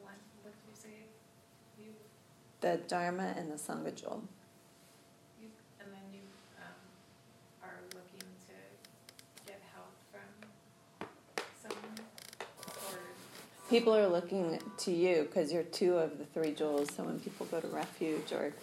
one. 0.03 0.13
What 0.43 0.53
did 0.53 0.69
you 0.69 0.75
say? 0.75 1.07
You, 1.79 1.91
The 2.61 2.79
Dharma 2.87 3.33
and 3.37 3.51
the 3.51 3.55
Sangha 3.55 3.93
jewel. 3.95 4.23
you, 5.41 5.47
and 5.79 5.89
then 5.91 6.05
you 6.13 6.21
um, 6.61 6.79
are 7.63 7.79
looking 7.93 8.27
to 8.47 8.53
get 9.45 9.61
help 9.73 9.93
from 10.11 11.07
someone, 11.61 12.05
People 13.69 13.95
are 13.95 14.07
looking 14.07 14.59
to 14.77 14.91
you 14.91 15.23
because 15.23 15.51
you're 15.51 15.63
two 15.63 15.95
of 15.95 16.17
the 16.19 16.25
three 16.25 16.51
jewels. 16.53 16.89
So 16.95 17.03
when 17.03 17.19
people 17.19 17.45
go 17.47 17.59
to 17.59 17.67
refuge 17.67 18.31
or 18.31 18.53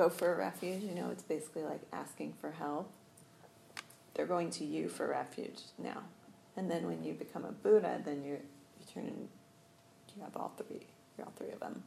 go 0.00 0.08
for 0.08 0.32
a 0.32 0.36
refuge, 0.36 0.82
you 0.82 0.94
know, 0.94 1.10
it's 1.10 1.22
basically 1.22 1.62
like 1.62 1.82
asking 1.92 2.32
for 2.40 2.52
help. 2.52 2.90
They're 4.14 4.24
going 4.24 4.48
to 4.52 4.64
you 4.64 4.88
for 4.88 5.06
refuge 5.06 5.60
now. 5.76 6.04
And 6.56 6.70
then 6.70 6.86
when 6.86 7.04
you 7.04 7.12
become 7.12 7.44
a 7.44 7.52
Buddha, 7.52 8.00
then 8.02 8.24
you're, 8.24 8.38
you 8.38 8.86
turn 8.94 9.04
in, 9.04 9.28
you 10.16 10.22
have 10.22 10.34
all 10.36 10.52
three. 10.56 10.86
You're 11.18 11.26
all 11.26 11.34
three 11.36 11.50
of 11.50 11.60
them. 11.60 11.82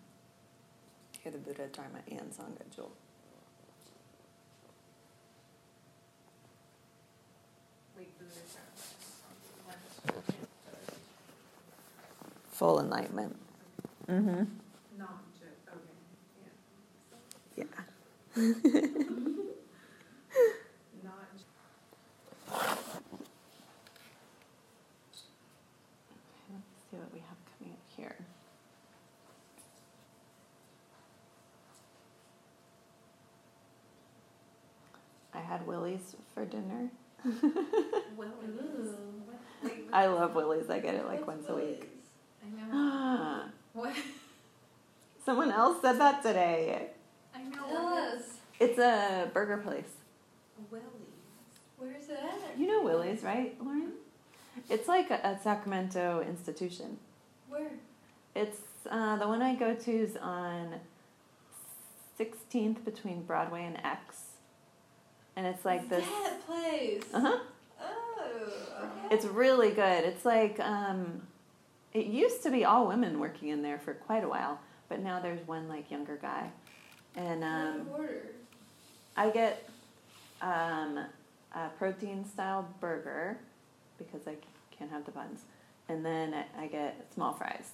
You're 1.23 1.31
the 1.31 1.39
Buddha, 1.39 1.67
Dharma, 1.73 1.99
and 2.07 2.31
Sangha 2.31 2.75
jewel. 2.75 2.91
wait, 7.97 8.09
Buddhist 8.19 8.57
are 8.57 8.69
one. 9.65 10.23
Full 12.51 12.79
enlightenment. 12.79 13.35
Mm-hmm. 14.07 14.43
Not 14.99 15.23
just 15.39 15.67
okay. 15.67 15.79
Yeah. 17.55 17.65
Not 17.65 17.65
Let's 17.65 17.65
see 17.65 17.65
what 17.65 17.65
we 17.65 17.65
have 17.65 17.65
coming 17.65 17.65
up 17.65 17.65
here. 17.65 17.67
I 17.77 17.83
had 35.53 35.67
Willie's 35.67 36.15
for 36.33 36.45
dinner. 36.45 36.89
Wait, 37.23 37.33
I 37.33 37.33
had 37.33 38.17
Willie's 38.17 38.95
for 39.61 39.67
dinner. 39.67 39.89
I 39.93 40.07
love 40.07 40.33
Willie's. 40.33 40.69
I 40.69 40.79
get 40.79 40.95
it 40.95 41.05
like 41.05 41.27
once 41.27 41.47
a 41.49 41.55
week. 41.55 41.89
I 42.43 42.49
know. 42.73 43.43
What? 43.73 43.95
Someone 45.25 45.51
else 45.51 45.81
said 45.81 45.93
that 45.93 46.21
today. 46.21 46.89
I 47.43 47.49
know. 47.49 47.67
Tell 47.67 47.83
what 47.83 48.15
us. 48.15 48.23
It's 48.59 48.79
a 48.79 49.29
burger 49.33 49.57
place. 49.57 49.89
Willie's. 50.71 50.85
Where's 51.77 52.09
it 52.09 52.19
at? 52.19 52.57
You 52.57 52.67
know 52.67 52.83
Willie's, 52.83 53.23
right, 53.23 53.55
Lauren? 53.63 53.93
It's 54.69 54.87
like 54.87 55.09
a, 55.09 55.15
a 55.15 55.39
Sacramento 55.41 56.23
institution. 56.27 56.97
Where? 57.49 57.71
It's 58.35 58.59
uh, 58.89 59.17
the 59.17 59.27
one 59.27 59.41
I 59.41 59.55
go 59.55 59.73
to 59.75 59.91
is 59.91 60.17
on 60.17 60.75
16th 62.19 62.85
between 62.85 63.23
Broadway 63.23 63.65
and 63.65 63.77
X. 63.83 64.21
And 65.35 65.47
it's 65.47 65.65
like 65.65 65.89
this. 65.89 66.05
That 66.05 66.45
place. 66.45 67.03
Uh 67.13 67.19
huh. 67.19 67.39
Oh. 67.81 68.51
Okay. 68.79 69.15
It's 69.15 69.25
really 69.25 69.71
good. 69.71 70.05
It's 70.05 70.25
like 70.25 70.59
um, 70.59 71.23
it 71.93 72.05
used 72.05 72.43
to 72.43 72.51
be 72.51 72.65
all 72.65 72.87
women 72.87 73.19
working 73.19 73.49
in 73.49 73.61
there 73.63 73.79
for 73.79 73.93
quite 73.93 74.23
a 74.23 74.27
while, 74.29 74.59
but 74.89 75.01
now 75.01 75.19
there's 75.19 75.45
one 75.47 75.67
like 75.67 75.89
younger 75.89 76.17
guy, 76.21 76.51
and 77.15 77.43
um, 77.43 77.87
I 79.15 79.29
get 79.29 79.67
um, 80.41 81.05
a 81.53 81.69
protein 81.77 82.25
style 82.25 82.67
burger 82.79 83.37
because 83.97 84.27
I 84.27 84.35
can't 84.71 84.89
have 84.91 85.05
the 85.05 85.11
buns, 85.11 85.41
and 85.89 86.03
then 86.05 86.33
I- 86.33 86.63
I 86.63 86.67
get 86.67 87.05
small 87.13 87.33
fries. 87.33 87.71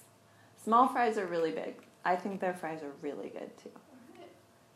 Small 0.62 0.88
fries 0.88 1.16
are 1.18 1.26
really 1.26 1.52
big. 1.52 1.74
I 2.04 2.16
think 2.16 2.40
their 2.40 2.54
fries 2.54 2.82
are 2.82 2.92
really 3.02 3.28
good 3.30 3.56
too, 3.58 3.70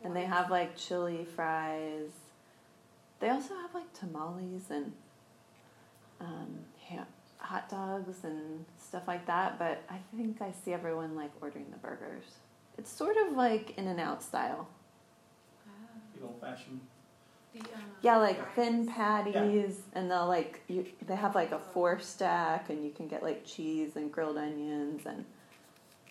and 0.03 0.15
they 0.15 0.25
have 0.25 0.49
like 0.51 0.75
chili 0.75 1.25
fries. 1.35 2.09
They 3.19 3.29
also 3.29 3.55
have 3.55 3.73
like 3.73 3.91
tamales 3.93 4.69
and 4.69 4.91
um, 6.19 6.59
hot 7.37 7.69
dogs 7.69 8.23
and 8.23 8.65
stuff 8.79 9.03
like 9.07 9.25
that. 9.27 9.57
But 9.59 9.81
I 9.89 9.99
think 10.15 10.41
I 10.41 10.51
see 10.51 10.73
everyone 10.73 11.15
like 11.15 11.31
ordering 11.41 11.67
the 11.71 11.77
burgers. 11.77 12.23
It's 12.77 12.91
sort 12.91 13.15
of 13.17 13.35
like 13.35 13.77
In 13.77 13.87
and 13.87 13.99
Out 13.99 14.21
style. 14.23 14.67
The 16.17 16.23
old 16.25 16.39
fashioned. 16.41 16.81
The, 17.53 17.59
um, 17.61 17.65
Yeah, 18.01 18.17
like 18.17 18.53
thin 18.55 18.85
fries. 18.85 18.95
patties, 18.95 19.81
and 19.93 20.11
they'll 20.11 20.27
like 20.27 20.61
you. 20.67 20.85
They 21.07 21.15
have 21.15 21.35
like 21.35 21.51
a 21.51 21.59
four 21.59 21.99
stack, 21.99 22.69
and 22.69 22.83
you 22.83 22.91
can 22.91 23.07
get 23.07 23.23
like 23.23 23.45
cheese 23.45 23.95
and 23.95 24.11
grilled 24.11 24.37
onions, 24.37 25.05
and 25.05 25.25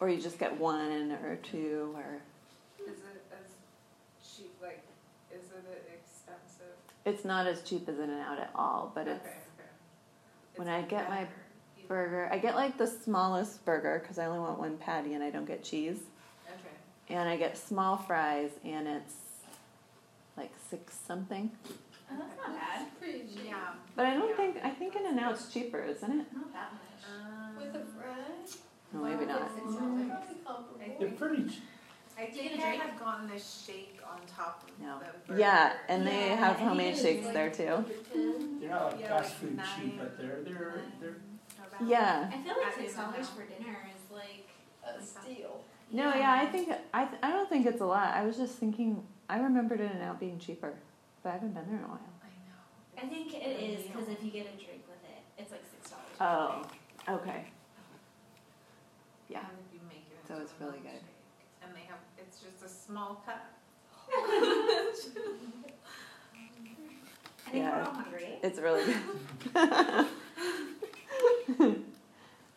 or 0.01 0.09
you 0.09 0.21
just 0.21 0.39
get 0.39 0.59
one 0.59 1.13
or 1.13 1.37
two, 1.37 1.95
or 1.97 2.21
Is 2.83 2.89
it 2.93 3.23
as 3.33 3.53
cheap? 4.37 4.55
Like, 4.63 4.83
is 5.31 5.45
it 5.51 5.91
expensive? 5.93 6.75
it's 7.05 7.25
not 7.25 7.47
as 7.47 7.63
cheap 7.63 7.89
as 7.89 7.99
In 7.99 8.09
and 8.11 8.21
Out 8.23 8.39
at 8.39 8.51
all. 8.55 8.91
But 8.95 9.07
it's 9.09 9.21
okay, 9.27 9.37
okay. 9.59 9.69
when 10.57 10.69
It's 10.69 10.85
I 10.85 10.89
get 10.89 11.09
my 11.11 11.17
better. 11.25 11.29
You- 11.79 11.87
burger. 11.89 12.29
I 12.33 12.39
get 12.39 12.55
like 12.55 12.79
the 12.79 12.87
smallest 12.87 13.65
burger 13.67 13.99
because 14.03 14.19
I 14.19 14.25
only 14.27 14.41
want 14.41 14.59
one 14.59 14.79
patty, 14.79 15.13
and 15.13 15.23
I 15.23 15.29
don't 15.31 15.45
get 15.47 15.63
cheese. 15.63 15.99
Okay. 17.07 17.15
And 17.15 17.29
I 17.29 17.37
get 17.37 17.57
small 17.57 17.97
fries, 17.97 18.51
and 18.65 18.89
it's 18.89 19.15
like 20.37 20.53
six 20.71 20.95
something. 21.07 21.51
Oh, 22.11 22.17
that's 22.19 22.37
not 22.37 22.55
bad. 22.59 22.87
Pretty 22.99 23.21
cheap. 23.21 23.47
Yeah. 23.47 23.73
But 23.97 24.07
I 24.07 24.15
don't 24.15 24.29
Yeah. 24.31 24.37
think 24.37 24.57
I 24.65 24.71
think 24.71 24.97
In 24.97 25.07
and 25.07 25.21
Out's 25.21 25.53
cheaper, 25.53 25.81
isn't 25.83 26.11
it? 26.21 26.27
Not 26.35 26.53
that 26.53 26.73
much. 26.73 26.81
Um, 27.11 27.57
With 27.57 27.75
a 27.77 27.85
fry? 27.85 28.15
No, 28.93 29.01
maybe 29.03 29.27
not. 29.27 29.43
it's 29.43 29.75
Mm. 29.75 29.77
Probably 29.79 30.09
comparable. 30.45 30.97
They're 31.01 31.11
pretty, 31.13 31.49
ch- 31.49 31.63
I 32.17 32.27
Do 32.27 32.37
you 32.37 32.49
think 32.51 32.51
get 32.53 32.61
a 32.61 32.67
I 32.67 32.69
drink? 32.77 32.83
had 32.83 32.99
gotten 33.01 33.31
a 33.31 33.39
shake 33.41 34.01
on 34.09 34.21
top 34.27 34.63
of 34.69 34.79
No. 34.81 35.01
the. 35.27 35.37
Yeah, 35.39 35.73
and 35.89 36.07
they 36.07 36.29
Yeah, 36.29 36.37
have 36.37 36.57
I 36.61 36.65
homemade 36.65 36.97
shakes 36.97 37.25
like- 37.27 37.35
there 37.35 37.51
too. 37.51 37.85
They're 38.61 38.71
not 38.71 38.93
like 38.93 39.01
Yeah, 39.01 39.09
fast 39.09 39.31
like 39.31 39.39
food 39.41 39.57
nine, 39.57 39.67
cheap, 39.81 39.99
but 39.99 40.17
they're, 40.19 40.43
they're, 40.43 40.77
nine, 40.77 40.93
they're, 41.01 41.17
around. 41.73 41.89
Yeah. 41.89 42.31
I 42.33 42.39
feel 42.43 42.57
like 42.57 42.67
At 42.69 42.75
six 42.77 42.95
dollars 42.95 43.29
for 43.31 43.43
dinner 43.43 43.89
is 43.95 44.11
like. 44.13 44.49
A 44.87 45.01
steal. 45.03 45.65
No, 45.91 46.13
yeah, 46.15 46.33
I 46.43 46.47
think 46.47 46.69
I 46.93 47.05
th- 47.05 47.21
I 47.23 47.31
don't 47.31 47.49
think 47.49 47.67
it's 47.67 47.81
a 47.81 47.87
lot. 47.87 48.15
I 48.15 48.25
was 48.25 48.37
just 48.37 48.57
thinking 48.57 49.03
I 49.29 49.39
remembered 49.39 49.81
it 49.81 49.95
now 49.97 50.17
being 50.19 50.39
cheaper, 50.39 50.75
but 51.23 51.29
I 51.31 51.33
haven't 51.33 51.55
been 51.55 51.67
there 51.69 51.79
in 51.79 51.85
a 51.85 51.89
while. 51.89 52.01
I 52.23 52.29
know. 52.49 53.03
I 53.03 53.07
think 53.09 53.33
It's 53.35 53.85
because 53.87 54.09
if 54.09 54.23
you 54.25 54.31
get 54.31 54.47
a 54.47 54.57
drink 54.65 54.83
with 54.89 55.03
it, 55.05 55.23
it's 55.39 55.53
like 55.53 55.63
six 55.71 55.91
dollars. 55.91 56.67
Oh, 57.09 57.15
okay. 57.15 57.31
Uh-huh. 57.31 57.99
Yeah. 59.29 59.39
And 59.41 59.59
if 59.67 59.73
you 59.75 59.81
make 59.89 60.07
it 60.11 60.27
So 60.27 60.35
it's 60.43 60.53
a 60.61 60.65
really 60.65 60.79
good. 60.81 60.91
milkshake. 60.91 61.63
And 61.63 61.75
they 61.77 61.83
have, 61.89 61.99
it's 62.19 62.41
just 62.41 62.63
a 62.65 62.69
small 62.69 63.23
cup. 63.25 63.45
I 67.47 67.51
think 67.51 67.63
Yeah. 67.63 67.77
we're 67.77 67.83
all 67.85 67.95
hungry. 67.95 68.39
It's 68.43 68.59
really 68.59 68.85
good. 71.59 71.77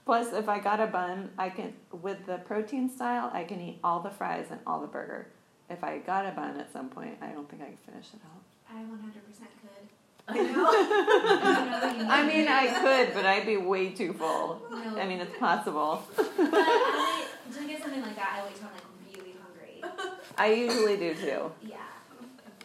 Plus, 0.07 0.31
if 0.31 0.47
I 0.47 0.59
got 0.59 0.79
a 0.79 0.87
bun, 0.87 1.31
I 1.37 1.49
can 1.49 1.73
with 2.01 2.25
the 2.25 2.37
protein 2.37 2.89
style, 2.89 3.29
I 3.33 3.43
can 3.43 3.59
eat 3.59 3.79
all 3.83 3.99
the 3.99 4.09
fries 4.09 4.45
and 4.49 4.61
all 4.65 4.79
the 4.79 4.87
burger. 4.87 5.27
If 5.69 5.83
I 5.83 5.97
got 5.97 6.25
a 6.25 6.31
bun 6.31 6.57
at 6.57 6.71
some 6.71 6.87
point, 6.87 7.17
I 7.21 7.27
don't 7.27 7.49
think 7.49 7.61
I 7.61 7.65
could 7.65 7.79
finish 7.79 8.05
it 8.13 8.21
all. 8.23 8.39
I 8.71 8.79
one 8.85 8.99
hundred 8.99 9.27
percent 9.27 9.49
could. 9.59 9.89
I 10.29 10.35
know. 10.37 12.07
I 12.09 12.25
mean, 12.25 12.47
I 12.47 12.67
could, 12.67 13.13
but 13.13 13.25
I'd 13.25 13.45
be 13.45 13.57
way 13.57 13.89
too 13.89 14.13
full. 14.13 14.61
No. 14.71 14.97
I 14.97 15.05
mean, 15.05 15.19
it's 15.19 15.37
possible. 15.37 16.01
but 16.15 16.25
I 16.37 17.25
wait, 17.49 17.53
to 17.53 17.67
get 17.67 17.81
something 17.83 18.01
like 18.01 18.15
that, 18.15 18.39
I 18.39 18.45
wait 18.45 18.55
till 18.55 18.67
I'm 18.67 18.75
like 18.75 19.13
really 19.13 19.35
hungry. 19.43 20.15
I 20.37 20.53
usually 20.53 20.95
do 20.95 21.15
too. 21.15 21.51
Yeah. 21.61 21.79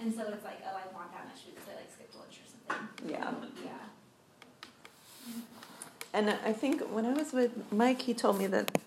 And 0.00 0.14
so 0.14 0.22
it's 0.28 0.44
like, 0.44 0.62
oh, 0.64 0.78
I 0.78 0.94
want 0.94 1.10
that 1.10 1.26
much 1.26 1.42
food, 1.42 1.58
so 1.66 1.72
I 1.72 1.74
like 1.74 1.90
skip 1.90 2.08
lunch 2.14 2.38
or 2.38 2.46
something. 2.46 3.10
Yeah. 3.10 3.34
Yeah. 6.12 6.18
And 6.20 6.30
I 6.44 6.52
think 6.52 6.80
when 6.92 7.06
I 7.06 7.12
was 7.12 7.32
with 7.32 7.52
Mike, 7.72 8.02
he 8.02 8.14
told 8.14 8.38
me 8.38 8.46
that 8.48 8.78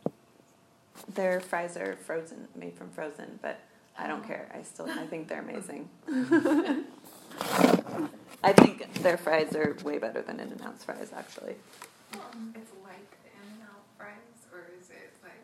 their 1.14 1.40
fries 1.40 1.76
are 1.78 1.96
frozen, 1.96 2.48
made 2.56 2.74
from 2.76 2.90
frozen, 2.90 3.40
but 3.42 3.60
I 3.98 4.08
don't 4.08 4.26
care. 4.26 4.48
I 4.54 4.62
still, 4.64 4.90
I 4.90 5.06
think 5.08 5.28
they're 5.28 5.42
amazing. 5.42 5.90
I 8.44 8.54
think 8.54 8.94
their 9.02 9.18
fries 9.18 9.56
are 9.56 9.76
way 9.84 9.98
better 9.98 10.22
than 10.22 10.40
In-N-Out's 10.40 10.84
fries, 10.84 11.12
actually. 11.16 11.56
It's 12.14 12.72
like 12.84 13.10
the 13.24 13.32
In-N-Out 13.32 13.84
fries, 13.98 14.46
or 14.54 14.68
is 14.80 14.90
it 14.90 15.12
like 15.24 15.42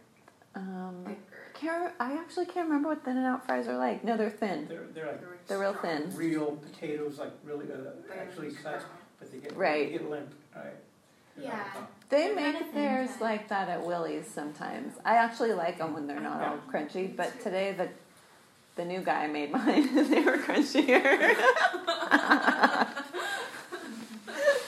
Um, 0.56 1.04
thicker? 1.06 1.18
can't, 1.56 1.94
I 2.00 2.14
actually 2.18 2.46
can't 2.46 2.68
remember 2.68 2.90
what 2.90 3.04
the 3.04 3.12
In 3.12 3.18
n 3.18 3.24
Out 3.26 3.46
fries 3.46 3.68
are 3.68 3.78
like. 3.78 4.04
No, 4.04 4.18
they're 4.18 4.30
thin. 4.30 4.68
they're, 4.68 4.84
they're 4.94 5.08
like 5.08 5.48
They're 5.48 5.60
real 5.60 5.76
strong. 5.76 6.02
thin. 6.02 6.16
real 6.16 6.52
potatoes, 6.58 7.18
like 7.20 7.32
really, 7.44 7.66
uh, 7.72 7.92
actually 8.20 8.52
cut, 8.52 8.84
but 9.20 9.32
they 9.32 9.40
get, 9.40 9.56
Right. 9.58 9.88
they 9.92 9.98
get 9.98 10.10
limp, 10.10 10.34
right? 10.56 10.76
They're 11.38 11.48
not 11.48 11.56
Yeah. 11.56 11.82
They 12.10 12.34
They're 12.34 12.36
make 12.36 12.74
theirs 12.74 13.12
cut. 13.14 13.22
like 13.22 13.48
that 13.50 13.70
at 13.70 13.86
Willie's 13.86 14.28
sometimes. 14.28 14.94
I 15.06 15.16
actually 15.16 15.54
like 15.54 15.78
them 15.78 15.94
when 15.94 16.08
they're 16.08 16.20
not 16.20 16.42
all 16.42 16.58
crunchy, 16.72 17.16
but 17.16 17.40
today 17.42 17.72
the 17.74 17.90
the 18.76 18.86
new 18.86 19.02
guy 19.02 19.28
made 19.28 19.52
mine 19.52 19.90
and 19.98 20.12
they 20.12 20.22
were 20.22 20.38
crunchier. 20.38 21.36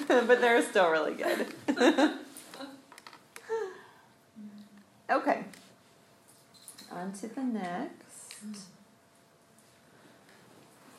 but 0.08 0.42
they're 0.42 0.62
still 0.62 0.90
really 0.90 1.14
good. 1.16 1.48
okay. 5.10 5.44
On 6.92 7.12
to 7.14 7.28
the 7.28 7.44
next. 7.44 8.36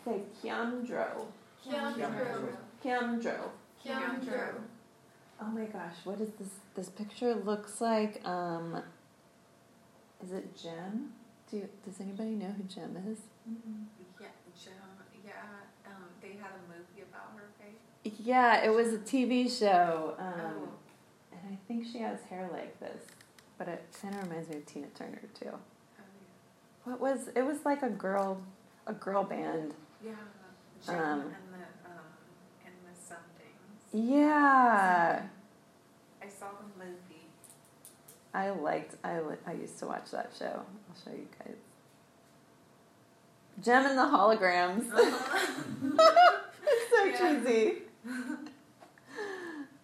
Say 0.04 0.22
Kiamdro. 0.42 1.26
Keandro. 1.66 2.48
Kiamdro. 2.84 3.38
Keandro. 3.84 4.54
Oh 5.40 5.46
my 5.46 5.64
gosh, 5.64 5.94
what 6.04 6.20
is 6.20 6.28
this? 6.38 6.48
This 6.74 6.88
picture 6.88 7.34
looks 7.34 7.80
like. 7.80 8.20
Um, 8.26 8.80
is 10.22 10.32
it 10.32 10.56
Jem? 10.60 11.12
Do 11.50 11.58
you, 11.58 11.68
does 11.84 12.00
anybody 12.00 12.30
know 12.30 12.46
who 12.56 12.62
Jem 12.64 12.96
is? 13.10 13.18
Yeah, 14.20 14.26
Jem, 14.62 14.72
yeah, 15.24 15.32
um, 15.86 16.04
they 16.22 16.28
had 16.30 16.50
a 16.52 16.62
movie 16.68 17.02
about 17.02 17.32
her, 17.36 17.44
right? 17.60 18.12
Yeah, 18.24 18.64
it 18.64 18.70
was 18.72 18.92
a 18.94 18.98
TV 18.98 19.48
show, 19.50 20.14
um, 20.18 20.34
Oh. 20.36 20.68
and 21.32 21.40
I 21.52 21.58
think 21.68 21.86
she 21.86 21.98
has 21.98 22.20
hair 22.30 22.48
like 22.52 22.78
this, 22.80 23.02
but 23.58 23.68
it 23.68 23.84
kind 24.00 24.14
of 24.14 24.22
reminds 24.28 24.48
me 24.48 24.56
of 24.56 24.66
Tina 24.66 24.86
Turner 24.94 25.20
too. 25.38 25.50
Oh, 25.50 26.02
What 26.84 27.00
was? 27.00 27.28
It 27.34 27.42
was 27.42 27.64
like 27.64 27.82
a 27.82 27.90
girl, 27.90 28.40
a 28.86 28.92
girl 28.94 29.24
band. 29.24 29.74
yeah. 30.02 30.12
Yeah, 30.12 30.16
Jem 30.86 30.94
Um, 30.96 31.02
and 31.02 31.20
the, 31.20 31.24
and 31.24 31.24
the 31.24 31.26
somethings. 31.26 31.43
Yeah, 33.96 35.22
I 36.20 36.28
saw 36.28 36.46
the 36.58 36.84
movie. 36.84 37.26
I 38.34 38.50
liked. 38.50 38.96
I 39.04 39.20
li- 39.20 39.36
I 39.46 39.52
used 39.52 39.78
to 39.78 39.86
watch 39.86 40.10
that 40.10 40.32
show. 40.36 40.46
I'll 40.64 40.96
show 41.04 41.12
you 41.16 41.28
guys. 41.38 41.54
Jem 43.62 43.86
and 43.86 43.96
the 43.96 44.02
holograms. 44.02 44.86
it's 46.66 46.90
so 46.90 47.04
Yeah. 47.04 47.18
cheesy. 47.44 47.82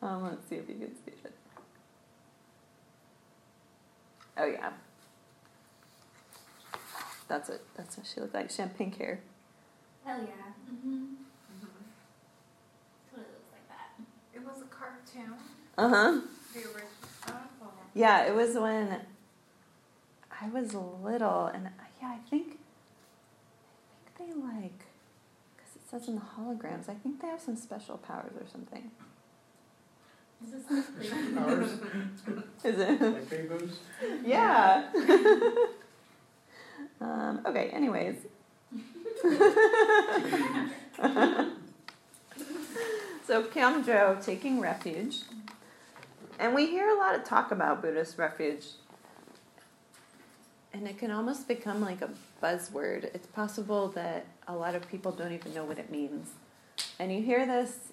um, 0.02 0.24
let's 0.24 0.44
see 0.48 0.56
if 0.56 0.68
you 0.68 0.74
can 0.74 0.92
see 1.04 1.12
it. 1.24 1.32
Oh 4.36 4.46
yeah. 4.46 4.70
That's 7.28 7.48
what 7.48 7.60
that's 7.76 7.96
what 7.96 8.06
she 8.12 8.20
looked 8.20 8.34
like. 8.34 8.50
She 8.50 8.60
had 8.60 8.76
pink 8.76 8.98
hair. 8.98 9.20
Hell 10.04 10.18
yeah. 10.18 10.52
Mm-hmm. 10.74 10.88
Mhm. 10.90 11.14
Totally 13.12 13.28
looks 13.28 13.52
like 13.52 13.68
that. 13.68 13.92
It 14.34 14.44
was 15.16 15.24
Uh 15.78 15.88
huh. 15.88 16.20
the 16.54 16.60
original. 16.60 16.84
Yeah, 17.94 18.24
it 18.26 18.34
was 18.34 18.54
when 18.54 19.00
I 20.40 20.48
was 20.48 20.74
little, 20.74 21.46
and 21.46 21.68
yeah, 22.00 22.08
I 22.08 22.18
think 22.30 22.58
I 24.06 24.10
think 24.16 24.18
they 24.18 24.32
like 24.40 24.80
because 25.56 25.76
it 25.76 25.82
says 25.90 26.08
in 26.08 26.14
the 26.16 26.22
holograms. 26.22 26.88
I 26.88 26.94
think 26.94 27.20
they 27.20 27.28
have 27.28 27.40
some 27.40 27.56
special 27.56 27.98
powers 27.98 28.32
or 28.40 28.46
something. 28.50 28.90
Is 30.42 30.50
this 30.52 30.70
like 30.70 30.96
crazy? 30.96 31.36
Ours, 31.36 31.70
Is 32.64 32.78
it? 32.78 33.00
like 33.02 33.30
rainbows. 33.30 33.78
Yeah. 34.24 34.88
um, 37.00 37.40
okay, 37.46 37.68
anyways. 37.70 38.16
so, 43.30 43.44
Kyamjo 43.44 44.24
taking 44.24 44.58
refuge. 44.58 45.18
And 46.40 46.52
we 46.52 46.66
hear 46.66 46.88
a 46.88 46.98
lot 46.98 47.14
of 47.14 47.22
talk 47.22 47.52
about 47.52 47.80
Buddhist 47.80 48.18
refuge. 48.18 48.64
And 50.72 50.88
it 50.88 50.98
can 50.98 51.12
almost 51.12 51.46
become 51.46 51.80
like 51.80 52.02
a 52.02 52.10
buzzword. 52.42 53.04
It's 53.14 53.28
possible 53.28 53.86
that 53.90 54.26
a 54.48 54.56
lot 54.56 54.74
of 54.74 54.88
people 54.88 55.12
don't 55.12 55.30
even 55.30 55.54
know 55.54 55.62
what 55.62 55.78
it 55.78 55.92
means. 55.92 56.30
And 56.98 57.12
you 57.12 57.22
hear 57.22 57.46
this 57.46 57.92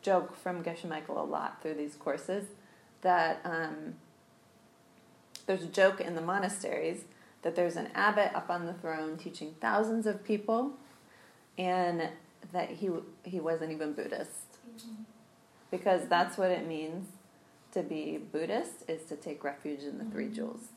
joke 0.00 0.34
from 0.34 0.64
Geshe 0.64 0.88
Michael 0.88 1.22
a 1.22 1.26
lot 1.26 1.60
through 1.60 1.74
these 1.74 1.94
courses 1.96 2.46
that 3.02 3.42
um, 3.44 3.96
there's 5.44 5.62
a 5.62 5.68
joke 5.68 6.00
in 6.00 6.14
the 6.14 6.22
monasteries 6.22 7.02
that 7.42 7.54
there's 7.54 7.76
an 7.76 7.88
abbot 7.94 8.30
up 8.34 8.48
on 8.48 8.64
the 8.64 8.72
throne 8.72 9.18
teaching 9.18 9.54
thousands 9.60 10.06
of 10.06 10.24
people, 10.24 10.72
and 11.58 12.08
that 12.52 12.70
he 12.70 12.90
he 13.24 13.40
wasn't 13.40 13.72
even 13.72 13.92
Buddhist 13.92 14.58
mm-hmm. 14.68 15.02
because 15.70 16.08
that's 16.08 16.36
what 16.38 16.50
it 16.50 16.66
means 16.66 17.08
to 17.72 17.82
be 17.82 18.18
Buddhist 18.18 18.84
is 18.88 19.04
to 19.04 19.16
take 19.16 19.44
refuge 19.44 19.82
in 19.82 19.98
the 19.98 20.04
three 20.04 20.24
mm-hmm. 20.24 20.34
jewels. 20.34 20.68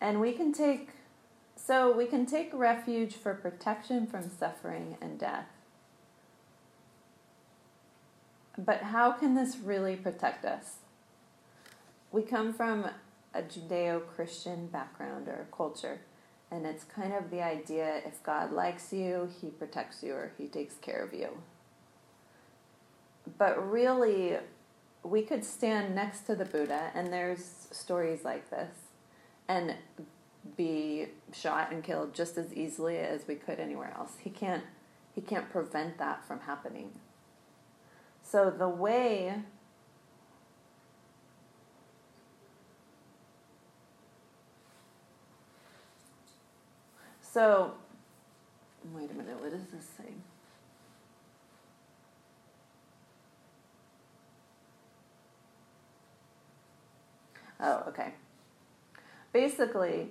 And 0.00 0.20
we 0.20 0.32
can 0.32 0.52
take 0.52 0.90
so 1.56 1.94
we 1.94 2.06
can 2.06 2.24
take 2.24 2.50
refuge 2.52 3.14
for 3.14 3.34
protection 3.34 4.06
from 4.06 4.30
suffering 4.30 4.96
and 5.00 5.18
death. 5.18 5.46
But 8.56 8.82
how 8.84 9.12
can 9.12 9.34
this 9.34 9.58
really 9.58 9.94
protect 9.94 10.44
us? 10.44 10.76
We 12.10 12.22
come 12.22 12.52
from 12.54 12.86
a 13.34 13.42
Judeo 13.42 14.04
Christian 14.06 14.66
background 14.68 15.28
or 15.28 15.46
culture, 15.54 16.00
and 16.50 16.66
it's 16.66 16.84
kind 16.84 17.12
of 17.12 17.30
the 17.30 17.42
idea 17.42 18.00
if 18.06 18.22
God 18.22 18.52
likes 18.52 18.92
you, 18.92 19.28
he 19.40 19.48
protects 19.48 20.02
you 20.02 20.14
or 20.14 20.32
he 20.38 20.46
takes 20.46 20.76
care 20.76 21.02
of 21.02 21.12
you. 21.12 21.28
But 23.36 23.70
really, 23.70 24.38
we 25.02 25.22
could 25.22 25.44
stand 25.44 25.94
next 25.94 26.20
to 26.20 26.34
the 26.34 26.44
Buddha, 26.44 26.90
and 26.94 27.12
there's 27.12 27.68
stories 27.70 28.24
like 28.24 28.48
this, 28.50 28.74
and 29.46 29.74
be 30.56 31.08
shot 31.32 31.72
and 31.72 31.84
killed 31.84 32.14
just 32.14 32.38
as 32.38 32.54
easily 32.54 32.98
as 32.98 33.26
we 33.26 33.34
could 33.34 33.60
anywhere 33.60 33.92
else. 33.98 34.12
He 34.22 34.30
can't 34.30 34.64
he 35.14 35.20
can't 35.20 35.50
prevent 35.50 35.98
that 35.98 36.24
from 36.24 36.40
happening. 36.40 36.92
So 38.22 38.50
the 38.50 38.68
way 38.68 39.42
So, 47.32 47.72
wait 48.94 49.10
a 49.10 49.14
minute, 49.14 49.40
what 49.40 49.50
does 49.50 49.66
this 49.72 49.84
say? 49.96 50.12
Oh, 57.60 57.84
okay. 57.88 58.14
Basically, 59.32 60.08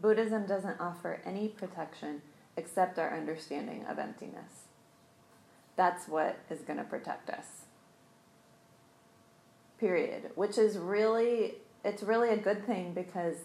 Buddhism 0.00 0.46
doesn't 0.46 0.80
offer 0.80 1.20
any 1.26 1.48
protection 1.48 2.22
except 2.56 2.98
our 2.98 3.14
understanding 3.14 3.84
of 3.86 3.98
emptiness. 3.98 4.66
That's 5.76 6.08
what 6.08 6.38
is 6.50 6.60
going 6.60 6.78
to 6.78 6.84
protect 6.84 7.28
us. 7.30 7.64
Period. 9.78 10.30
Which 10.34 10.58
is 10.58 10.78
really, 10.78 11.54
it's 11.84 12.02
really 12.02 12.30
a 12.30 12.36
good 12.36 12.66
thing 12.66 12.92
because 12.94 13.36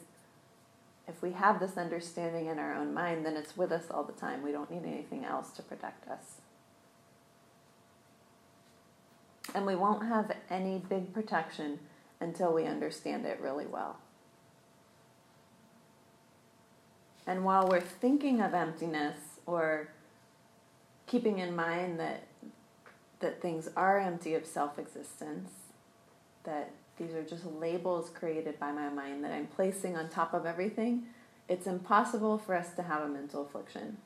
if 1.08 1.22
we 1.22 1.32
have 1.34 1.60
this 1.60 1.78
understanding 1.78 2.48
in 2.48 2.60
our 2.60 2.74
own 2.74 2.94
mind, 2.94 3.26
then 3.26 3.36
it's 3.36 3.58
with 3.58 3.72
us 3.72 3.86
all 3.92 4.04
the 4.04 4.14
time. 4.14 4.42
We 4.42 4.52
don't 4.52 4.72
need 4.72 4.86
anything 4.86 5.26
else 5.26 5.52
to 5.52 5.62
protect 5.62 6.08
us. 6.08 6.38
And 9.54 9.66
we 9.66 9.76
won't 9.76 10.08
have 10.08 10.32
any 10.50 10.78
big 10.78 11.14
protection 11.14 11.80
until 12.20 12.54
we 12.54 12.66
understand 12.66 13.26
it 13.26 13.40
really 13.42 13.66
well. 13.66 13.98
And 17.28 17.44
while 17.44 17.68
we're 17.68 17.82
thinking 17.82 18.42
of 18.42 18.54
emptiness 18.54 19.18
or 19.46 19.90
keeping 21.08 21.40
in 21.40 21.56
mind 21.56 22.00
that 22.00 22.24
that 23.24 23.42
things 23.42 23.70
are 23.78 24.00
empty 24.00 24.34
of 24.34 24.46
self-existence, 24.46 25.50
that 26.44 26.72
these 26.98 27.14
are 27.14 27.24
just 27.24 27.46
labels 27.46 28.10
created 28.10 28.60
by 28.60 28.72
my 28.72 28.90
mind 28.90 29.24
that 29.24 29.32
I'm 29.32 29.48
placing 29.48 29.98
on 29.98 30.10
top 30.10 30.34
of 30.34 30.46
everything, 30.46 31.04
it's 31.50 31.68
impossible 31.68 32.38
for 32.38 32.56
us 32.56 32.74
to 32.76 32.84
have 32.84 33.04
a 33.04 33.08
mental 33.08 33.44
affliction. 33.44 33.98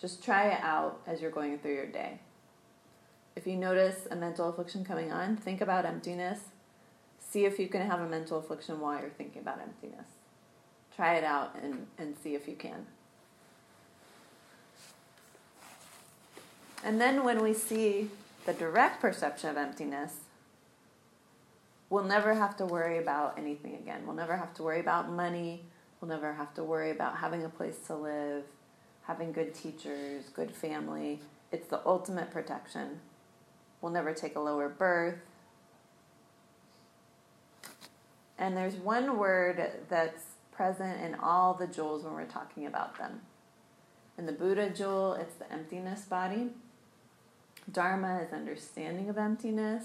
Just 0.00 0.22
try 0.22 0.48
it 0.48 0.60
out 0.62 1.00
as 1.06 1.20
you're 1.20 1.30
going 1.30 1.58
through 1.58 1.74
your 1.74 1.86
day. 1.86 2.20
If 3.36 3.46
you 3.46 3.56
notice 3.56 4.06
a 4.10 4.16
mental 4.16 4.48
affliction 4.48 4.84
coming 4.84 5.12
on, 5.12 5.36
think 5.36 5.60
about 5.60 5.84
emptiness. 5.84 6.40
See 7.20 7.44
if 7.44 7.58
you 7.58 7.68
can 7.68 7.82
have 7.82 8.00
a 8.00 8.08
mental 8.08 8.38
affliction 8.38 8.80
while 8.80 9.00
you're 9.00 9.10
thinking 9.10 9.42
about 9.42 9.60
emptiness. 9.60 10.06
Try 10.96 11.14
it 11.14 11.24
out 11.24 11.54
and, 11.62 11.86
and 11.98 12.16
see 12.22 12.34
if 12.34 12.48
you 12.48 12.56
can. 12.56 12.86
And 16.84 17.00
then 17.00 17.24
when 17.24 17.42
we 17.42 17.54
see 17.54 18.10
the 18.46 18.52
direct 18.52 19.00
perception 19.00 19.50
of 19.50 19.56
emptiness, 19.56 20.16
we'll 21.90 22.04
never 22.04 22.34
have 22.34 22.56
to 22.58 22.66
worry 22.66 22.98
about 22.98 23.38
anything 23.38 23.74
again. 23.74 24.02
We'll 24.04 24.16
never 24.16 24.36
have 24.36 24.54
to 24.54 24.62
worry 24.62 24.80
about 24.80 25.10
money. 25.10 25.64
We'll 26.00 26.08
never 26.08 26.32
have 26.32 26.54
to 26.54 26.64
worry 26.64 26.90
about 26.90 27.16
having 27.16 27.44
a 27.44 27.48
place 27.48 27.78
to 27.86 27.94
live, 27.94 28.44
having 29.02 29.32
good 29.32 29.54
teachers, 29.54 30.24
good 30.34 30.50
family. 30.50 31.20
It's 31.50 31.66
the 31.68 31.80
ultimate 31.86 32.30
protection. 32.30 33.00
We'll 33.80 33.92
never 33.92 34.12
take 34.12 34.36
a 34.36 34.40
lower 34.40 34.68
birth. 34.68 35.18
And 38.38 38.56
there's 38.56 38.76
one 38.76 39.18
word 39.18 39.70
that's 39.88 40.24
present 40.52 41.00
in 41.00 41.14
all 41.16 41.54
the 41.54 41.66
jewels 41.66 42.04
when 42.04 42.14
we're 42.14 42.24
talking 42.26 42.66
about 42.66 42.98
them. 42.98 43.22
In 44.16 44.26
the 44.26 44.32
Buddha 44.32 44.70
jewel, 44.70 45.14
it's 45.14 45.34
the 45.36 45.50
emptiness 45.52 46.02
body. 46.02 46.50
Dharma 47.70 48.20
is 48.20 48.32
understanding 48.32 49.08
of 49.08 49.18
emptiness. 49.18 49.84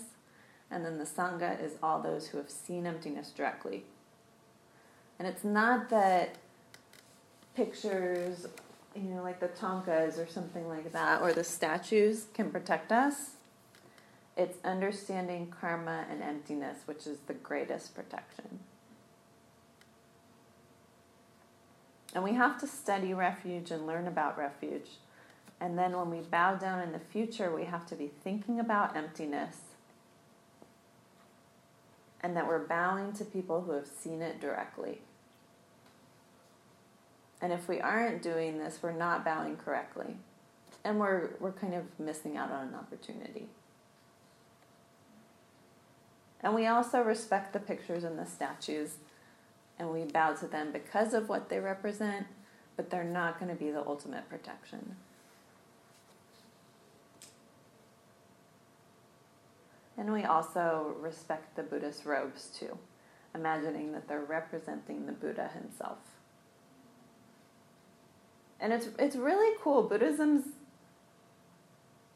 And 0.74 0.84
then 0.84 0.97
the 0.97 1.05
Sangha 1.05 1.63
is 1.63 1.74
all 1.84 2.01
those 2.01 2.28
who 2.28 2.39
have 2.39 2.49
seen 2.49 2.88
emptiness 2.88 3.30
directly. 3.30 3.84
And 5.19 5.28
it's 5.28 5.43
not 5.43 5.91
that 5.91 6.36
pictures, 7.55 8.47
you 8.95 9.03
know, 9.03 9.21
like 9.21 9.39
the 9.39 9.49
thangkas 9.49 10.17
or 10.17 10.28
something 10.28 10.67
like 10.67 10.91
that, 10.91 11.21
or 11.21 11.32
the 11.32 11.43
statues 11.43 12.26
can 12.34 12.49
protect 12.49 12.91
us. 12.91 13.36
It's 14.36 14.57
understanding 14.65 15.53
karma 15.61 16.05
and 16.09 16.24
emptiness, 16.24 16.80
which 16.88 17.05
is 17.05 17.19
the 17.28 17.36
greatest 17.36 17.93
protection. 17.93 18.59
And 22.15 22.24
we 22.24 22.34
have 22.34 22.59
to 22.61 22.67
study 22.67 23.13
refuge 23.13 23.69
and 23.69 23.86
learn 23.86 24.07
about 24.07 24.39
refuge. 24.39 24.89
And 25.59 25.78
then 25.78 25.95
when 25.95 26.09
we 26.09 26.21
bow 26.21 26.55
down 26.55 26.82
in 26.82 26.91
the 26.91 26.99
future, 26.99 27.55
we 27.55 27.65
have 27.65 27.86
to 27.88 27.95
be 27.95 28.09
thinking 28.24 28.59
about 28.59 28.97
emptiness 28.97 29.72
and 32.24 32.36
that 32.36 32.47
we're 32.47 32.65
bowing 32.65 33.13
to 33.13 33.26
people 33.26 33.61
who 33.61 33.74
have 33.74 33.88
seen 33.88 34.21
it 34.21 34.39
directly. 34.39 35.01
And 37.41 37.51
if 37.51 37.67
we 37.67 37.82
aren't 37.82 38.24
doing 38.24 38.57
this, 38.57 38.80
we're 38.82 38.93
not 38.93 39.26
bowing 39.26 39.57
correctly. 39.57 40.15
And 40.86 40.99
we're, 40.99 41.32
we're 41.39 41.51
kind 41.51 41.74
of 41.74 41.84
missing 41.99 42.38
out 42.38 42.49
on 42.49 42.69
an 42.69 42.76
opportunity. 42.76 43.49
And 46.39 46.55
we 46.55 46.65
also 46.65 47.01
respect 47.01 47.53
the 47.53 47.59
pictures 47.59 48.03
and 48.03 48.17
the 48.17 48.26
statues 48.26 48.97
and 49.80 49.91
we 49.91 50.03
bow 50.03 50.34
to 50.34 50.47
them 50.47 50.71
because 50.71 51.13
of 51.13 51.30
what 51.30 51.49
they 51.49 51.59
represent, 51.59 52.28
but 52.76 52.89
they're 52.89 53.03
not 53.03 53.39
going 53.39 53.49
to 53.49 53.61
be 53.61 53.71
the 53.71 53.86
ultimate 53.86 54.30
protection. 54.30 54.95
And 59.98 60.12
we 60.12 60.24
also 60.24 60.96
respect 61.00 61.56
the 61.56 61.64
Buddhist 61.64 62.06
robes 62.06 62.48
too, 62.48 62.78
imagining 63.36 63.91
that 63.91 64.08
they're 64.08 64.22
representing 64.22 65.06
the 65.06 65.12
Buddha 65.12 65.50
himself. 65.54 66.00
And 68.60 68.74
it's 68.74 68.89
it's 68.98 69.16
really 69.16 69.58
cool. 69.62 69.84
Buddhism's 69.84 70.46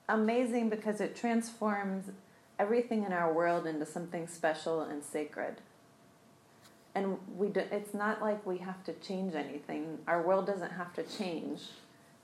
amazing 0.10 0.70
because 0.70 1.02
it 1.02 1.16
transforms 1.16 2.06
everything 2.58 3.04
in 3.04 3.14
our 3.14 3.32
world 3.32 3.68
into 3.68 3.86
something 3.86 4.28
special 4.28 4.82
and 4.82 5.04
sacred 5.04 5.62
and 6.98 7.20
we 7.38 7.50
do, 7.50 7.62
it's 7.72 7.94
not 7.94 8.22
like 8.22 8.44
we 8.44 8.58
have 8.58 8.84
to 8.86 8.94
change 8.94 9.36
anything. 9.36 10.00
Our 10.08 10.24
world 10.24 10.48
doesn't 10.48 10.72
have 10.72 10.94
to 10.94 11.04
change. 11.04 11.62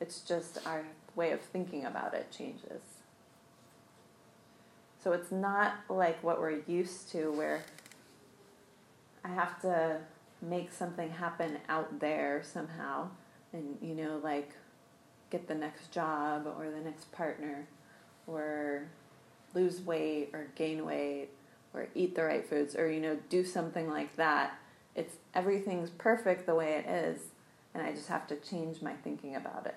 It's 0.01 0.22
just 0.22 0.66
our 0.66 0.84
way 1.16 1.32
of 1.32 1.41
thinking 1.41 1.86
about 1.86 2.16
it 2.16 2.32
changes. 2.36 2.82
So 5.04 5.12
it's 5.12 5.34
not 5.34 5.74
like 5.89 6.24
what 6.24 6.39
we're 6.39 6.62
used 6.66 7.12
to 7.12 7.30
where 7.34 7.62
I 9.26 9.28
have 9.30 9.62
to 9.62 9.97
make 10.41 10.72
something 10.72 11.10
happen 11.10 11.58
out 11.68 11.99
there 11.99 12.41
somehow 12.43 13.10
and 13.51 13.78
you 13.82 13.95
know 13.95 14.22
like 14.24 14.51
get 15.30 15.47
the 15.47 15.56
next 15.56 15.91
job 15.91 16.47
or 16.58 16.70
the 16.70 16.80
next 16.80 17.12
partner 17.12 17.68
or 18.28 18.84
lose 19.54 19.82
weight 19.82 20.30
or 20.34 20.47
gain 20.56 20.86
weight 20.86 21.30
or 21.74 21.88
eat 21.95 22.16
the 22.16 22.24
right 22.24 22.47
foods 22.47 22.74
or 22.74 22.89
you 22.89 23.01
know 23.01 23.18
do 23.28 23.43
something 23.43 23.89
like 23.89 24.16
that. 24.16 24.58
It's 24.95 25.18
everything's 25.34 25.89
perfect 25.89 26.45
the 26.45 26.56
way 26.56 26.74
it 26.74 26.89
is 26.89 27.20
and 27.74 27.86
i 27.86 27.91
just 27.91 28.08
have 28.08 28.28
to 28.28 28.36
change 28.38 28.82
my 28.82 28.93
thinking 28.93 29.36
about 29.36 29.66
it. 29.66 29.76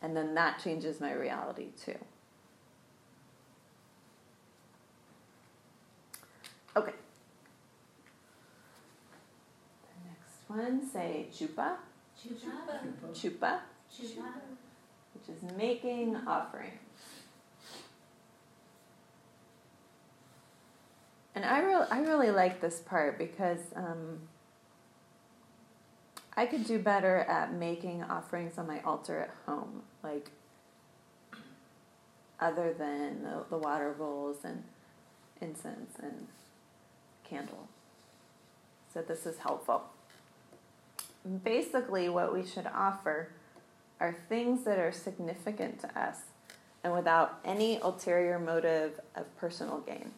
And 0.00 0.16
then 0.16 0.34
that 0.34 0.62
changes 0.62 1.00
my 1.00 1.12
reality 1.12 1.70
too 1.84 1.98
okay 6.76 6.92
the 9.82 10.08
next 10.08 10.48
one 10.48 10.90
say 10.90 11.26
chupa 11.32 11.76
Chupa. 12.22 12.52
chupa 13.12 13.58
Chupa. 13.92 14.28
which 15.14 15.28
is 15.28 15.42
making 15.56 16.16
offering. 16.26 16.72
And 21.34 21.44
I 21.44 21.60
really, 21.60 21.86
I 21.90 22.00
really 22.00 22.30
like 22.30 22.60
this 22.60 22.80
part 22.80 23.18
because 23.18 23.60
um, 23.74 24.20
I 26.36 26.46
could 26.46 26.64
do 26.64 26.78
better 26.78 27.18
at 27.20 27.54
making 27.54 28.04
offerings 28.04 28.58
on 28.58 28.66
my 28.66 28.80
altar 28.82 29.18
at 29.18 29.30
home, 29.46 29.82
like 30.02 30.30
other 32.38 32.74
than 32.74 33.22
the, 33.22 33.44
the 33.48 33.56
water 33.56 33.94
bowls 33.96 34.38
and 34.44 34.62
incense 35.40 35.94
and 36.02 36.26
candle. 37.32 37.68
So 38.92 39.00
this 39.00 39.24
is 39.24 39.38
helpful. 39.38 39.84
Basically, 41.44 42.08
what 42.08 42.34
we 42.34 42.44
should 42.44 42.66
offer 42.66 43.28
are 44.00 44.14
things 44.28 44.64
that 44.64 44.78
are 44.78 44.92
significant 44.92 45.80
to 45.80 45.98
us 45.98 46.18
and 46.84 46.92
without 46.92 47.38
any 47.44 47.78
ulterior 47.78 48.38
motive 48.38 49.00
of 49.14 49.34
personal 49.36 49.78
gain. 49.78 50.10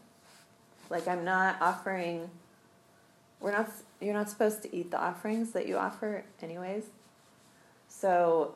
Like 0.90 1.06
I'm 1.06 1.24
not 1.24 1.60
offering 1.60 2.30
we're 3.40 3.52
not 3.52 3.70
you're 4.00 4.14
not 4.14 4.30
supposed 4.30 4.62
to 4.62 4.74
eat 4.74 4.90
the 4.90 4.98
offerings 5.00 5.52
that 5.52 5.68
you 5.68 5.76
offer 5.76 6.24
anyways. 6.42 6.84
So 7.88 8.54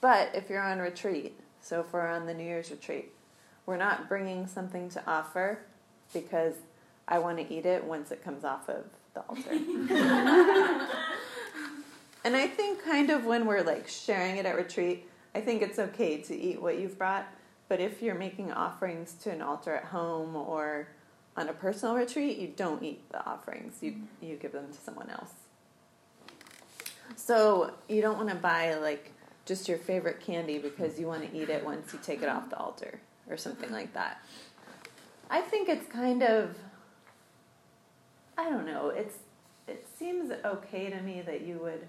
but 0.00 0.30
if 0.34 0.48
you're 0.48 0.62
on 0.62 0.78
retreat, 0.78 1.38
so 1.60 1.80
if 1.80 1.92
we're 1.92 2.06
on 2.06 2.26
the 2.26 2.34
New 2.34 2.44
Year's 2.44 2.70
retreat, 2.70 3.12
we're 3.68 3.76
not 3.76 4.08
bringing 4.08 4.46
something 4.46 4.88
to 4.88 5.02
offer 5.06 5.58
because 6.14 6.54
I 7.06 7.18
want 7.18 7.36
to 7.36 7.54
eat 7.54 7.66
it 7.66 7.84
once 7.84 8.10
it 8.10 8.24
comes 8.24 8.42
off 8.42 8.66
of 8.70 8.84
the 9.12 9.20
altar. 9.28 10.86
And 12.24 12.34
I 12.36 12.46
think 12.46 12.84
kind 12.84 13.10
of 13.10 13.24
when 13.24 13.46
we're 13.46 13.62
like 13.62 13.88
sharing 13.88 14.36
it 14.36 14.44
at 14.44 14.56
retreat, 14.56 15.08
I 15.34 15.40
think 15.40 15.62
it's 15.62 15.78
okay 15.78 16.18
to 16.22 16.36
eat 16.36 16.60
what 16.60 16.78
you've 16.78 16.98
brought. 16.98 17.26
But 17.68 17.80
if 17.80 18.02
you're 18.02 18.16
making 18.16 18.52
offerings 18.52 19.14
to 19.22 19.30
an 19.30 19.40
altar 19.40 19.74
at 19.74 19.84
home 19.84 20.34
or 20.34 20.88
on 21.36 21.48
a 21.48 21.52
personal 21.52 21.94
retreat, 21.94 22.36
you 22.36 22.48
don't 22.48 22.82
eat 22.82 23.08
the 23.12 23.24
offerings. 23.24 23.78
You 23.80 23.92
mm-hmm. 23.92 24.26
you 24.26 24.36
give 24.36 24.52
them 24.52 24.66
to 24.66 24.78
someone 24.78 25.08
else. 25.10 25.32
So 27.16 27.72
you 27.88 28.02
don't 28.02 28.16
want 28.16 28.30
to 28.30 28.34
buy 28.34 28.74
like 28.74 29.12
just 29.46 29.68
your 29.68 29.78
favorite 29.78 30.20
candy 30.20 30.58
because 30.58 30.98
you 30.98 31.06
want 31.06 31.22
to 31.30 31.34
eat 31.34 31.48
it 31.48 31.64
once 31.64 31.92
you 31.92 32.00
take 32.02 32.22
it 32.22 32.28
off 32.28 32.50
the 32.50 32.58
altar 32.58 33.00
or 33.28 33.36
something 33.36 33.70
like 33.70 33.92
that. 33.94 34.22
I 35.30 35.40
think 35.40 35.68
it's 35.68 35.86
kind 35.90 36.22
of 36.22 36.56
I 38.36 38.48
don't 38.48 38.66
know. 38.66 38.90
It's 38.90 39.18
it 39.66 39.86
seems 39.98 40.32
okay 40.44 40.90
to 40.90 41.00
me 41.02 41.22
that 41.22 41.42
you 41.42 41.58
would 41.58 41.86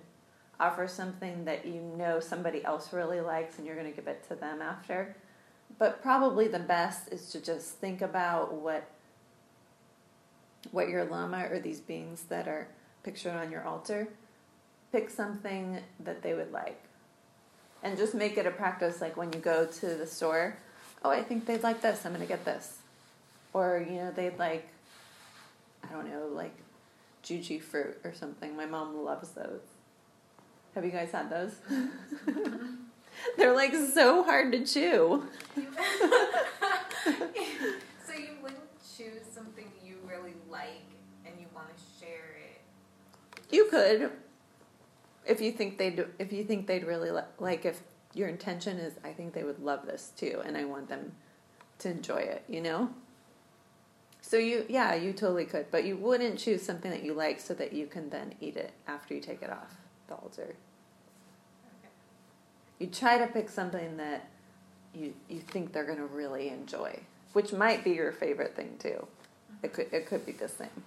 offer 0.60 0.88
something 0.88 1.46
that 1.46 1.66
you 1.66 1.80
know 1.98 2.20
somebody 2.20 2.64
else 2.66 2.92
really 2.92 3.22
likes 3.22 3.58
and 3.58 3.66
you're 3.66 3.76
going 3.76 3.90
to 3.90 3.96
give 3.96 4.08
it 4.08 4.28
to 4.28 4.36
them 4.36 4.62
after. 4.62 5.16
But 5.78 6.02
probably 6.02 6.48
the 6.48 6.60
best 6.60 7.14
is 7.14 7.30
to 7.32 7.40
just 7.40 7.76
think 7.76 8.02
about 8.02 8.54
what 8.54 8.90
what 10.72 10.90
your 10.90 11.06
lama 11.06 11.48
or 11.50 11.60
these 11.60 11.80
beings 11.80 12.24
that 12.24 12.48
are 12.48 12.68
pictured 13.04 13.34
on 13.34 13.50
your 13.50 13.64
altar 13.64 14.10
pick 14.92 15.10
something 15.10 15.80
that 16.00 16.22
they 16.22 16.34
would 16.34 16.52
like. 16.52 16.82
And 17.82 17.98
just 17.98 18.14
make 18.14 18.38
it 18.38 18.46
a 18.46 18.52
practice 18.52 19.00
like 19.00 19.16
when 19.16 19.32
you 19.32 19.40
go 19.40 19.66
to 19.66 19.86
the 19.96 20.06
store, 20.06 20.58
oh, 21.04 21.10
I 21.10 21.24
think 21.24 21.46
they'd 21.46 21.64
like 21.64 21.82
this, 21.82 22.06
I'm 22.06 22.14
going 22.14 22.26
to 22.26 22.28
get 22.28 22.46
this. 22.46 22.78
Or, 23.54 23.86
you 23.88 23.96
know, 23.96 24.12
they'd 24.12 24.38
like 24.38 24.70
I 25.84 25.94
don't 25.94 26.10
know, 26.10 26.28
like 26.34 26.56
juji 27.24 27.62
fruit 27.62 27.98
or 28.04 28.14
something. 28.14 28.56
My 28.56 28.66
mom 28.66 29.04
loves 29.04 29.30
those. 29.32 29.62
Have 30.76 30.86
you 30.86 30.92
guys 30.92 31.12
had 31.12 31.30
those? 31.30 31.56
They're 33.38 33.56
like 33.56 33.74
so 33.74 34.24
hard 34.24 34.52
to 34.52 34.60
chew. 34.66 35.28
so 35.56 35.64
you 38.14 38.38
wouldn't 38.42 38.62
choose 38.98 39.24
something 39.34 39.66
you 39.84 39.96
really 40.08 40.36
like 40.50 40.86
and 41.26 41.34
you 41.40 41.48
want 41.54 41.68
to 41.76 41.84
share 42.00 42.38
it. 42.38 42.62
You 43.50 43.66
could, 43.66 44.12
if 45.26 45.42
you 45.42 45.52
think 45.52 45.78
they'd, 45.78 46.06
if 46.20 46.32
you 46.32 46.44
think 46.44 46.68
they'd 46.68 46.86
really 46.86 47.12
li- 47.12 47.22
like, 47.40 47.66
if 47.66 47.82
your 48.14 48.28
intention 48.28 48.78
is, 48.78 48.94
I 49.04 49.14
think 49.14 49.34
they 49.34 49.44
would 49.44 49.60
love 49.60 49.86
this 49.86 50.12
too, 50.18 50.42
and 50.46 50.58
I 50.58 50.66
want 50.66 50.90
them 50.90 51.14
to 51.80 51.90
enjoy 51.90 52.18
it. 52.18 52.44
You 52.48 52.62
know. 52.62 52.90
So 54.22 54.38
you, 54.38 54.66
yeah, 54.68 54.96
you 54.96 55.14
totally 55.14 55.46
could, 55.46 55.72
but 55.72 55.86
you 55.86 55.96
wouldn't 55.96 56.38
choose 56.38 56.62
something 56.62 56.92
that 56.92 57.04
you 57.04 57.14
like 57.14 57.40
so 57.40 57.54
that 57.54 57.72
you 57.72 57.88
can 57.88 58.10
then 58.10 58.34
eat 58.42 58.58
it 58.58 58.72
after 58.88 59.14
you 59.14 59.22
take 59.22 59.42
it 59.42 59.50
off 59.50 59.78
the 60.08 60.16
altar. 60.16 60.56
You 62.80 62.88
try 62.88 63.18
to 63.18 63.28
pick 63.28 63.50
something 63.50 63.98
that 63.98 64.28
you 64.94 65.14
you 65.28 65.40
think 65.40 65.74
they're 65.74 65.86
going 65.86 65.98
to 65.98 66.06
really 66.06 66.50
enjoy, 66.50 67.00
which 67.34 67.54
might 67.54 67.84
be 67.84 67.92
your 67.92 68.12
favorite 68.12 68.56
thing 68.56 68.76
too. 68.80 69.08
It 69.64 69.74
could 69.74 69.94
it 69.94 70.08
could 70.08 70.26
be 70.26 70.32
the 70.32 70.48
same. 70.48 70.84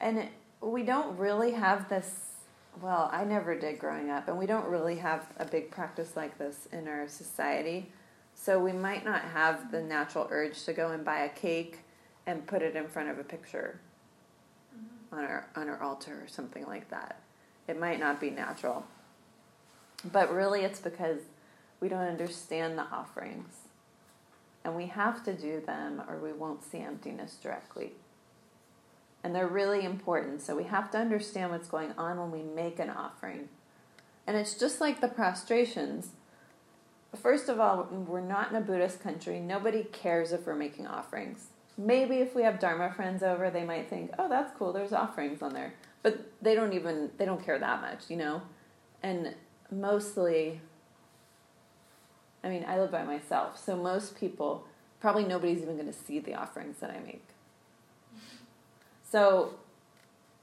And 0.00 0.18
it, 0.18 0.28
we 0.60 0.82
don't 0.82 1.18
really 1.18 1.52
have 1.52 1.88
this. 1.88 2.27
Well, 2.80 3.08
I 3.12 3.24
never 3.24 3.58
did 3.58 3.78
growing 3.78 4.10
up, 4.10 4.28
and 4.28 4.38
we 4.38 4.46
don't 4.46 4.66
really 4.66 4.96
have 4.96 5.26
a 5.38 5.44
big 5.44 5.70
practice 5.70 6.16
like 6.16 6.38
this 6.38 6.68
in 6.72 6.86
our 6.86 7.08
society. 7.08 7.90
So 8.34 8.60
we 8.60 8.72
might 8.72 9.04
not 9.04 9.22
have 9.22 9.72
the 9.72 9.82
natural 9.82 10.28
urge 10.30 10.62
to 10.64 10.72
go 10.72 10.92
and 10.92 11.04
buy 11.04 11.20
a 11.20 11.28
cake 11.28 11.80
and 12.26 12.46
put 12.46 12.62
it 12.62 12.76
in 12.76 12.86
front 12.86 13.08
of 13.08 13.18
a 13.18 13.24
picture 13.24 13.80
mm-hmm. 14.76 15.16
on 15.16 15.24
our 15.24 15.48
on 15.56 15.68
our 15.68 15.82
altar 15.82 16.20
or 16.22 16.28
something 16.28 16.64
like 16.66 16.88
that. 16.90 17.20
It 17.66 17.80
might 17.80 17.98
not 17.98 18.20
be 18.20 18.30
natural. 18.30 18.86
But 20.12 20.32
really 20.32 20.60
it's 20.60 20.80
because 20.80 21.20
we 21.80 21.88
don't 21.88 22.06
understand 22.06 22.78
the 22.78 22.84
offerings. 22.84 23.54
And 24.64 24.76
we 24.76 24.86
have 24.86 25.24
to 25.24 25.32
do 25.32 25.60
them 25.60 26.02
or 26.08 26.18
we 26.18 26.32
won't 26.32 26.62
see 26.62 26.78
emptiness 26.78 27.38
directly. 27.42 27.92
And 29.24 29.34
they're 29.34 29.48
really 29.48 29.84
important. 29.84 30.40
So 30.42 30.56
we 30.56 30.64
have 30.64 30.90
to 30.92 30.98
understand 30.98 31.50
what's 31.50 31.68
going 31.68 31.92
on 31.98 32.18
when 32.18 32.30
we 32.30 32.42
make 32.42 32.78
an 32.78 32.90
offering. 32.90 33.48
And 34.26 34.36
it's 34.36 34.54
just 34.54 34.80
like 34.80 35.00
the 35.00 35.08
prostrations 35.08 36.10
first 37.16 37.48
of 37.48 37.60
all, 37.60 37.84
we're 37.84 38.20
not 38.20 38.50
in 38.50 38.56
a 38.56 38.60
Buddhist 38.60 39.00
country. 39.00 39.40
Nobody 39.40 39.84
cares 39.84 40.32
if 40.32 40.46
we're 40.46 40.54
making 40.54 40.86
offerings. 40.86 41.48
Maybe 41.76 42.16
if 42.16 42.34
we 42.34 42.42
have 42.42 42.58
Dharma 42.58 42.92
friends 42.92 43.22
over, 43.22 43.50
they 43.50 43.64
might 43.64 43.88
think, 43.88 44.12
"Oh, 44.18 44.28
that's 44.28 44.52
cool. 44.58 44.72
There's 44.72 44.92
offerings 44.92 45.42
on 45.42 45.54
there," 45.54 45.74
but 46.02 46.18
they 46.42 46.54
don't 46.54 46.72
even 46.72 47.12
they 47.16 47.24
don't 47.24 47.42
care 47.42 47.58
that 47.58 47.80
much, 47.80 48.10
you 48.10 48.16
know. 48.16 48.42
And 49.02 49.34
mostly, 49.70 50.60
I 52.42 52.48
mean, 52.48 52.64
I 52.66 52.78
live 52.80 52.90
by 52.90 53.04
myself, 53.04 53.58
so 53.58 53.76
most 53.76 54.16
people 54.16 54.66
probably 55.00 55.24
nobody's 55.24 55.62
even 55.62 55.76
going 55.76 55.86
to 55.86 55.92
see 55.92 56.18
the 56.18 56.34
offerings 56.34 56.80
that 56.80 56.90
I 56.90 56.98
make. 56.98 57.27
So 59.10 59.54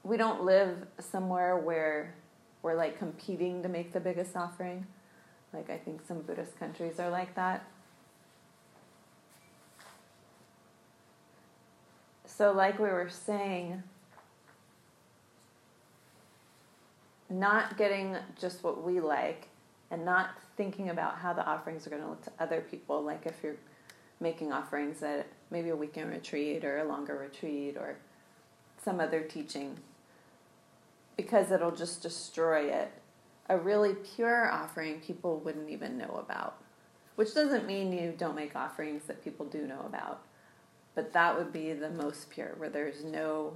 we 0.02 0.16
don't 0.16 0.44
live 0.44 0.86
somewhere 0.98 1.56
where 1.56 2.14
we're 2.62 2.74
like 2.74 2.98
competing 2.98 3.62
to 3.62 3.68
make 3.68 3.92
the 3.92 4.00
biggest 4.00 4.36
offering. 4.36 4.86
Like 5.52 5.70
I 5.70 5.76
think 5.78 6.00
some 6.06 6.20
Buddhist 6.22 6.58
countries 6.58 6.98
are 6.98 7.10
like 7.10 7.34
that. 7.36 7.64
So, 12.24 12.52
like 12.52 12.78
we 12.78 12.88
were 12.88 13.08
saying, 13.08 13.82
not 17.30 17.78
getting 17.78 18.16
just 18.38 18.62
what 18.62 18.84
we 18.84 19.00
like 19.00 19.48
and 19.90 20.04
not 20.04 20.30
thinking 20.56 20.90
about 20.90 21.16
how 21.16 21.32
the 21.32 21.46
offerings 21.46 21.86
are 21.86 21.90
going 21.90 22.02
to 22.02 22.08
look 22.08 22.22
to 22.24 22.32
other 22.38 22.60
people. 22.60 23.02
Like 23.02 23.24
if 23.24 23.36
you're 23.42 23.56
making 24.20 24.52
offerings 24.52 25.02
at 25.02 25.26
maybe 25.50 25.70
a 25.70 25.76
weekend 25.76 26.10
retreat 26.10 26.64
or 26.64 26.78
a 26.78 26.84
longer 26.84 27.16
retreat 27.16 27.76
or 27.76 27.96
some 28.86 29.00
other 29.00 29.22
teaching, 29.22 29.76
because 31.16 31.50
it'll 31.50 31.72
just 31.72 32.02
destroy 32.02 32.70
it 32.70 32.92
a 33.48 33.58
really 33.58 33.94
pure 33.94 34.50
offering 34.50 35.00
people 35.00 35.38
wouldn't 35.38 35.70
even 35.70 35.98
know 35.98 36.20
about. 36.24 36.56
Which 37.16 37.34
doesn't 37.34 37.66
mean 37.66 37.92
you 37.92 38.14
don't 38.16 38.36
make 38.36 38.54
offerings 38.54 39.04
that 39.06 39.24
people 39.24 39.46
do 39.46 39.66
know 39.66 39.80
about, 39.86 40.20
but 40.94 41.12
that 41.14 41.36
would 41.36 41.52
be 41.52 41.72
the 41.72 41.90
most 41.90 42.30
pure, 42.30 42.54
where 42.58 42.68
there's 42.68 43.02
no 43.02 43.54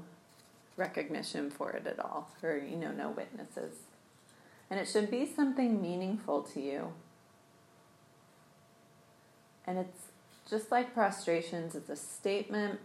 recognition 0.77 1.49
for 1.49 1.71
it 1.71 1.87
at 1.87 2.01
all, 2.01 2.31
or 2.43 2.57
you 2.57 2.77
know, 2.77 2.91
no 2.91 3.11
witnesses. 3.11 3.75
And 4.69 4.81
it 4.81 4.89
should 4.89 5.11
be 5.11 5.27
something 5.27 5.81
meaningful 5.81 6.43
to 6.43 6.61
you. 6.61 6.93
And 9.65 9.79
it's 9.79 10.07
just 10.49 10.73
like 10.73 10.95
prostrations, 10.95 11.77
it's 11.77 11.91
a 11.91 11.97
statement 11.97 12.81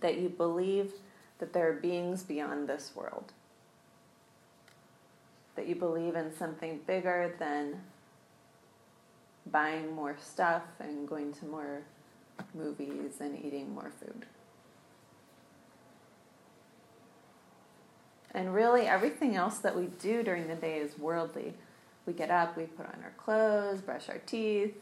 that 0.00 0.18
you 0.18 0.28
believe 0.28 0.92
that 1.38 1.52
there 1.52 1.68
are 1.68 1.74
beings 1.74 2.22
beyond 2.22 2.68
this 2.68 2.92
world 2.94 3.32
that 5.54 5.66
you 5.66 5.74
believe 5.74 6.16
in 6.16 6.34
something 6.34 6.80
bigger 6.86 7.34
than 7.38 7.80
buying 9.46 9.94
more 9.94 10.16
stuff 10.20 10.62
and 10.80 11.08
going 11.08 11.32
to 11.32 11.44
more 11.46 11.82
movies 12.54 13.20
and 13.20 13.44
eating 13.44 13.74
more 13.74 13.92
food. 14.00 14.26
And 18.34 18.54
really, 18.54 18.86
everything 18.86 19.36
else 19.36 19.58
that 19.58 19.76
we 19.76 19.86
do 19.86 20.22
during 20.22 20.48
the 20.48 20.54
day 20.54 20.78
is 20.78 20.98
worldly. 20.98 21.52
We 22.06 22.14
get 22.14 22.30
up, 22.30 22.56
we 22.56 22.64
put 22.64 22.86
on 22.86 22.98
our 23.04 23.12
clothes, 23.18 23.82
brush 23.82 24.08
our 24.08 24.18
teeth, 24.18 24.74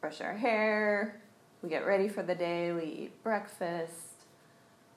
brush 0.00 0.20
our 0.20 0.36
hair, 0.36 1.20
we 1.62 1.68
get 1.68 1.86
ready 1.86 2.08
for 2.08 2.22
the 2.22 2.34
day, 2.34 2.72
we 2.72 2.84
eat 2.84 3.22
breakfast, 3.22 4.10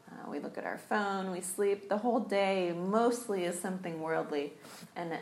uh, 0.10 0.30
we 0.30 0.40
look 0.40 0.58
at 0.58 0.66
our 0.66 0.78
phone, 0.78 1.32
we 1.32 1.42
sleep. 1.42 1.90
The 1.90 1.98
whole 1.98 2.20
day 2.20 2.74
mostly 2.74 3.46
is 3.46 3.60
something 3.60 4.02
worldly. 4.02 4.54
And 4.96 5.18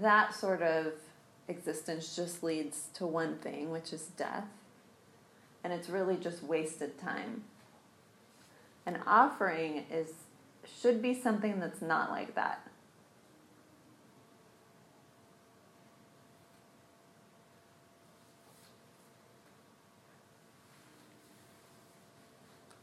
that 0.00 0.34
sort 0.34 0.62
of 0.62 0.92
existence 1.48 2.14
just 2.14 2.42
leads 2.42 2.88
to 2.94 3.06
one 3.06 3.38
thing, 3.38 3.70
which 3.70 3.92
is 3.92 4.06
death. 4.16 4.46
And 5.64 5.72
it's 5.72 5.88
really 5.88 6.16
just 6.16 6.42
wasted 6.42 6.98
time. 6.98 7.44
An 8.86 8.98
offering 9.06 9.84
is 9.90 10.12
should 10.80 11.00
be 11.00 11.14
something 11.14 11.60
that's 11.60 11.80
not 11.80 12.10
like 12.10 12.34
that. 12.34 12.66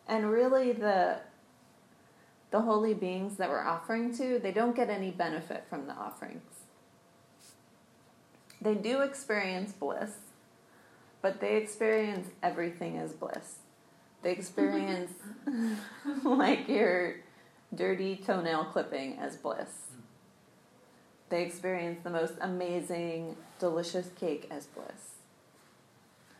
And 0.08 0.32
really 0.32 0.72
the 0.72 1.20
the 2.52 2.62
holy 2.62 2.94
beings 2.94 3.36
that 3.38 3.50
we're 3.50 3.66
offering 3.66 4.16
to, 4.16 4.40
they 4.40 4.52
don't 4.52 4.76
get 4.76 4.90
any 4.90 5.12
benefit 5.12 5.66
from 5.70 5.88
the 5.88 5.94
offerings. 5.94 6.42
They 8.62 8.76
do 8.76 9.02
experience 9.02 9.74
bliss, 9.74 10.12
but 11.22 11.42
they 11.42 11.58
experience 11.58 12.30
everything 12.42 12.98
as 12.98 13.12
bliss. 13.12 13.56
They 14.22 14.32
experience 14.32 15.12
like 16.24 16.70
your 16.70 17.18
dirty 17.74 18.16
toenail 18.16 18.66
clipping 18.66 19.18
as 19.20 19.36
bliss. 19.36 19.70
They 21.30 21.44
experience 21.44 22.00
the 22.04 22.10
most 22.10 22.34
amazing, 22.40 23.36
delicious 23.60 24.10
cake 24.18 24.48
as 24.50 24.66
bliss. 24.68 25.16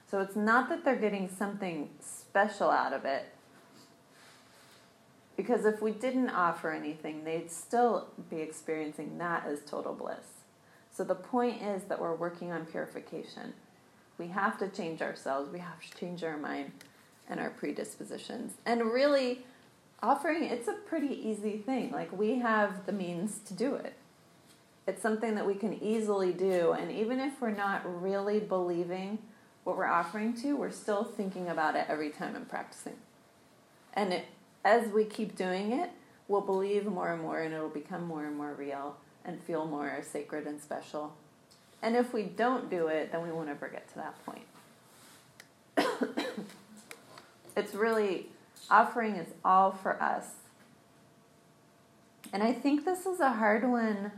So 0.10 0.22
it's 0.22 0.36
not 0.36 0.70
that 0.70 0.86
they're 0.86 0.96
getting 0.96 1.28
something 1.28 1.90
special 2.00 2.70
out 2.70 2.94
of 2.94 3.06
it. 3.06 3.26
Because 5.36 5.66
if 5.66 5.82
we 5.82 5.92
didn't 5.92 6.30
offer 6.30 6.72
anything, 6.72 7.24
they'd 7.24 7.52
still 7.52 8.08
be 8.30 8.38
experiencing 8.38 9.18
that 9.18 9.46
as 9.46 9.60
total 9.62 9.94
bliss. 9.94 10.44
So 10.92 11.04
the 11.04 11.16
point 11.16 11.62
is 11.62 11.84
that 11.84 12.00
we're 12.00 12.16
working 12.16 12.52
on 12.52 12.66
purification. 12.66 13.54
We 14.18 14.28
have 14.28 14.58
to 14.60 14.70
change 14.70 15.02
ourselves, 15.02 15.52
we 15.52 15.60
have 15.60 15.82
to 15.82 15.98
change 15.98 16.24
our 16.24 16.38
mind 16.38 16.72
and 17.28 17.40
our 17.40 17.50
predispositions. 17.50 18.54
And 18.66 18.86
really, 18.86 19.46
offering 20.02 20.44
it's 20.44 20.68
a 20.68 20.74
pretty 20.74 21.14
easy 21.28 21.58
thing. 21.58 21.92
Like 21.92 22.18
we 22.18 22.40
have 22.40 22.86
the 22.86 22.94
means 22.94 23.40
to 23.48 23.54
do 23.54 23.76
it. 23.76 23.94
It's 24.88 25.02
something 25.02 25.36
that 25.36 25.48
we 25.48 25.56
can 25.56 25.74
easily 25.84 26.32
do, 26.32 26.74
and 26.74 26.92
even 26.92 27.20
if 27.20 27.42
we're 27.42 27.50
not 27.50 27.82
really 28.02 28.40
believing 28.40 29.18
what 29.64 29.78
we're 29.78 29.88
offering 29.88 30.36
to, 30.36 30.54
we're 30.54 30.70
still 30.70 31.04
thinking 31.04 31.50
about 31.50 31.76
it 31.76 31.88
every 31.90 32.12
time 32.12 32.36
and 32.36 32.48
practicing. 32.48 32.94
And 33.96 34.14
it, 34.14 34.26
as 34.66 34.90
we 34.90 35.06
keep 35.06 35.36
doing 35.36 35.72
it, 35.72 35.92
we'll 36.28 36.42
believe 36.42 36.86
more 36.86 37.14
and 37.14 37.22
more, 37.22 37.40
and 37.40 37.54
it'll 37.54 37.70
become 37.70 38.06
more 38.06 38.26
and 38.26 38.36
more 38.36 38.54
real 38.54 38.98
and 39.24 39.40
feel 39.42 39.66
more 39.66 40.02
sacred 40.02 40.48
and 40.48 40.60
special. 40.60 41.14
And 41.82 41.96
if 41.96 42.14
we 42.14 42.24
don't 42.24 42.70
do 42.70 42.88
it, 42.88 43.12
then 43.12 43.22
we 43.22 43.32
won't 43.32 43.48
ever 43.48 43.70
get 43.70 43.88
to 43.90 43.96
that 43.96 44.16
point. 44.26 44.42
it's 47.56 47.76
really, 47.76 48.28
offering 48.72 49.16
is 49.16 49.30
all 49.46 49.72
for 49.72 50.02
us. 50.02 50.26
And 52.34 52.42
I 52.42 52.54
think 52.54 52.86
this 52.86 53.06
is 53.06 53.20
a 53.20 53.34
hard 53.34 53.70
one 53.70 54.12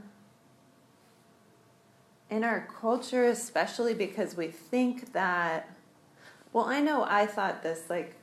in 2.30 2.44
our 2.44 2.68
culture, 2.80 3.26
especially 3.26 3.94
because 3.94 4.36
we 4.38 4.48
think 4.48 5.11
that, 5.11 5.69
well, 6.53 6.65
I 6.65 6.80
know 6.80 7.03
I 7.03 7.26
thought 7.26 7.64
this 7.64 7.90
like 7.90 8.16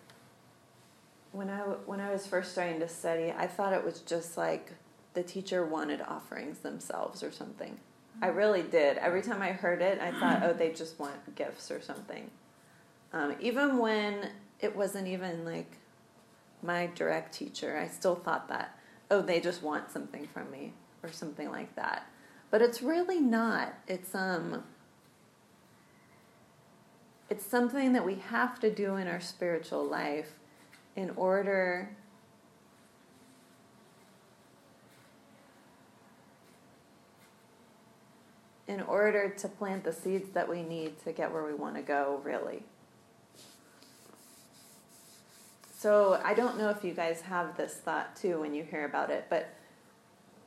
when 1.35 1.51
I, 1.51 1.59
when 1.87 2.01
I 2.01 2.13
was 2.13 2.27
first 2.27 2.53
starting 2.53 2.79
to 2.81 2.89
study, 2.89 3.35
I 3.37 3.47
thought 3.49 3.73
it 3.73 3.85
was 3.85 4.01
just 4.01 4.37
like 4.37 4.73
the 5.15 5.23
teacher 5.23 5.67
wanted 5.67 6.01
offerings 6.01 6.61
themselves 6.61 7.23
or 7.23 7.33
something. 7.33 7.79
I 8.23 8.29
really 8.29 8.63
did. 8.63 8.99
Every 8.99 9.21
time 9.21 9.43
I 9.43 9.51
heard 9.51 9.83
it, 9.83 10.01
I 10.01 10.13
thought, 10.13 10.45
oh, 10.45 10.53
they 10.53 10.71
just 10.71 11.01
want 11.01 11.35
gifts 11.35 11.73
or 11.73 11.81
something. 11.81 12.31
Um, 13.13 13.35
even 13.41 13.79
when 13.79 14.31
it 14.61 14.77
wasn't 14.77 15.09
even 15.09 15.45
like 15.45 15.79
my 16.63 16.89
direct 16.95 17.35
teacher, 17.35 17.77
I 17.77 17.89
still 17.89 18.15
thought 18.15 18.49
that, 18.49 18.79
oh, 19.11 19.21
they 19.21 19.41
just 19.41 19.63
want 19.63 19.91
something 19.91 20.29
from 20.33 20.51
me 20.53 20.73
or 21.03 21.11
something 21.11 21.51
like 21.51 21.75
that. 21.75 22.07
But 22.53 22.63
it's 22.63 22.81
really 22.81 23.21
not. 23.21 23.75
It's 23.89 24.15
um 24.15 24.63
it's 27.29 27.45
something 27.45 27.93
that 27.95 28.07
we 28.07 28.17
have 28.17 28.61
to 28.61 28.73
do 28.73 28.95
in 28.95 29.09
our 29.09 29.21
spiritual 29.21 29.85
life 29.85 30.35
in 30.97 31.11
order 31.11 31.91
in 38.67 38.81
order 38.83 39.29
to 39.29 39.49
plant 39.49 39.85
the 39.85 39.93
seeds 39.93 40.31
that 40.31 40.49
we 40.49 40.63
need 40.63 40.99
to 41.05 41.13
get 41.13 41.33
where 41.33 41.45
we 41.45 41.55
want 41.55 41.77
to 41.77 41.83
go, 41.83 42.21
really. 42.25 42.63
So 45.77 46.21
I 46.25 46.33
don't 46.33 46.57
know 46.57 46.71
if 46.71 46.83
you 46.83 46.95
guys 46.95 47.21
have 47.23 47.57
this 47.59 47.75
thought 47.75 48.17
too 48.17 48.41
when 48.41 48.55
you 48.55 48.65
hear 48.65 48.87
about 48.87 49.11
it, 49.11 49.27
but 49.29 49.55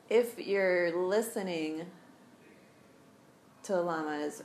if 0.10 0.40
you're 0.40 0.92
listening 0.98 1.86
to 3.64 3.80
lamas, 3.80 4.42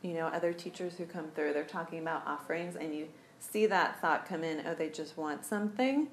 you 0.00 0.14
know, 0.14 0.28
other 0.28 0.52
teachers 0.52 0.94
who 0.96 1.04
come 1.04 1.28
through, 1.34 1.52
they're 1.52 1.64
talking 1.64 1.98
about 1.98 2.26
offerings, 2.26 2.76
and 2.76 2.94
you 2.94 3.08
see 3.50 3.66
that 3.66 4.00
thought 4.00 4.28
come 4.28 4.44
in, 4.44 4.62
oh, 4.66 4.74
they 4.74 4.88
just 4.88 5.16
want 5.16 5.44
something. 5.44 6.08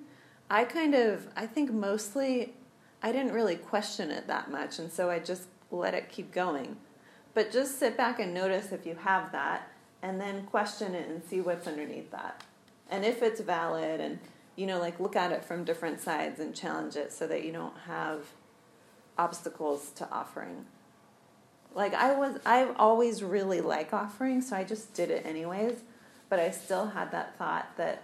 I 0.50 0.66
kind 0.66 0.94
of, 0.94 1.28
I 1.36 1.46
think 1.46 1.72
mostly, 1.72 2.54
I 3.02 3.12
didn't 3.12 3.34
really 3.34 3.56
question 3.56 4.12
it 4.12 4.28
that 4.28 4.52
much, 4.52 4.80
and 4.80 4.92
so 4.92 5.10
I 5.10 5.20
just 5.20 5.44
let 5.72 5.94
it 5.94 6.10
keep 6.10 6.32
going. 6.32 6.78
But 7.34 7.52
just 7.52 7.80
sit 7.80 7.98
back 7.98 8.20
and 8.20 8.34
notice 8.34 8.72
if 8.72 8.86
you 8.86 8.96
have 8.96 9.32
that, 9.32 9.70
and 10.02 10.20
then 10.20 10.44
question 10.44 10.94
it 10.94 11.10
and 11.10 11.24
see 11.24 11.42
what's 11.42 11.68
underneath 11.68 12.12
that. 12.12 12.44
And 12.90 13.04
if 13.06 13.24
it's 13.24 13.42
valid, 13.42 14.00
and 14.00 14.20
you 14.56 14.68
know, 14.68 14.80
like 14.80 15.00
look 15.00 15.16
at 15.16 15.32
it 15.32 15.44
from 15.44 15.64
different 15.64 16.00
sides 16.00 16.40
and 16.40 16.56
challenge 16.56 16.96
it 16.96 17.12
so 17.12 17.26
that 17.28 17.44
you 17.44 17.52
don't 17.52 17.78
have 17.88 18.28
obstacles 19.18 19.92
to 19.92 20.10
offering. 20.12 20.66
Like 21.74 21.94
I 21.94 22.14
was, 22.14 22.40
I've 22.46 22.76
always 22.78 23.24
really 23.24 23.62
like 23.62 23.94
offering, 23.94 24.42
so 24.42 24.56
I 24.56 24.64
just 24.64 24.94
did 24.94 25.10
it 25.10 25.26
anyways. 25.26 25.82
But 26.30 26.40
I 26.40 26.52
still 26.52 26.88
had 26.88 27.12
that 27.12 27.38
thought 27.38 27.76
that 27.78 28.04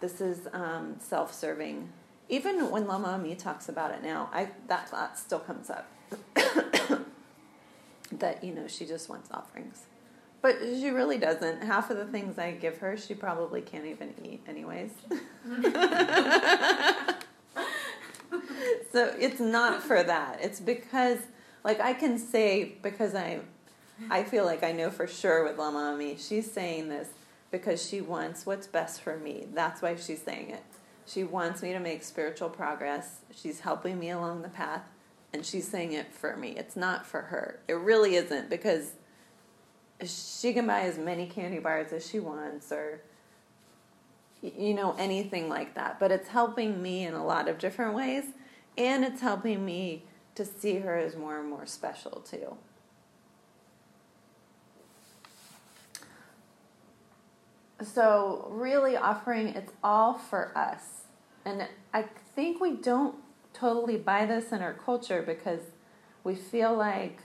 this 0.00 0.20
is 0.20 0.48
um, 0.52 0.96
self-serving. 0.98 1.90
Even 2.28 2.70
when 2.70 2.86
Lama 2.86 3.08
Ami 3.08 3.34
talks 3.34 3.68
about 3.68 3.92
it 3.92 4.02
now, 4.02 4.30
I 4.32 4.50
that 4.68 4.88
thought 4.88 5.18
still 5.18 5.38
comes 5.38 5.70
up. 5.70 5.88
that 8.12 8.44
you 8.44 8.52
know 8.52 8.66
she 8.66 8.84
just 8.84 9.08
wants 9.08 9.30
offerings, 9.30 9.86
but 10.42 10.58
she 10.60 10.90
really 10.90 11.18
doesn't. 11.18 11.62
Half 11.62 11.90
of 11.90 11.96
the 11.96 12.06
things 12.06 12.38
I 12.38 12.52
give 12.52 12.78
her, 12.78 12.96
she 12.96 13.14
probably 13.14 13.60
can't 13.60 13.86
even 13.86 14.12
eat, 14.24 14.42
anyways. 14.46 14.90
so 18.92 19.14
it's 19.18 19.40
not 19.40 19.82
for 19.82 20.02
that. 20.02 20.38
It's 20.42 20.60
because, 20.60 21.18
like, 21.64 21.80
I 21.80 21.94
can 21.94 22.18
say 22.18 22.76
because 22.82 23.14
I, 23.14 23.40
I 24.10 24.24
feel 24.24 24.44
like 24.44 24.62
I 24.62 24.72
know 24.72 24.90
for 24.90 25.06
sure 25.06 25.44
with 25.44 25.58
Lama 25.58 25.92
Ami, 25.92 26.16
she's 26.16 26.50
saying 26.50 26.88
this 26.88 27.08
because 27.52 27.86
she 27.86 28.00
wants 28.00 28.44
what's 28.44 28.66
best 28.66 29.00
for 29.02 29.16
me. 29.16 29.46
That's 29.54 29.80
why 29.80 29.94
she's 29.94 30.22
saying 30.22 30.50
it. 30.50 30.64
She 31.06 31.22
wants 31.22 31.62
me 31.62 31.72
to 31.72 31.78
make 31.78 32.02
spiritual 32.02 32.48
progress. 32.48 33.20
She's 33.32 33.60
helping 33.60 33.98
me 34.00 34.10
along 34.10 34.42
the 34.42 34.48
path, 34.48 34.82
and 35.32 35.46
she's 35.46 35.68
saying 35.68 35.92
it 35.92 36.12
for 36.12 36.36
me. 36.36 36.54
It's 36.56 36.74
not 36.74 37.06
for 37.06 37.20
her. 37.20 37.60
It 37.68 37.74
really 37.74 38.16
isn't 38.16 38.50
because 38.50 38.92
she 40.04 40.52
can 40.52 40.66
buy 40.66 40.80
as 40.80 40.98
many 40.98 41.26
candy 41.26 41.58
bars 41.58 41.92
as 41.92 42.08
she 42.08 42.18
wants 42.18 42.72
or 42.72 43.02
you 44.40 44.74
know 44.74 44.96
anything 44.98 45.48
like 45.48 45.74
that 45.74 46.00
but 46.00 46.10
it's 46.10 46.28
helping 46.28 46.82
me 46.82 47.04
in 47.04 47.14
a 47.14 47.24
lot 47.24 47.46
of 47.46 47.58
different 47.58 47.94
ways 47.94 48.24
and 48.76 49.04
it's 49.04 49.20
helping 49.20 49.64
me 49.64 50.02
to 50.34 50.44
see 50.44 50.80
her 50.80 50.98
as 50.98 51.14
more 51.14 51.38
and 51.38 51.48
more 51.48 51.66
special 51.66 52.20
too 52.28 52.56
so 57.86 58.48
really 58.50 58.96
offering 58.96 59.48
it's 59.48 59.72
all 59.82 60.14
for 60.14 60.56
us 60.56 61.04
and 61.44 61.66
i 61.92 62.04
think 62.34 62.60
we 62.60 62.76
don't 62.76 63.16
totally 63.52 63.96
buy 63.96 64.24
this 64.26 64.52
in 64.52 64.62
our 64.62 64.74
culture 64.74 65.22
because 65.22 65.60
we 66.24 66.34
feel 66.34 66.76
like 66.76 67.18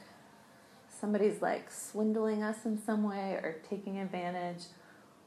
somebody's 1.00 1.42
like 1.42 1.72
swindling 1.72 2.44
us 2.44 2.66
in 2.66 2.82
some 2.82 3.04
way 3.04 3.34
or 3.34 3.58
taking 3.70 4.00
advantage 4.00 4.64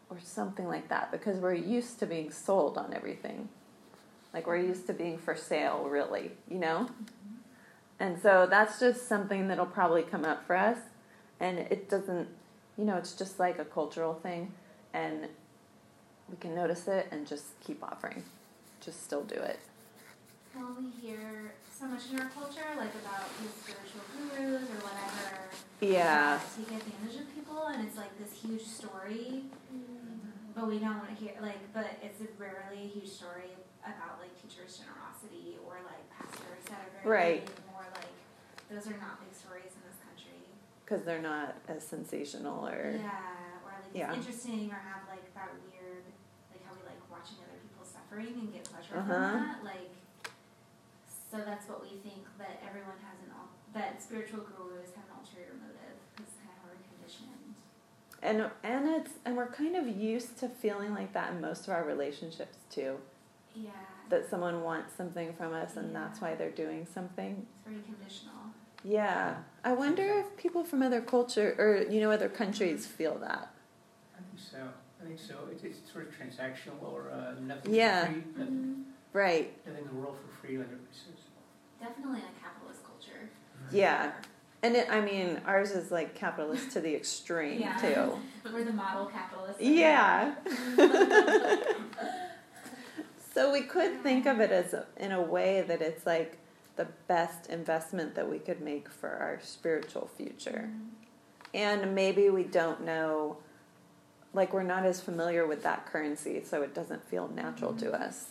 or 0.08 0.18
something 0.20 0.66
like 0.66 0.88
that 0.88 1.12
because 1.12 1.38
we're 1.38 1.54
used 1.54 1.98
to 2.00 2.06
being 2.06 2.30
sold 2.30 2.76
on 2.76 2.92
everything. 2.92 3.48
Like 4.34 4.46
we're 4.46 4.58
used 4.58 4.86
to 4.88 4.92
being 4.92 5.18
for 5.18 5.36
sale, 5.36 5.86
really, 5.88 6.32
you 6.48 6.58
know? 6.58 6.88
Mm-hmm. 6.90 7.04
And 8.00 8.18
so 8.20 8.46
that's 8.48 8.80
just 8.80 9.08
something 9.08 9.48
that'll 9.48 9.66
probably 9.66 10.02
come 10.02 10.24
up 10.24 10.46
for 10.46 10.56
us. 10.56 10.78
And 11.38 11.58
it 11.58 11.88
doesn't, 11.88 12.28
you 12.76 12.84
know, 12.84 12.96
it's 12.96 13.12
just 13.12 13.38
like 13.38 13.58
a 13.58 13.64
cultural 13.64 14.14
thing. 14.14 14.52
And 14.92 15.28
we 16.28 16.36
can 16.38 16.54
notice 16.54 16.88
it 16.88 17.08
and 17.10 17.26
just 17.26 17.58
keep 17.60 17.82
offering. 17.82 18.24
Just 18.80 19.04
still 19.04 19.22
do 19.24 19.34
it. 19.34 19.58
Well, 20.54 20.76
we 20.78 20.90
hear 20.90 21.54
so 21.70 21.86
much 21.86 22.10
in 22.12 22.18
our 22.18 22.28
culture, 22.28 22.66
like 22.76 22.94
about 22.94 23.28
these 23.40 23.54
spiritual 23.54 24.02
gurus 24.12 24.62
or 24.62 24.80
whatever. 24.82 25.50
Yeah. 25.80 26.40
Take 26.56 26.76
advantage 26.76 27.20
of 27.20 27.34
people, 27.34 27.66
and 27.66 27.86
it's 27.86 27.96
like 27.96 28.18
this 28.18 28.32
huge 28.42 28.62
story, 28.62 29.44
mm-hmm. 29.72 30.52
but 30.54 30.66
we 30.68 30.78
don't 30.78 30.98
want 30.98 31.08
to 31.08 31.14
hear 31.14 31.32
like. 31.40 31.72
But 31.72 31.86
it's 32.02 32.20
rarely 32.38 32.84
a 32.84 32.88
huge 32.88 33.08
story 33.08 33.54
about 33.84 34.18
like 34.20 34.34
teachers' 34.42 34.76
generosity 34.78 35.56
or 35.66 35.78
like 35.86 36.02
pastors 36.10 36.64
that 36.66 36.80
are 36.82 37.02
very 37.02 37.16
Right. 37.16 37.48
more 37.72 37.86
like 37.94 38.12
those 38.68 38.86
are 38.86 38.98
not 38.98 39.20
big 39.24 39.32
stories 39.34 39.72
in 39.72 39.82
this 39.88 39.98
country. 40.04 40.42
Because 40.84 41.04
they're 41.04 41.22
not 41.22 41.56
as 41.68 41.86
sensational 41.86 42.66
or. 42.66 42.98
Yeah, 43.00 43.10
Yeah. 43.92 44.14
interesting 44.14 44.70
or 44.70 44.78
have 44.78 45.02
like 45.10 45.26
that 45.34 45.50
weird, 45.66 46.04
like 46.50 46.62
how 46.66 46.72
we 46.78 46.82
like 46.86 47.02
watching 47.10 47.38
other 47.42 47.58
people 47.58 47.82
suffering 47.84 48.34
and 48.38 48.52
get 48.52 48.64
pleasure 48.64 48.96
Uh-huh. 48.96 49.06
from 49.06 49.40
that. 49.42 49.64
Like, 49.64 49.90
so 51.30 51.38
that's 51.38 51.68
what 51.68 51.82
we 51.82 51.98
think 52.02 52.26
that 52.38 52.62
everyone 52.66 52.98
has 53.02 53.18
an 53.26 53.32
al- 53.34 53.48
that 53.74 54.02
spiritual 54.02 54.40
gurus 54.40 54.90
have 54.96 55.04
an 55.10 55.18
ulterior 55.22 55.54
motive. 55.54 55.98
Is 56.18 56.34
kind 56.38 56.50
of 56.50 56.58
how 56.62 56.68
we're 56.70 56.82
conditioned. 56.90 57.54
and 58.22 58.50
and 58.62 58.88
it's 59.00 59.12
and 59.24 59.36
we're 59.36 59.50
kind 59.50 59.76
of 59.76 59.86
used 59.88 60.38
to 60.38 60.48
feeling 60.48 60.92
like 60.94 61.12
that 61.12 61.32
in 61.32 61.40
most 61.40 61.66
of 61.68 61.74
our 61.74 61.84
relationships 61.84 62.58
too. 62.70 62.98
Yeah. 63.54 63.70
That 64.08 64.28
someone 64.28 64.62
wants 64.62 64.94
something 64.96 65.32
from 65.34 65.52
us, 65.52 65.76
and 65.76 65.94
that's 65.94 66.20
why 66.20 66.34
they're 66.34 66.50
doing 66.50 66.86
something. 66.92 67.46
It's 67.54 67.62
very 67.64 67.80
conditional. 67.82 68.34
Yeah, 68.82 69.36
I 69.62 69.72
wonder 69.72 70.02
if 70.20 70.36
people 70.36 70.64
from 70.64 70.82
other 70.82 71.00
culture 71.00 71.54
or 71.58 71.82
you 71.92 72.00
know 72.00 72.10
other 72.10 72.28
countries 72.28 72.86
feel 72.86 73.18
that. 73.18 73.52
I 74.16 74.22
think 74.22 74.38
so. 74.50 74.58
I 74.99 74.99
think 75.10 75.20
so. 75.20 75.34
It's, 75.50 75.64
it's 75.64 75.92
sort 75.92 76.08
of 76.08 76.14
transactional 76.14 76.82
or 76.82 77.10
uh, 77.10 77.34
nothing 77.40 77.74
Yeah. 77.74 78.06
for 78.06 78.12
free. 78.12 78.22
Nothing, 78.36 78.84
Right. 79.12 79.66
nothing 79.66 79.82
in 79.82 79.88
the 79.88 79.94
world 80.00 80.16
for 80.16 80.46
free, 80.46 80.56
like 80.58 80.66
everybody 80.66 80.92
says. 80.92 81.24
Definitely 81.80 82.20
a 82.20 82.42
capitalist 82.42 82.84
culture. 82.84 83.28
Yeah. 83.72 84.12
And 84.62 84.76
it, 84.76 84.88
I 84.90 85.00
mean, 85.00 85.40
ours 85.46 85.70
is 85.72 85.90
like 85.90 86.14
capitalist 86.14 86.70
to 86.72 86.80
the 86.80 86.94
extreme 86.94 87.60
Yeah. 87.60 87.76
too. 87.78 88.18
We're 88.52 88.64
the 88.64 88.72
model 88.72 89.06
capitalists. 89.06 89.60
Yeah. 89.60 90.34
so 93.34 93.52
we 93.52 93.62
could 93.62 94.02
think 94.02 94.26
of 94.26 94.40
it 94.40 94.52
as 94.52 94.74
a, 94.74 94.86
in 94.98 95.12
a 95.12 95.22
way 95.22 95.62
that 95.62 95.80
it's 95.82 96.04
like 96.06 96.38
the 96.76 96.86
best 97.08 97.46
investment 97.48 98.14
that 98.14 98.28
we 98.30 98.38
could 98.38 98.60
make 98.60 98.88
for 98.88 99.08
our 99.08 99.40
spiritual 99.42 100.08
future. 100.16 100.70
Mhm. 100.70 100.88
And 101.52 101.94
maybe 101.96 102.30
we 102.30 102.44
don't 102.44 102.82
know 102.84 103.38
like 104.32 104.52
we're 104.52 104.62
not 104.62 104.84
as 104.84 105.00
familiar 105.00 105.46
with 105.46 105.62
that 105.62 105.86
currency, 105.86 106.42
so 106.44 106.62
it 106.62 106.74
doesn't 106.74 107.08
feel 107.08 107.28
natural 107.28 107.72
to 107.74 107.86
mm-hmm. 107.86 108.02
us. 108.02 108.26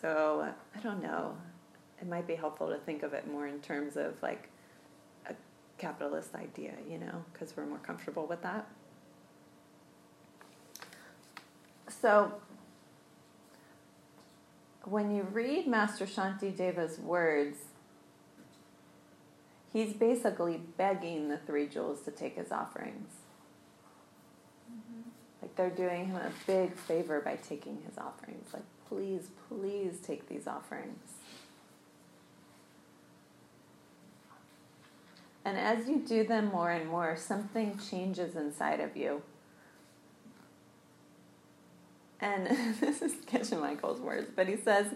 So, 0.00 0.48
I 0.74 0.80
don't 0.80 1.02
know. 1.02 1.36
It 2.00 2.08
might 2.08 2.26
be 2.26 2.34
helpful 2.34 2.68
to 2.68 2.78
think 2.78 3.02
of 3.02 3.12
it 3.12 3.30
more 3.30 3.46
in 3.46 3.60
terms 3.60 3.96
of 3.96 4.22
like 4.22 4.48
a 5.26 5.34
capitalist 5.78 6.34
idea, 6.34 6.72
you 6.88 6.98
know, 6.98 7.24
because 7.32 7.54
we're 7.56 7.66
more 7.66 7.78
comfortable 7.78 8.26
with 8.26 8.42
that. 8.42 8.66
So, 12.00 12.32
when 14.84 15.14
you 15.14 15.22
read 15.22 15.66
Master 15.66 16.06
Shantideva's 16.06 16.98
words, 16.98 17.58
he's 19.72 19.92
basically 19.92 20.60
begging 20.78 21.28
the 21.28 21.36
three 21.36 21.66
jewels 21.66 22.00
to 22.02 22.10
take 22.10 22.36
his 22.36 22.50
offerings. 22.50 23.19
Like 25.42 25.56
they're 25.56 25.70
doing 25.70 26.06
him 26.06 26.16
a 26.16 26.30
big 26.46 26.76
favor 26.76 27.20
by 27.20 27.36
taking 27.36 27.78
his 27.86 27.96
offerings. 27.96 28.52
Like, 28.52 28.62
please, 28.88 29.28
please 29.48 29.98
take 30.04 30.28
these 30.28 30.46
offerings. 30.46 30.98
And 35.44 35.56
as 35.56 35.88
you 35.88 36.00
do 36.06 36.24
them 36.26 36.46
more 36.46 36.70
and 36.70 36.88
more, 36.88 37.16
something 37.16 37.78
changes 37.90 38.36
inside 38.36 38.80
of 38.80 38.96
you. 38.96 39.22
And 42.20 42.46
this 42.80 43.00
is 43.00 43.14
Geshe 43.26 43.58
Michael's 43.58 44.00
words, 44.00 44.30
but 44.34 44.46
he 44.46 44.56
says, 44.56 44.88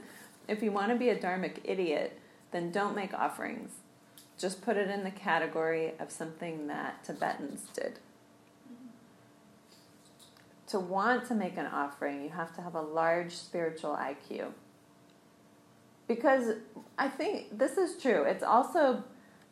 if 0.47 0.63
you 0.63 0.71
want 0.71 0.91
to 0.91 0.97
be 0.97 1.09
a 1.09 1.19
dharmic 1.19 1.59
idiot, 1.65 2.19
then 2.51 2.71
don't 2.71 2.95
make 2.95 3.15
offerings. 3.15 3.71
Just 4.39 4.63
put 4.63 4.77
it 4.77 4.91
in 4.91 5.05
the 5.05 5.11
category 5.11 5.93
of 5.99 6.11
something 6.11 6.67
that 6.67 7.03
Tibetans 7.05 7.63
did. 7.73 7.99
To 10.75 10.81
want 10.81 11.25
to 11.29 11.37
make 11.37 11.57
an 11.57 11.67
offering, 11.67 12.25
you 12.25 12.31
have 12.31 12.53
to 12.57 12.61
have 12.61 12.75
a 12.75 12.81
large 12.81 13.31
spiritual 13.31 13.97
IQ. 13.97 14.47
Because 16.09 16.57
I 16.99 17.07
think 17.07 17.57
this 17.57 17.79
is 17.79 17.97
true. 18.03 18.25
It's 18.25 18.43
also 18.43 19.05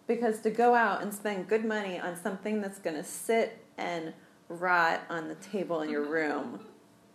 because 0.08 0.40
to 0.40 0.50
go 0.50 0.74
out 0.74 1.00
and 1.00 1.14
spend 1.14 1.46
good 1.46 1.64
money 1.64 1.96
on 1.96 2.16
something 2.16 2.60
that's 2.60 2.80
going 2.80 2.96
to 2.96 3.04
sit 3.04 3.64
and 3.78 4.14
rot 4.48 5.02
on 5.08 5.28
the 5.28 5.36
table 5.36 5.82
in 5.82 5.90
your 5.90 6.04
room, 6.04 6.58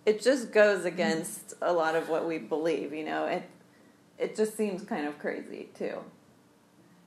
it 0.05 0.21
just 0.21 0.53
goes 0.53 0.85
against 0.85 1.55
a 1.61 1.73
lot 1.73 1.97
of 1.97 2.07
what 2.07 2.25
we 2.25 2.37
believe, 2.37 2.93
you 2.93 3.03
know. 3.03 3.25
It 3.25 3.43
it 4.17 4.37
just 4.37 4.55
seems 4.55 4.83
kind 4.83 5.05
of 5.05 5.19
crazy 5.19 5.67
too. 5.77 5.97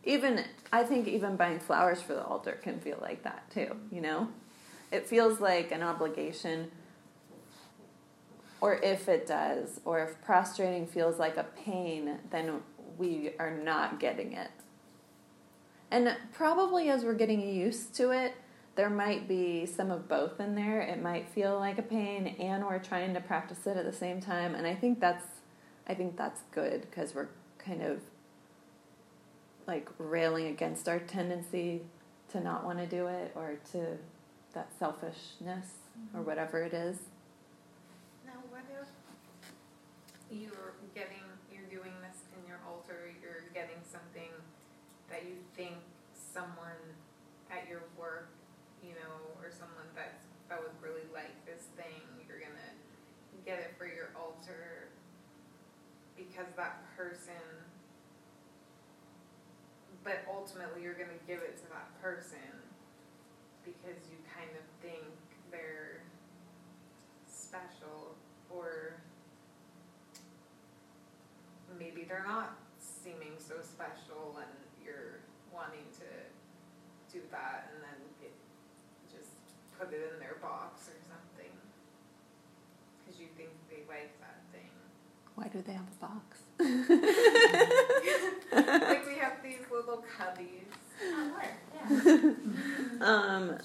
Even 0.05 0.45
I 0.71 0.83
think 0.83 1.09
even 1.09 1.37
buying 1.37 1.61
flowers 1.61 2.03
for 2.03 2.13
the 2.13 2.27
altar 2.27 2.61
can 2.63 2.79
feel 2.79 2.99
like 3.01 3.23
that 3.23 3.51
too, 3.51 3.75
you 3.91 4.03
know? 4.03 4.29
It 4.93 5.07
feels 5.07 5.41
like 5.41 5.73
an 5.73 5.83
obligation 5.83 6.71
or 8.61 8.75
if 8.77 9.09
it 9.09 9.27
does, 9.27 9.81
or 9.85 10.01
if 10.01 10.21
prostrating 10.23 10.87
feels 10.87 11.19
like 11.19 11.37
a 11.37 11.47
pain, 11.65 12.19
then 12.31 12.63
we 12.99 13.31
are 13.39 13.51
not 13.51 13.99
getting 13.99 14.33
it. 14.33 14.51
And 15.91 16.17
probably 16.33 16.89
as 16.89 17.05
we're 17.05 17.15
getting 17.15 17.41
used 17.41 17.95
to 17.97 18.11
it, 18.11 18.35
there 18.77 18.91
might 18.91 19.27
be 19.27 19.67
some 19.67 19.91
of 19.91 20.09
both 20.09 20.39
in 20.41 20.55
there. 20.55 20.81
It 20.81 21.03
might 21.03 21.29
feel 21.29 21.59
like 21.59 21.79
a 21.79 21.83
pain 21.83 22.29
and 22.39 22.65
we're 22.65 22.79
trying 22.79 23.15
to 23.15 23.21
practice 23.21 23.67
it 23.67 23.77
at 23.77 23.85
the 23.85 23.93
same 23.93 24.21
time, 24.21 24.55
and 24.55 24.67
I 24.67 24.75
think 24.75 25.01
that's 25.01 25.25
I 25.87 25.95
think 25.95 26.17
that's 26.17 26.43
good 26.53 26.83
because 26.83 27.15
we're 27.15 27.29
kind 27.59 27.83
of 27.83 28.01
like 29.67 29.89
railing 29.99 30.47
against 30.47 30.89
our 30.89 31.01
tendency 31.01 31.83
to 32.31 32.41
not 32.41 32.65
want 32.65 32.79
to 32.79 32.87
do 32.87 33.07
it 33.07 33.33
or 33.35 33.57
to 33.73 33.99
that 34.55 34.69
selfishness 34.79 35.67
or 36.15 36.21
mm-hmm. 36.21 36.25
whatever 36.25 36.63
it 36.63 36.73
is. 36.73 36.99
Now, 38.25 38.33
what 38.51 38.63
if 38.81 38.87
you're 40.31 40.79
getting, 40.95 41.27
you're 41.51 41.67
doing 41.67 41.93
this 42.07 42.23
in 42.39 42.47
your 42.47 42.63
altar, 42.67 43.11
you're 43.19 43.51
getting 43.53 43.83
something 43.83 44.31
that 45.11 45.27
you 45.27 45.43
think 45.59 45.75
someone 46.15 46.79
at 47.51 47.67
your 47.67 47.83
work, 47.99 48.31
you 48.83 48.95
know, 48.95 49.19
or 49.43 49.51
someone 49.51 49.91
that 49.99 50.23
that 50.49 50.59
would 50.59 50.75
really 50.83 51.07
like 51.15 51.35
this 51.47 51.71
thing, 51.79 52.03
you're 52.27 52.39
gonna 52.39 52.75
get 53.47 53.59
it 53.59 53.75
for 53.79 53.87
your 53.87 54.11
altar 54.19 54.91
because 56.17 56.51
that 56.57 56.83
person, 56.97 57.47
but 60.03 60.27
ultimately 60.27 60.83
you're 60.83 60.99
gonna 60.99 61.23
give 61.27 61.39
it 61.39 61.57
to 61.59 61.67
that 61.71 61.91
person 62.03 62.51
because 63.65 63.99
you 64.11 64.19
kind 64.35 64.51
of 64.59 64.65
think 64.83 65.07
they're 65.51 66.03
special 67.27 68.15
or 68.51 68.95
maybe 71.79 71.97
they're 72.11 72.27
not 72.27 72.59
seeming 72.81 73.39
so 73.39 73.55
special 73.63 74.35
and 74.39 74.51
you're 74.85 75.21
wanting 75.55 75.87
to 75.95 76.11
do 77.13 77.23
that 77.31 77.71
and 77.73 77.81
then 77.85 77.95
it, 78.21 78.35
just 79.09 79.31
put 79.79 79.93
it 79.95 80.11
in 80.13 80.19
their 80.19 80.35
box 80.43 80.89
or 80.89 80.99
something 81.07 81.55
because 82.99 83.21
you 83.21 83.29
think 83.37 83.51
they 83.71 83.87
like 83.89 84.11
that 84.19 84.43
thing 84.51 84.69
Why 85.37 85.47
do 85.47 85.63
they 85.63 85.73
have 85.73 85.87
a 85.87 85.99
box? 86.03 86.43
like 88.91 89.07
we 89.07 89.15
have 89.19 89.41
these 89.45 89.63
little 89.71 90.05
cubbies 90.19 90.67
At 91.15 91.31
work, 91.33 91.55
yeah. 93.01 93.07
Um, 93.07 93.57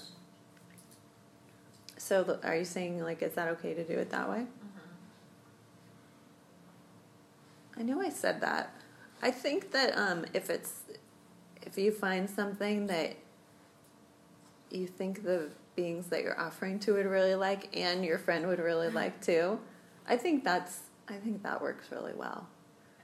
so 1.98 2.38
are 2.44 2.56
you 2.56 2.64
saying 2.64 3.02
like 3.02 3.22
is 3.22 3.32
that 3.34 3.48
okay 3.48 3.74
to 3.74 3.82
do 3.84 3.94
it 3.94 4.10
that 4.10 4.30
way? 4.30 4.46
I 7.78 7.82
know 7.82 8.00
I 8.00 8.08
said 8.08 8.40
that. 8.40 8.72
I 9.22 9.30
think 9.30 9.72
that 9.72 9.96
um, 9.96 10.24
if 10.34 10.50
it's 10.50 10.80
if 11.62 11.76
you 11.78 11.90
find 11.92 12.28
something 12.28 12.86
that 12.88 13.16
you 14.70 14.86
think 14.86 15.22
the 15.24 15.48
beings 15.74 16.06
that 16.08 16.22
you're 16.22 16.38
offering 16.40 16.78
to 16.80 16.92
would 16.94 17.06
really 17.06 17.34
like 17.34 17.76
and 17.76 18.04
your 18.04 18.18
friend 18.18 18.46
would 18.46 18.58
really 18.58 18.88
like 19.02 19.20
too, 19.20 19.58
I 20.08 20.16
think 20.16 20.44
that's 20.44 20.80
I 21.08 21.14
think 21.14 21.42
that 21.42 21.60
works 21.62 21.86
really 21.90 22.14
well. 22.14 22.46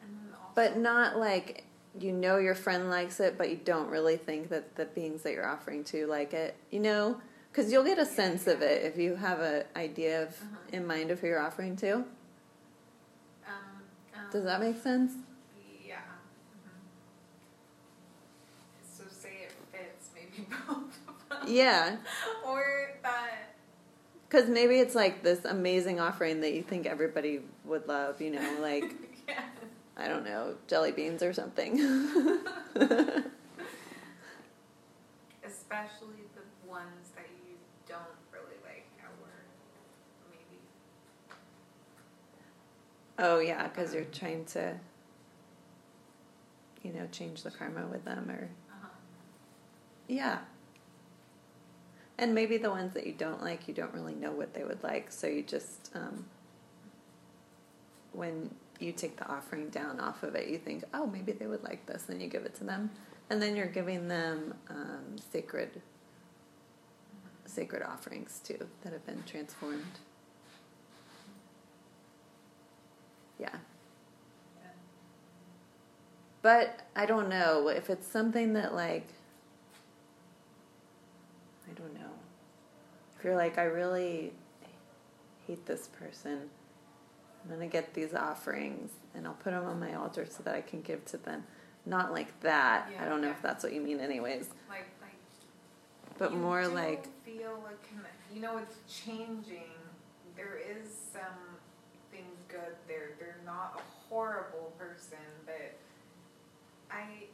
and 0.03 0.11
then 0.17 0.35
also 0.35 0.51
But 0.55 0.77
not 0.79 1.19
like 1.19 1.65
you 1.99 2.13
know 2.13 2.39
your 2.39 2.55
friend 2.55 2.89
likes 2.89 3.21
it, 3.21 3.37
but 3.37 3.51
you 3.51 3.57
don't 3.57 3.89
really 3.91 4.17
think 4.17 4.49
that 4.49 4.77
the 4.77 4.87
beings 4.87 5.23
that 5.23 5.33
you're 5.33 5.47
offering 5.49 5.85
to 5.85 6.07
like 6.07 6.33
it. 6.33 6.57
You 6.71 6.81
know, 6.81 7.21
because 7.51 7.71
you'll 7.71 7.85
get 7.85 7.99
a 7.99 8.07
sense 8.07 8.47
of 8.47 8.63
it 8.63 8.83
if 8.85 8.97
you 8.97 9.17
have 9.17 9.41
an 9.41 9.65
idea 9.77 10.23
of 10.23 10.29
Uh-huh. 10.29 10.57
in 10.77 10.87
mind 10.87 11.11
of 11.11 11.21
who 11.21 11.27
you're 11.27 11.41
offering 11.41 11.77
to. 11.77 12.05
Does 14.33 14.45
that 14.45 14.61
make 14.61 14.81
sense? 14.83 15.13
Yeah. 15.87 15.97
mhm. 15.97 16.81
So 18.97 19.05
say 19.11 19.47
it 19.49 19.53
fits 19.73 20.11
maybe 20.15 20.47
both. 20.69 21.49
Yeah, 21.49 21.97
Or 22.47 22.93
that, 23.03 23.55
because 24.29 24.49
maybe 24.49 24.77
it's 24.79 24.95
like 24.95 25.23
this 25.23 25.45
amazing 25.45 26.01
offering 26.01 26.41
that 26.43 26.53
you 26.55 26.63
think 26.63 26.87
everybody 26.87 27.41
would 27.65 27.89
love. 27.89 28.21
You 28.21 28.31
know, 28.33 28.57
like 28.61 28.95
yeah. 29.29 29.43
I 29.97 30.09
don't 30.09 30.25
know, 30.25 30.55
jelly 30.69 30.93
beans 30.93 31.23
or 31.23 31.33
something. 31.33 31.79
Especially 35.45 36.25
the 36.35 36.45
ones 36.69 37.11
that 37.17 37.27
you 37.45 37.57
don't 37.89 38.17
really 38.33 38.57
like 38.65 38.87
at 39.03 39.11
work, 39.21 39.47
maybe. 40.31 40.61
Oh 43.23 43.39
yeah, 43.39 43.69
because 43.69 43.95
you're 43.95 44.05
trying 44.05 44.45
to, 44.45 44.75
you 46.83 46.93
know, 46.93 47.07
change 47.11 47.43
the 47.43 47.51
karma 47.51 47.87
with 47.87 48.05
them 48.05 48.29
or 48.31 48.51
Uh-huh. 48.71 48.89
yeah. 50.09 50.39
And 52.19 52.35
maybe 52.35 52.59
the 52.59 52.69
ones 52.71 52.93
that 52.95 53.07
you 53.07 53.13
don't 53.15 53.41
like, 53.41 53.67
you 53.67 53.75
don't 53.75 53.95
really 53.95 54.15
know 54.15 54.33
what 54.33 54.53
they 54.55 54.65
would 54.65 54.83
like, 54.83 55.11
so 55.11 55.27
you 55.27 55.43
just 55.43 55.91
um, 55.95 56.27
when 58.13 58.55
you 58.79 58.93
take 58.93 59.17
the 59.17 59.27
offering 59.29 59.69
down 59.71 59.99
off 60.01 60.23
of 60.23 60.35
it, 60.35 60.49
you 60.49 60.59
think, 60.59 60.85
oh, 60.93 61.07
maybe 61.07 61.33
they 61.33 61.47
would 61.47 61.63
like 61.63 61.87
this, 61.87 62.03
then 62.03 62.21
you 62.21 62.27
give 62.29 62.45
it 62.45 62.55
to 62.57 62.65
them, 62.65 62.91
and 63.31 63.41
then 63.41 63.57
you're 63.57 63.67
giving 63.67 64.09
them 64.09 64.55
um, 64.69 65.17
sacred 65.33 65.81
sacred 67.45 67.83
offerings 67.83 68.41
too 68.45 68.67
that 68.83 68.93
have 68.93 69.05
been 69.07 69.23
transformed. 69.27 69.99
Yeah. 73.39 73.49
Yeah. 74.61 74.69
But 76.43 76.81
I 76.95 77.07
don't 77.07 77.29
know 77.29 77.69
if 77.69 77.91
it's 77.91 78.07
something 78.07 78.53
that 78.55 78.75
like 78.75 79.07
I 81.69 81.73
don't 81.75 81.95
know. 81.95 82.11
If 83.19 83.25
you're 83.25 83.37
like 83.37 83.59
I 83.59 83.65
really 83.65 84.33
hate 85.47 85.67
this 85.67 85.89
person, 85.89 86.49
I'm 87.43 87.49
going 87.49 87.61
to 87.69 87.73
get 87.73 87.95
these 87.95 88.15
offerings 88.15 88.91
and 89.15 89.27
I'll 89.27 89.35
put 89.35 89.53
them 89.53 89.65
on 89.65 89.81
my 89.81 89.95
altar 89.95 90.27
so 90.29 90.43
that 90.45 90.55
I 90.55 90.61
can 90.61 90.81
give 90.83 91.05
to 91.07 91.17
them. 91.17 91.45
Not 91.85 92.13
like 92.13 92.39
that. 92.41 92.89
I 93.01 93.07
don't 93.09 93.21
know 93.21 93.29
yeah. 93.29 93.35
if 93.35 93.43
that's 93.43 93.65
what 93.65 93.73
you 93.73 93.81
mean 93.81 93.99
anyways, 93.99 94.49
Like, 94.69 94.87
like. 95.01 95.11
but 96.19 96.33
more 96.33 96.69
like 96.69 97.09
Feel 97.25 97.61
like, 97.65 97.89
you 98.33 98.41
know, 98.41 98.59
it's 98.59 98.77
changing. 99.05 99.65
There 100.37 100.59
is 100.59 100.89
some 101.13 101.52
good 102.53 102.77
there. 102.87 103.17
They're 103.19 103.41
not 103.47 103.81
a 103.81 103.83
horrible 104.09 104.73
person, 104.79 105.25
but 105.47 105.75
I, 106.91 107.25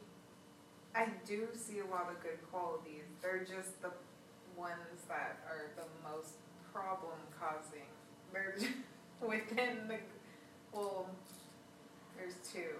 I 0.95 1.09
do 1.27 1.47
see 1.53 1.79
a 1.79 1.85
lot 1.85 2.09
of 2.09 2.23
good 2.23 2.39
qualities. 2.49 3.03
They're 3.21 3.39
just 3.43 3.81
the 3.81 3.91
ones 4.57 5.03
that 5.09 5.39
are 5.45 5.71
the 5.75 6.09
most 6.09 6.35
problem 6.73 7.19
causing. 7.37 7.87
They're 8.31 8.55
within 9.21 9.87
the, 9.89 9.97
well, 10.71 11.07
there's 12.17 12.35
two. 12.53 12.75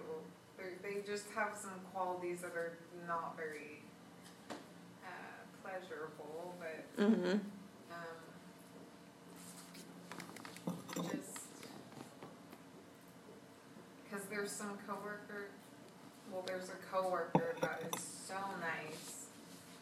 They're, 0.56 0.72
they 0.82 1.00
just 1.06 1.26
have 1.34 1.56
some 1.60 1.80
qualities 1.92 2.40
that 2.40 2.52
are 2.52 2.78
not 3.06 3.36
very 3.36 3.82
uh, 4.50 4.54
pleasurable, 5.62 6.54
but 6.58 6.96
mhm. 7.02 7.40
um, 7.90 8.20
just 11.10 11.40
because 14.10 14.26
there's 14.40 14.52
some 14.52 14.78
coworker. 14.86 15.50
Well, 16.32 16.42
there's 16.46 16.70
a 16.70 16.78
coworker 16.90 17.56
that 17.60 17.82
is 17.92 18.02
so 18.02 18.36
nice, 18.58 19.26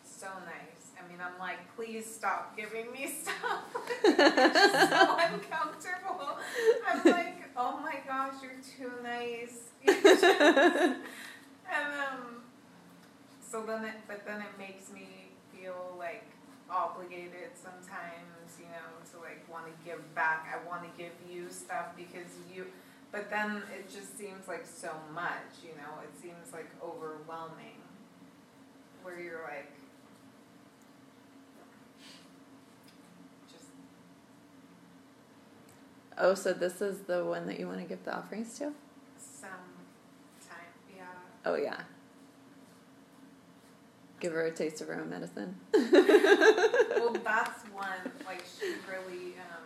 so 0.04 0.26
nice. 0.46 0.90
I 0.98 1.08
mean, 1.08 1.18
I'm 1.22 1.38
like, 1.38 1.58
please 1.76 2.12
stop 2.12 2.56
giving 2.56 2.90
me 2.90 3.06
stuff. 3.22 3.64
it's 4.02 4.16
so 4.90 5.16
uncomfortable. 5.32 6.38
I'm 6.88 7.04
like, 7.04 7.50
oh 7.56 7.78
my 7.80 8.00
gosh, 8.04 8.34
you're 8.42 8.58
too 8.76 8.90
nice. 9.04 9.68
and 9.86 10.96
um, 11.70 12.42
so 13.40 13.62
then 13.62 13.84
it, 13.84 13.94
but 14.08 14.26
then 14.26 14.40
it 14.40 14.58
makes 14.58 14.90
me 14.92 15.06
feel 15.54 15.94
like 15.96 16.24
obligated 16.68 17.54
sometimes, 17.54 18.58
you 18.58 18.66
know, 18.66 18.90
to 19.12 19.20
like 19.20 19.48
want 19.48 19.66
to 19.66 19.72
give 19.88 20.02
back. 20.16 20.48
I 20.52 20.68
want 20.68 20.82
to 20.82 20.90
give 21.00 21.12
you 21.30 21.46
stuff 21.48 21.94
because 21.96 22.32
you, 22.52 22.66
but 23.12 23.30
then 23.30 23.62
it 23.76 23.90
just 23.90 24.16
seems 24.18 24.46
like 24.48 24.66
so 24.66 24.90
much, 25.12 25.62
you 25.62 25.70
know, 25.76 26.00
it 26.02 26.20
seems 26.20 26.52
like 26.52 26.68
overwhelming 26.82 27.80
where 29.02 29.18
you're 29.20 29.42
like, 29.42 29.70
Oh, 36.20 36.34
so 36.34 36.52
this 36.52 36.80
is 36.82 37.02
the 37.02 37.24
one 37.24 37.46
that 37.46 37.60
you 37.60 37.68
want 37.68 37.78
to 37.80 37.84
give 37.86 38.04
the 38.04 38.16
offerings 38.16 38.58
to? 38.58 38.72
some 39.20 39.50
time, 40.48 40.58
yeah. 40.96 41.04
Oh 41.46 41.54
yeah. 41.54 41.82
Give 44.18 44.32
her 44.32 44.46
a 44.46 44.50
taste 44.50 44.80
of 44.80 44.88
her 44.88 45.00
own 45.00 45.10
medicine. 45.10 45.54
well, 45.72 47.12
that's 47.24 47.62
one. 47.72 48.12
Like 48.26 48.42
she 48.58 48.74
really, 48.90 49.34
um, 49.36 49.57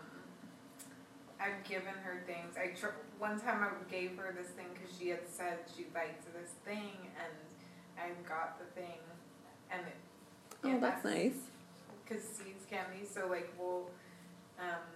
I've 1.43 1.67
given 1.69 1.95
her 2.07 2.23
things. 2.27 2.55
I 2.55 2.71
tr- 2.79 2.95
one 3.19 3.41
time 3.41 3.67
I 3.67 3.71
gave 3.91 4.17
her 4.17 4.31
this 4.31 4.55
thing 4.55 4.67
because 4.73 4.95
she 4.97 5.09
had 5.09 5.27
said 5.27 5.59
she 5.77 5.87
liked 5.93 6.23
this 6.31 6.55
thing, 6.65 7.11
and 7.19 7.35
I 7.99 8.15
got 8.29 8.63
the 8.63 8.67
thing, 8.79 9.03
and 9.71 9.83
it. 9.83 9.99
Oh, 10.63 10.79
that's 10.79 11.05
nice. 11.05 11.51
Because 12.07 12.23
See's 12.23 12.63
candy, 12.71 13.03
so 13.03 13.27
like 13.27 13.51
we'll, 13.59 13.91
um, 14.63 14.87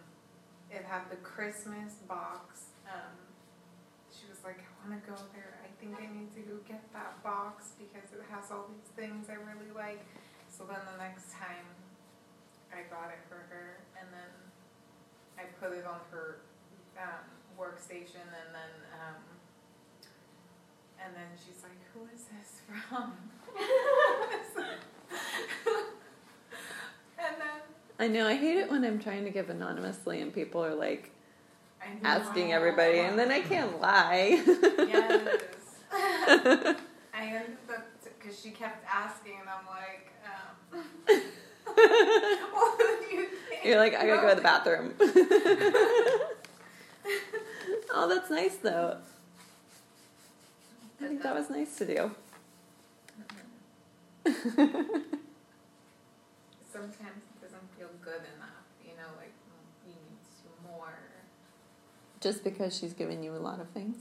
it 0.70 0.86
had 0.86 1.10
the 1.10 1.16
Christmas 1.16 1.98
box. 2.06 2.70
Um, 2.86 3.18
she 4.14 4.30
was 4.30 4.38
like, 4.46 4.62
I 4.62 4.70
want 4.86 5.02
to 5.02 5.02
go 5.02 5.18
there. 5.34 5.58
I 5.66 5.70
think 5.82 5.98
I 5.98 6.06
need 6.06 6.30
to 6.38 6.42
go 6.46 6.62
get 6.68 6.86
that 6.94 7.18
box 7.26 7.74
because 7.74 8.14
it 8.14 8.22
has 8.30 8.54
all 8.54 8.70
these 8.70 8.90
things 8.94 9.26
I 9.26 9.42
really 9.42 9.74
like. 9.74 10.06
So 10.46 10.62
then 10.62 10.78
the 10.94 11.02
next 11.02 11.34
time 11.34 11.66
I 12.70 12.86
got 12.86 13.10
it 13.10 13.18
for 13.26 13.42
her 13.50 13.65
I 15.38 15.44
put 15.60 15.72
it 15.76 15.86
on 15.86 16.00
her 16.10 16.38
um, 16.98 17.24
workstation 17.58 18.24
and 18.24 18.52
then 18.52 18.72
um, 19.00 19.22
and 21.04 21.14
then 21.14 21.28
she's 21.36 21.62
like, 21.62 21.78
Who 21.94 22.08
is 22.14 22.24
this 22.24 22.62
from? 22.88 23.12
and 27.18 27.36
then 27.38 27.60
I 27.98 28.08
know. 28.08 28.26
I 28.26 28.34
hate 28.34 28.58
it 28.58 28.70
when 28.70 28.84
I'm 28.84 28.98
trying 28.98 29.24
to 29.24 29.30
give 29.30 29.50
anonymously 29.50 30.20
and 30.20 30.32
people 30.32 30.64
are 30.64 30.74
like 30.74 31.12
asking 32.02 32.52
everybody, 32.52 32.98
and 32.98 33.18
then 33.18 33.30
I 33.30 33.40
can't 33.40 33.80
lie. 33.80 34.42
Yes. 34.78 35.40
I 35.92 36.76
ended 37.14 37.56
up 37.70 37.86
because 38.18 38.40
she 38.40 38.50
kept 38.50 38.84
asking, 38.92 39.34
and 39.40 39.48
I'm 39.48 39.66
like, 39.66 40.12
um, 40.26 40.76
what 41.74 42.78
do 42.78 42.84
you 42.84 42.86
think? 42.86 42.95
You're 43.66 43.78
like, 43.78 43.96
I 43.96 44.06
gotta 44.06 44.22
go 44.22 44.28
to 44.28 44.36
the 44.36 44.42
bathroom. 44.42 44.94
oh, 47.92 48.08
that's 48.08 48.30
nice 48.30 48.54
though. 48.58 48.98
I 51.00 51.06
think 51.08 51.20
that 51.24 51.34
was 51.34 51.50
nice 51.50 51.76
to 51.78 51.84
do. 51.84 52.12
Sometimes 54.24 54.54
it 57.26 57.42
doesn't 57.42 57.66
feel 57.76 57.90
good 58.00 58.22
enough, 58.36 58.66
you 58.84 58.92
know, 58.92 59.10
like 59.18 59.34
you 59.84 59.94
need 59.94 60.70
more. 60.70 60.94
Just 62.20 62.44
because 62.44 62.76
she's 62.78 62.92
given 62.92 63.24
you 63.24 63.34
a 63.34 63.42
lot 63.42 63.60
of 63.60 63.68
things. 63.70 63.96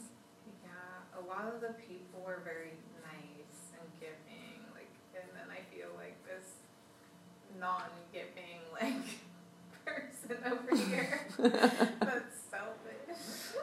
Yeah, 0.63 1.19
a 1.19 1.25
lot 1.25 1.51
of 1.51 1.59
the 1.59 1.73
people 1.73 2.21
were 2.23 2.41
very 2.43 2.73
nice 3.01 3.73
and 3.81 3.89
giving, 3.99 4.61
like, 4.75 4.93
and 5.15 5.25
then 5.33 5.49
I 5.49 5.61
feel 5.75 5.89
like 5.97 6.23
this 6.23 6.53
like, 7.61 8.04
person 10.27 10.51
over 10.51 10.75
here 10.75 11.19
that's 11.39 12.37
selfish. 12.49 13.55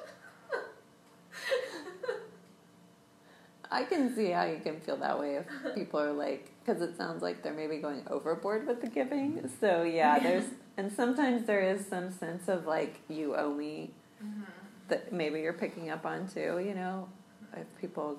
I 3.70 3.84
can 3.84 4.14
see 4.14 4.30
how 4.30 4.44
you 4.44 4.58
can 4.62 4.80
feel 4.80 4.96
that 4.98 5.18
way 5.18 5.36
if 5.36 5.46
people 5.74 5.98
are 6.00 6.12
like, 6.12 6.50
because 6.64 6.82
it 6.82 6.96
sounds 6.96 7.22
like 7.22 7.42
they're 7.42 7.54
maybe 7.54 7.78
going 7.78 8.02
overboard 8.10 8.66
with 8.66 8.80
the 8.82 8.86
giving. 8.88 9.50
So 9.60 9.82
yeah, 9.82 10.18
there's, 10.18 10.44
and 10.76 10.92
sometimes 10.92 11.46
there 11.46 11.62
is 11.62 11.86
some 11.86 12.10
sense 12.10 12.48
of 12.48 12.66
like 12.66 13.00
you 13.08 13.34
owe 13.36 13.52
me 13.54 13.90
Mm-hmm. 14.24 14.42
that 14.88 15.12
maybe 15.12 15.40
you're 15.40 15.52
picking 15.52 15.90
up 15.90 16.06
on 16.06 16.28
too. 16.28 16.62
You 16.64 16.74
know, 16.74 17.08
if 17.56 17.66
people 17.80 18.18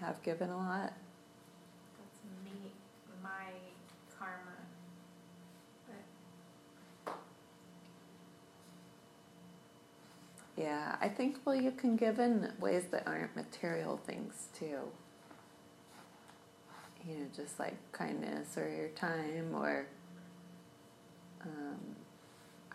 have 0.00 0.22
given 0.22 0.48
a 0.50 0.56
lot. 0.56 0.92
That's 1.98 2.20
me, 2.44 2.72
my 3.22 3.52
karma. 4.18 4.56
But 5.86 5.96
Yeah, 10.60 10.96
I 11.00 11.08
think 11.08 11.38
well 11.46 11.54
you 11.54 11.70
can 11.70 11.96
give 11.96 12.18
in 12.18 12.52
ways 12.60 12.84
that 12.90 13.04
aren't 13.06 13.34
material 13.34 13.98
things 14.06 14.48
too. 14.58 14.80
You 17.08 17.14
know, 17.14 17.26
just 17.34 17.58
like 17.58 17.76
kindness 17.92 18.58
or 18.58 18.68
your 18.68 18.88
time 18.88 19.54
or 19.54 19.86
um, 21.42 21.78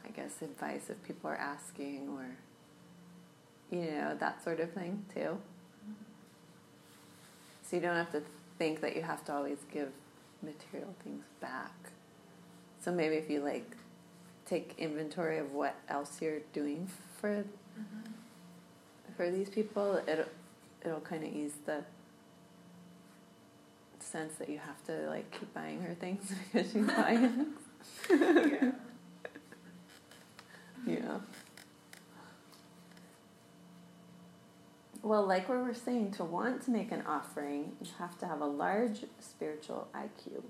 I 0.03 0.09
guess 0.09 0.41
advice 0.41 0.89
if 0.89 1.03
people 1.03 1.29
are 1.29 1.37
asking 1.37 2.09
or 2.09 2.37
you 3.69 3.91
know, 3.91 4.15
that 4.19 4.43
sort 4.43 4.59
of 4.59 4.71
thing 4.71 5.05
too. 5.13 5.37
So 7.61 7.75
you 7.75 7.81
don't 7.83 7.95
have 7.95 8.11
to 8.13 8.23
think 8.57 8.81
that 8.81 8.95
you 8.95 9.03
have 9.03 9.23
to 9.25 9.33
always 9.33 9.59
give 9.71 9.91
material 10.41 10.95
things 11.03 11.25
back. 11.39 11.73
So 12.81 12.91
maybe 12.91 13.15
if 13.15 13.29
you 13.29 13.41
like 13.41 13.75
take 14.47 14.73
inventory 14.79 15.37
of 15.37 15.53
what 15.53 15.75
else 15.87 16.19
you're 16.19 16.41
doing 16.51 16.89
for 17.19 17.45
Mm-hmm. 17.77 19.13
for 19.17 19.29
these 19.31 19.49
people, 19.49 20.01
it'll 20.07 20.25
it'll 20.83 21.01
kind 21.01 21.23
of 21.23 21.33
ease 21.33 21.53
the 21.65 21.83
sense 23.99 24.35
that 24.35 24.49
you 24.49 24.59
have 24.59 24.83
to 24.85 25.09
like 25.09 25.29
keep 25.31 25.53
buying 25.53 25.81
her 25.81 25.93
things 25.95 26.31
because 26.53 26.71
she's 26.71 26.85
buying. 26.85 27.47
Yeah. 28.09 28.71
Yeah. 30.87 31.19
Well, 35.01 35.25
like 35.25 35.47
we 35.49 35.57
were 35.57 35.73
saying, 35.73 36.11
to 36.13 36.23
want 36.23 36.63
to 36.63 36.71
make 36.71 36.91
an 36.91 37.03
offering, 37.07 37.73
you 37.79 37.91
have 37.99 38.17
to 38.19 38.27
have 38.27 38.41
a 38.41 38.45
large 38.45 39.05
spiritual 39.19 39.87
IQ. 39.95 40.41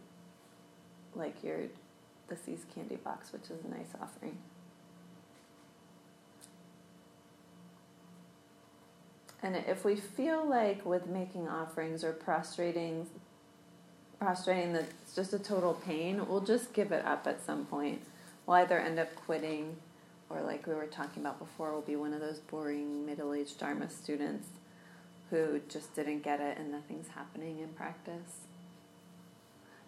Like 1.13 1.43
your 1.43 1.63
the 2.27 2.37
See's 2.37 2.65
candy 2.73 2.95
box, 2.95 3.31
which 3.33 3.43
is 3.43 3.63
a 3.65 3.67
nice 3.67 3.93
offering. 4.01 4.37
And 9.45 9.55
if 9.55 9.85
we 9.85 9.95
feel 9.95 10.43
like 10.43 10.83
with 10.87 11.05
making 11.05 11.47
offerings 11.47 12.03
or 12.03 12.13
prostrating 12.13 13.05
prostrating 14.19 14.73
that 14.73 14.85
it's 15.03 15.13
just 15.13 15.33
a 15.33 15.39
total 15.39 15.75
pain, 15.85 16.27
we'll 16.27 16.41
just 16.41 16.73
give 16.73 16.91
it 16.91 17.05
up 17.05 17.27
at 17.27 17.45
some 17.45 17.65
point. 17.65 18.01
We'll 18.47 18.57
either 18.57 18.79
end 18.79 18.97
up 18.97 19.13
quitting 19.15 19.75
or 20.31 20.41
like 20.41 20.65
we 20.65 20.73
were 20.73 20.87
talking 20.87 21.21
about 21.21 21.37
before, 21.37 21.71
we'll 21.73 21.81
be 21.81 21.95
one 21.95 22.11
of 22.11 22.21
those 22.21 22.39
boring 22.39 23.05
middle-aged 23.05 23.59
Dharma 23.59 23.87
students 23.87 24.47
who 25.29 25.61
just 25.69 25.95
didn't 25.95 26.23
get 26.23 26.39
it 26.39 26.57
and 26.57 26.71
nothing's 26.71 27.09
happening 27.09 27.59
in 27.59 27.67
practice. 27.69 28.47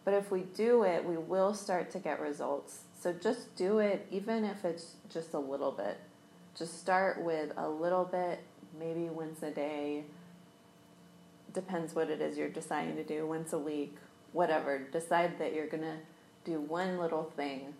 But 0.05 0.13
if 0.13 0.29
we 0.29 0.41
do 0.41 0.83
it, 0.83 1.03
we 1.03 1.17
will 1.17 1.55
start 1.55 1.89
to 1.91 1.99
get 1.99 2.19
results. 2.19 2.81
So 3.01 3.11
just 3.11 3.55
do 3.55 3.79
it, 3.79 4.05
even 4.11 4.45
if 4.45 4.63
it's 4.63 4.91
just 5.09 5.33
a 5.33 5.39
little 5.39 5.71
bit. 5.71 5.97
Just 6.55 6.79
start 6.79 7.23
with 7.23 7.53
a 7.57 7.67
little 7.67 8.05
bit, 8.05 8.39
maybe 8.79 9.09
once 9.09 9.43
a 9.43 9.51
day. 9.51 10.03
Depends 11.53 11.95
what 11.95 12.09
it 12.09 12.21
is 12.21 12.37
you're 12.37 12.49
deciding 12.49 12.95
to 12.95 13.03
do, 13.03 13.25
once 13.25 13.53
a 13.53 13.57
week, 13.57 13.95
whatever. 14.33 14.79
Decide 14.91 15.39
that 15.39 15.53
you're 15.53 15.67
going 15.67 15.83
to 15.83 15.97
do 16.45 16.59
one 16.59 16.97
little 16.97 17.31
thing 17.35 17.73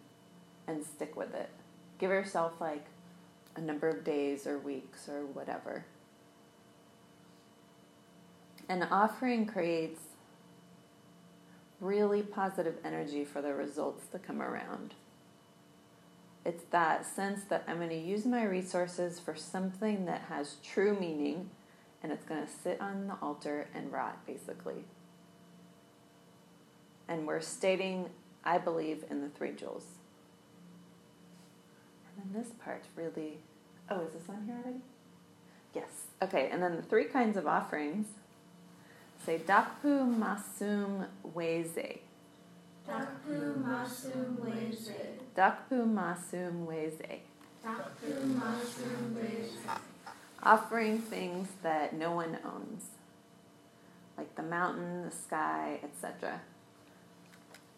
and 0.68 0.84
stick 0.84 1.16
with 1.16 1.34
it. 1.34 1.50
Give 2.00 2.12
yourself 2.12 2.54
like 2.60 2.86
a 3.56 3.62
number 3.62 3.90
of 3.90 4.04
days 4.04 4.46
or 4.46 4.58
weeks 4.60 5.10
or 5.10 5.26
whatever. 5.26 5.86
An 8.70 8.84
offering 8.84 9.46
creates 9.46 10.02
really 11.80 12.22
positive 12.22 12.76
energy 12.84 13.24
for 13.24 13.42
the 13.42 13.54
results 13.54 14.08
to 14.08 14.20
come 14.20 14.42
around. 14.42 14.94
It's 16.48 16.64
that 16.72 17.06
sense 17.06 17.44
that 17.50 17.66
I'm 17.68 17.76
going 17.76 17.90
to 17.90 17.96
use 17.96 18.26
my 18.26 18.46
resources 18.46 19.20
for 19.20 19.36
something 19.36 20.06
that 20.06 20.22
has 20.30 20.56
true 20.64 20.98
meaning 20.98 21.50
and 22.02 22.10
it's 22.10 22.24
going 22.24 22.42
to 22.42 22.50
sit 22.50 22.80
on 22.80 23.08
the 23.08 23.16
altar 23.22 23.68
and 23.76 23.92
rot, 23.92 24.26
basically. 24.26 24.86
And 27.10 27.28
we're 27.28 27.42
stating, 27.42 28.06
I 28.46 28.60
believe, 28.60 29.04
in 29.10 29.20
the 29.20 29.28
three 29.28 29.52
jewels. 29.52 29.84
And 32.16 32.34
then 32.34 32.42
this 32.42 32.54
part 32.64 32.86
really. 32.96 33.40
Oh, 33.90 34.06
is 34.06 34.14
this 34.14 34.30
on 34.30 34.46
here 34.46 34.56
already? 34.64 34.80
Yes. 35.76 35.90
Okay, 36.22 36.50
and 36.50 36.64
then 36.64 36.78
the 36.78 36.82
three 36.82 37.06
kinds 37.06 37.36
of 37.36 37.46
offerings 37.46 38.08
say 39.26 39.40
Dakpu 39.40 40.18
Masum 40.18 41.08
Weze. 41.36 42.00
Dakpu 42.88 43.62
Masum 43.64 44.38
Weze. 44.40 44.96
Dakpu 45.36 45.86
Masum 45.86 46.66
Weze. 46.66 47.20
Dakpu 47.64 48.12
Masum 48.40 49.14
Weze. 49.14 49.80
Offering 50.42 51.00
things 51.00 51.50
that 51.64 51.94
no 51.94 52.14
one 52.14 52.38
owns, 52.46 52.86
like 54.18 54.34
the 54.36 54.44
mountain, 54.44 55.04
the 55.04 55.12
sky, 55.12 55.80
etc. 55.84 56.40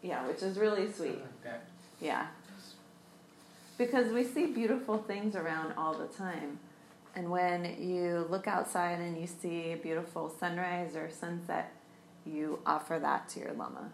Yeah, 0.04 0.28
which 0.28 0.44
is 0.44 0.58
really 0.58 0.92
sweet. 0.92 1.20
Like. 1.44 1.62
Yeah. 2.00 2.28
Because 3.78 4.12
we 4.12 4.24
see 4.24 4.46
beautiful 4.48 4.98
things 5.00 5.36
around 5.36 5.74
all 5.78 5.94
the 5.94 6.08
time. 6.08 6.60
And 7.16 7.32
when 7.32 7.82
you 7.82 8.28
look 8.30 8.48
outside 8.48 9.00
and 9.00 9.20
you 9.20 9.26
see 9.26 9.72
a 9.72 9.78
beautiful 9.78 10.30
sunrise 10.30 10.96
or 10.96 11.10
sunset, 11.10 11.74
you 12.26 12.60
offer 12.66 13.00
that 13.00 13.30
to 13.30 13.40
your 13.40 13.54
lama. 13.54 13.92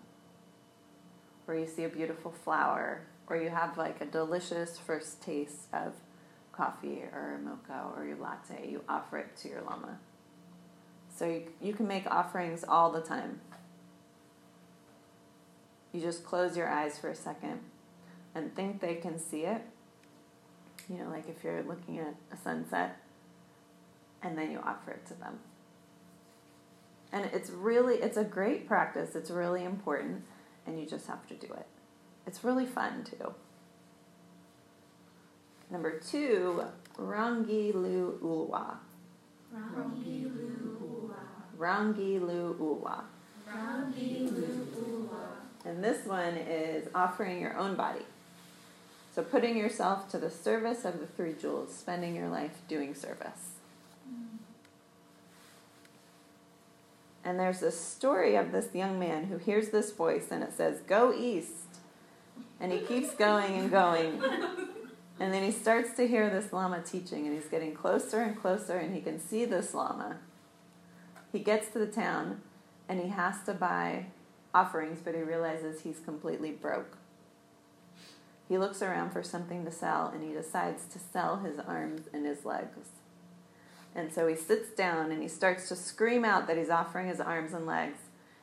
Or 1.48 1.56
you 1.56 1.68
see 1.68 1.84
a 1.84 1.90
beautiful 1.90 2.32
flower, 2.32 3.02
or 3.28 3.38
you 3.38 3.50
have 3.50 3.78
like 3.78 4.02
a 4.02 4.06
delicious 4.06 4.78
first 4.78 5.22
taste 5.22 5.68
of 5.74 5.94
coffee 6.52 7.04
or 7.12 7.40
mocha 7.44 7.92
or 7.96 8.06
your 8.06 8.18
latte, 8.18 8.70
you 8.70 8.84
offer 8.88 9.18
it 9.18 9.36
to 9.38 9.50
your 9.50 9.62
lama. 9.62 10.00
So 11.16 11.26
you, 11.26 11.44
you 11.62 11.74
can 11.74 11.88
make 11.88 12.06
offerings 12.08 12.64
all 12.68 12.92
the 12.92 13.02
time. 13.02 13.42
You 15.92 16.02
just 16.02 16.26
close 16.26 16.58
your 16.58 16.70
eyes 16.70 16.98
for 16.98 17.10
a 17.10 17.16
second 17.16 17.60
and 18.34 18.54
think 18.56 18.82
they 18.82 18.96
can 18.96 19.18
see 19.18 19.42
it. 19.42 19.62
You 20.90 20.98
know, 20.98 21.10
like 21.10 21.30
if 21.30 21.44
you're 21.44 21.64
looking 21.64 22.00
at 22.00 22.16
a 22.32 22.38
sunset, 22.38 22.98
and 24.22 24.38
then 24.38 24.52
you 24.52 24.60
offer 24.60 24.92
it 24.92 25.06
to 25.08 25.14
them. 25.14 25.40
And 27.12 27.26
it's 27.32 27.50
really, 27.50 27.96
it's 27.96 28.18
a 28.18 28.24
great 28.24 28.68
practice. 28.68 29.16
It's 29.16 29.30
really 29.30 29.64
important, 29.64 30.24
and 30.66 30.80
you 30.80 30.86
just 30.86 31.08
have 31.08 31.28
to 31.28 31.34
do 31.36 31.48
it. 31.54 31.66
It's 32.28 32.44
really 32.44 32.66
fun 32.66 33.04
too. 33.04 33.34
Number 35.70 36.00
two, 36.00 36.64
Rangi 36.98 37.74
Lu 37.74 38.20
Ulwa. 38.24 38.78
Rangi 39.54 40.24
Lu 40.24 40.78
Ula. 40.82 41.16
Rangi 41.58 42.20
Lu 42.20 42.56
Ulwa. 42.60 43.04
Rangi 43.50 44.32
Lu 44.32 44.68
Ula. 44.78 45.28
And 45.66 45.84
this 45.84 46.06
one 46.06 46.36
is 46.36 46.88
offering 46.94 47.42
your 47.42 47.58
own 47.58 47.76
body. 47.76 48.06
So 49.14 49.24
putting 49.24 49.58
yourself 49.58 50.10
to 50.12 50.18
the 50.18 50.30
service 50.30 50.86
of 50.86 51.00
the 51.00 51.08
three 51.08 51.34
jewels, 51.34 51.74
spending 51.74 52.16
your 52.16 52.28
life 52.28 52.62
doing 52.68 52.94
service. 52.94 53.55
And 57.26 57.40
there's 57.40 57.60
this 57.60 57.80
story 57.80 58.36
of 58.36 58.52
this 58.52 58.68
young 58.74 59.00
man 59.00 59.26
who 59.26 59.38
hears 59.38 59.70
this 59.70 59.92
voice 59.92 60.28
and 60.30 60.44
it 60.44 60.54
says, 60.54 60.82
Go 60.82 61.12
east. 61.12 61.52
And 62.60 62.72
he 62.72 62.80
keeps 62.80 63.16
going 63.16 63.58
and 63.58 63.72
going. 63.72 64.22
And 65.20 65.34
then 65.34 65.44
he 65.44 65.52
starts 65.52 65.96
to 65.96 66.08
hear 66.08 66.30
this 66.30 66.52
Lama 66.54 66.82
teaching 66.82 67.26
and 67.26 67.36
he's 67.36 67.50
getting 67.50 67.74
closer 67.74 68.22
and 68.22 68.40
closer 68.40 68.78
and 68.78 68.94
he 68.94 69.02
can 69.02 69.20
see 69.20 69.46
this 69.46 69.74
Lama. 69.74 70.18
He 71.32 71.40
gets 71.40 71.70
to 71.70 71.80
the 71.80 71.88
town 71.88 72.42
and 72.88 73.00
he 73.00 73.10
has 73.10 73.42
to 73.46 73.54
buy 73.54 74.08
offerings, 74.54 75.00
but 75.04 75.16
he 75.16 75.22
realizes 75.22 75.82
he's 75.82 76.00
completely 76.00 76.52
broke. 76.52 76.98
He 78.48 78.58
looks 78.58 78.82
around 78.82 79.12
for 79.12 79.24
something 79.24 79.66
to 79.66 79.72
sell 79.72 80.12
and 80.14 80.22
he 80.22 80.34
decides 80.34 80.86
to 80.86 81.00
sell 81.00 81.38
his 81.38 81.60
arms 81.60 82.04
and 82.14 82.26
his 82.26 82.46
legs. 82.46 82.90
And 83.96 84.12
so 84.12 84.28
he 84.28 84.36
sits 84.36 84.70
down 84.72 85.12
and 85.12 85.22
he 85.22 85.30
starts 85.30 85.70
to 85.70 85.76
scream 85.76 86.26
out 86.26 86.48
that 86.48 86.58
he's 86.58 86.70
offering 86.70 87.08
his 87.08 87.22
arms 87.22 87.54
and 87.54 87.66
legs. 87.66 88.00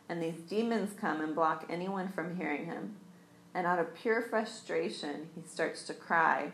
And 0.09 0.23
these 0.23 0.41
demons 0.49 0.95
come 0.99 1.21
and 1.21 1.35
block 1.35 1.67
anyone 1.69 2.09
from 2.09 2.37
hearing 2.37 2.65
him. 2.65 2.97
And 3.55 3.67
out 3.67 3.79
of 3.79 3.95
pure 3.95 4.23
frustration, 4.23 5.29
he 5.35 5.43
starts 5.47 5.85
to 5.85 5.95
cry. 5.95 6.53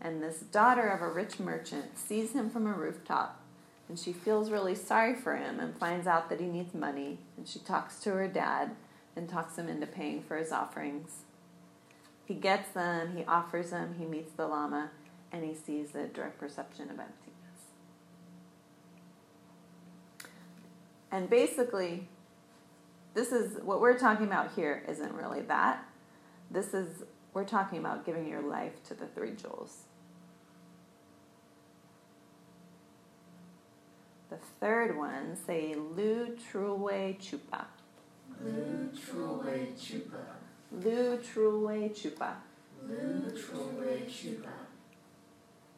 And 0.00 0.22
this 0.22 0.40
daughter 0.40 0.88
of 0.88 1.02
a 1.02 1.08
rich 1.08 1.38
merchant 1.38 1.98
sees 1.98 2.32
him 2.32 2.48
from 2.48 2.66
a 2.66 2.72
rooftop. 2.72 3.42
And 3.88 3.98
she 3.98 4.12
feels 4.12 4.50
really 4.50 4.74
sorry 4.74 5.14
for 5.14 5.36
him 5.36 5.60
and 5.60 5.76
finds 5.76 6.06
out 6.06 6.30
that 6.30 6.40
he 6.40 6.46
needs 6.46 6.72
money. 6.74 7.18
And 7.36 7.46
she 7.46 7.58
talks 7.58 8.00
to 8.00 8.10
her 8.12 8.28
dad 8.28 8.70
and 9.14 9.28
talks 9.28 9.58
him 9.58 9.68
into 9.68 9.86
paying 9.86 10.22
for 10.22 10.38
his 10.38 10.52
offerings. 10.52 11.24
He 12.24 12.34
gets 12.34 12.70
them, 12.70 13.16
he 13.16 13.24
offers 13.24 13.70
them, 13.70 13.96
he 13.98 14.06
meets 14.06 14.32
the 14.32 14.46
Lama, 14.46 14.90
and 15.32 15.44
he 15.44 15.52
sees 15.52 15.90
the 15.90 16.04
direct 16.04 16.38
perception 16.38 16.84
of 16.84 16.90
emptiness. 16.90 17.29
And 21.12 21.28
basically, 21.28 22.08
this 23.14 23.32
is 23.32 23.62
what 23.62 23.80
we're 23.80 23.98
talking 23.98 24.26
about 24.26 24.52
here 24.54 24.84
isn't 24.88 25.12
really 25.14 25.42
that. 25.42 25.84
This 26.50 26.74
is, 26.74 27.02
we're 27.34 27.44
talking 27.44 27.78
about 27.78 28.06
giving 28.06 28.26
your 28.26 28.42
life 28.42 28.82
to 28.84 28.94
the 28.94 29.06
three 29.06 29.32
jewels. 29.32 29.84
The 34.30 34.38
third 34.60 34.96
one, 34.96 35.36
say 35.46 35.74
Lu 35.74 36.36
Truwe 36.36 37.18
Chupa. 37.18 37.64
Lu 38.40 38.90
Truwe 38.94 39.74
Chupa. 39.76 40.22
Lu 40.70 41.18
Truwe 41.18 41.90
Chupa. 41.90 42.34
Lu 42.88 43.32
Truwe 43.32 44.06
Chupa. 44.06 44.52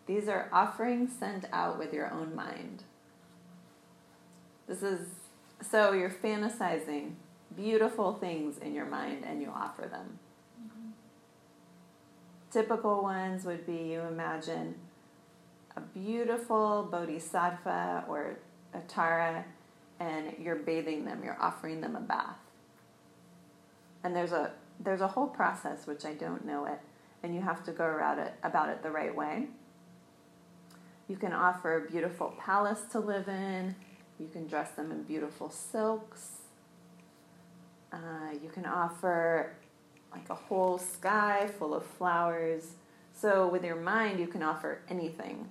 These 0.06 0.28
are 0.28 0.50
offerings 0.52 1.12
sent 1.18 1.46
out 1.50 1.78
with 1.78 1.94
your 1.94 2.12
own 2.12 2.34
mind. 2.34 2.82
This 4.68 4.82
is 4.82 5.08
so 5.62 5.92
you're 5.92 6.10
fantasizing 6.10 7.12
beautiful 7.56 8.14
things 8.14 8.58
in 8.58 8.74
your 8.74 8.86
mind 8.86 9.24
and 9.24 9.40
you 9.40 9.50
offer 9.54 9.82
them. 9.82 10.18
Typical 12.50 13.02
ones 13.02 13.44
would 13.44 13.66
be 13.66 13.92
you 13.92 14.00
imagine 14.00 14.74
a 15.76 15.80
beautiful 15.80 16.88
bodhisattva 16.90 18.04
or 18.08 18.38
a 18.74 18.80
tara 18.80 19.44
and 20.00 20.34
you're 20.38 20.56
bathing 20.56 21.04
them, 21.04 21.22
you're 21.24 21.40
offering 21.40 21.80
them 21.80 21.96
a 21.96 22.00
bath. 22.00 22.36
And 24.04 24.14
there's 24.14 24.32
a 24.32 24.52
there's 24.80 25.00
a 25.00 25.08
whole 25.08 25.28
process 25.28 25.86
which 25.86 26.04
I 26.04 26.14
don't 26.14 26.44
know 26.44 26.64
it, 26.66 26.80
and 27.22 27.34
you 27.34 27.40
have 27.40 27.62
to 27.64 27.72
go 27.72 27.84
around 27.84 28.18
it 28.18 28.34
about 28.42 28.68
it 28.68 28.82
the 28.82 28.90
right 28.90 29.14
way. 29.14 29.46
You 31.08 31.16
can 31.16 31.32
offer 31.32 31.76
a 31.76 31.90
beautiful 31.90 32.34
palace 32.38 32.80
to 32.92 32.98
live 32.98 33.28
in. 33.28 33.76
You 34.22 34.28
can 34.28 34.46
dress 34.46 34.70
them 34.70 34.92
in 34.92 35.02
beautiful 35.02 35.50
silks. 35.50 36.42
Uh, 37.92 38.30
you 38.40 38.48
can 38.50 38.64
offer 38.64 39.54
like 40.12 40.30
a 40.30 40.34
whole 40.34 40.78
sky 40.78 41.50
full 41.58 41.74
of 41.74 41.84
flowers. 41.84 42.74
So, 43.12 43.48
with 43.48 43.64
your 43.64 43.76
mind, 43.76 44.20
you 44.20 44.28
can 44.28 44.44
offer 44.44 44.78
anything. 44.88 45.48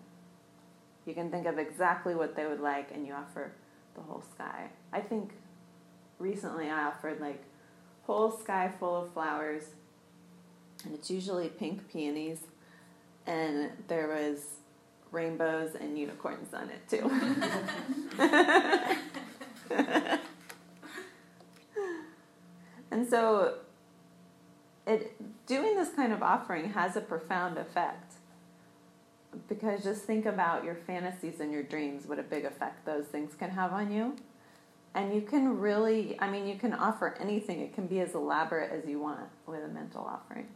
You 1.06 1.14
can 1.14 1.30
think 1.30 1.48
of 1.48 1.60
exactly 1.60 2.16
what 2.16 2.38
they 2.38 2.46
would 2.46 2.62
like, 2.62 2.92
and 2.94 3.06
you 3.06 3.14
offer 3.14 3.52
the 3.94 4.02
whole 4.02 4.24
sky. 4.34 4.70
I 4.94 5.02
think 5.02 5.34
recently 6.18 6.70
I 6.70 6.86
offered 6.86 7.20
like 7.20 7.44
whole 8.04 8.32
sky 8.32 8.72
full 8.80 9.04
of 9.04 9.12
flowers, 9.12 9.66
and 10.86 10.94
it's 10.94 11.12
usually 11.12 11.50
pink 11.50 11.92
peonies, 11.92 12.40
and 13.28 13.72
there 13.90 14.08
was 14.08 14.61
rainbows 15.12 15.76
and 15.76 15.98
unicorns 15.98 16.54
on 16.54 16.70
it 16.70 16.88
too. 16.90 17.10
and 22.92 23.08
so 23.08 23.56
it 24.88 25.16
doing 25.46 25.76
this 25.76 25.90
kind 25.90 26.14
of 26.14 26.24
offering 26.24 26.72
has 26.72 26.96
a 26.96 27.02
profound 27.02 27.58
effect. 27.58 28.14
Because 29.48 29.82
just 29.84 30.04
think 30.04 30.26
about 30.26 30.66
your 30.66 30.76
fantasies 30.76 31.40
and 31.40 31.54
your 31.54 31.64
dreams 31.64 32.06
what 32.06 32.20
a 32.20 32.24
big 32.24 32.44
effect 32.44 32.86
those 32.86 33.06
things 33.06 33.34
can 33.36 33.50
have 33.52 33.72
on 33.72 33.92
you. 33.92 34.16
And 34.94 35.14
you 35.14 35.22
can 35.22 35.60
really 35.60 36.20
i 36.20 36.30
mean 36.30 36.48
you 36.48 36.56
can 36.56 36.74
offer 36.74 37.16
anything. 37.20 37.60
It 37.62 37.74
can 37.74 37.88
be 37.88 38.00
as 38.00 38.16
elaborate 38.16 38.72
as 38.72 38.88
you 38.88 39.00
want 39.00 39.28
with 39.46 39.64
a 39.64 39.68
mental 39.68 40.04
offering. 40.04 40.48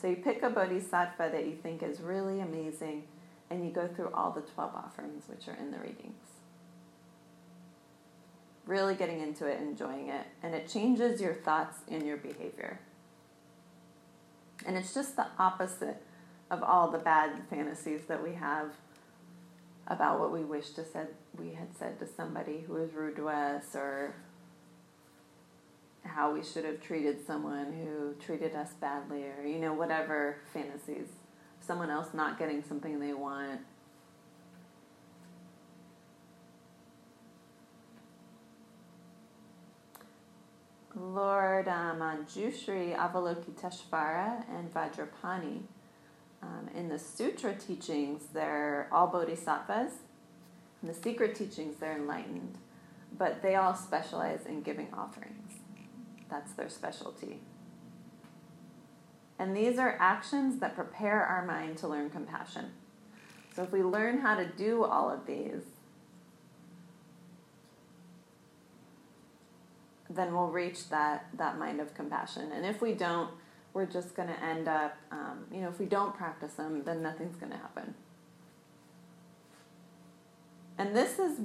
So 0.00 0.06
you 0.06 0.16
pick 0.16 0.42
a 0.42 0.48
bodhisattva 0.48 1.28
that 1.32 1.46
you 1.46 1.54
think 1.62 1.82
is 1.82 2.00
really 2.00 2.40
amazing 2.40 3.04
and 3.50 3.64
you 3.64 3.72
go 3.72 3.88
through 3.88 4.10
all 4.14 4.30
the 4.30 4.42
12 4.42 4.74
offerings 4.74 5.24
which 5.26 5.48
are 5.48 5.56
in 5.60 5.70
the 5.70 5.78
readings. 5.78 6.14
Really 8.66 8.94
getting 8.94 9.20
into 9.20 9.46
it 9.46 9.60
enjoying 9.60 10.08
it 10.08 10.26
and 10.42 10.54
it 10.54 10.68
changes 10.68 11.20
your 11.20 11.34
thoughts 11.34 11.78
and 11.88 12.06
your 12.06 12.16
behavior. 12.16 12.80
And 14.64 14.76
it's 14.76 14.94
just 14.94 15.16
the 15.16 15.26
opposite 15.38 16.02
of 16.50 16.62
all 16.62 16.90
the 16.90 16.98
bad 16.98 17.42
fantasies 17.48 18.02
that 18.08 18.22
we 18.22 18.34
have 18.34 18.72
about 19.86 20.20
what 20.20 20.32
we 20.32 20.44
wish 20.44 20.70
to 20.70 20.84
said 20.84 21.08
we 21.36 21.54
had 21.54 21.76
said 21.76 21.98
to 21.98 22.06
somebody 22.06 22.62
who 22.66 22.74
was 22.74 22.92
rude 22.92 23.16
to 23.16 23.28
us 23.28 23.74
or 23.74 24.14
how 26.04 26.32
we 26.32 26.42
should 26.42 26.64
have 26.64 26.80
treated 26.80 27.24
someone 27.26 27.72
who 27.72 28.14
treated 28.24 28.54
us 28.54 28.72
badly 28.80 29.24
or 29.24 29.44
you 29.44 29.58
know 29.58 29.72
whatever 29.72 30.36
fantasies 30.52 31.08
someone 31.70 31.88
else 31.88 32.08
not 32.12 32.36
getting 32.36 32.64
something 32.64 32.98
they 32.98 33.12
want 33.12 33.60
Lord 40.96 41.68
um, 41.68 42.00
Manjushri 42.00 42.96
Avalokiteshvara 42.96 44.44
and 44.52 44.74
Vajrapani 44.74 45.60
um, 46.42 46.68
in 46.74 46.88
the 46.88 46.98
sutra 46.98 47.54
teachings, 47.54 48.24
they're 48.32 48.88
all 48.90 49.06
bodhisattvas. 49.06 49.92
In 50.82 50.88
the 50.88 50.94
secret 50.94 51.36
teachings, 51.36 51.76
they're 51.78 51.96
enlightened. 51.96 52.58
But 53.16 53.42
they 53.42 53.54
all 53.54 53.76
specialize 53.76 54.44
in 54.44 54.62
giving 54.62 54.88
offerings. 54.92 55.52
That's 56.28 56.50
their 56.52 56.68
specialty. 56.68 57.40
And 59.40 59.56
these 59.56 59.78
are 59.78 59.96
actions 59.98 60.60
that 60.60 60.74
prepare 60.74 61.24
our 61.24 61.46
mind 61.46 61.78
to 61.78 61.88
learn 61.88 62.10
compassion. 62.10 62.66
So 63.56 63.62
if 63.62 63.72
we 63.72 63.82
learn 63.82 64.18
how 64.18 64.34
to 64.36 64.44
do 64.44 64.84
all 64.84 65.10
of 65.10 65.24
these, 65.24 65.62
then 70.10 70.34
we'll 70.34 70.48
reach 70.48 70.90
that, 70.90 71.28
that 71.38 71.58
mind 71.58 71.80
of 71.80 71.94
compassion. 71.94 72.52
And 72.52 72.66
if 72.66 72.82
we 72.82 72.92
don't, 72.92 73.30
we're 73.72 73.86
just 73.86 74.14
going 74.14 74.28
to 74.28 74.44
end 74.44 74.68
up, 74.68 74.98
um, 75.10 75.46
you 75.50 75.62
know, 75.62 75.68
if 75.68 75.78
we 75.78 75.86
don't 75.86 76.14
practice 76.14 76.52
them, 76.54 76.84
then 76.84 77.02
nothing's 77.02 77.36
going 77.36 77.52
to 77.52 77.58
happen. 77.58 77.94
And 80.76 80.94
this 80.94 81.18
is, 81.18 81.38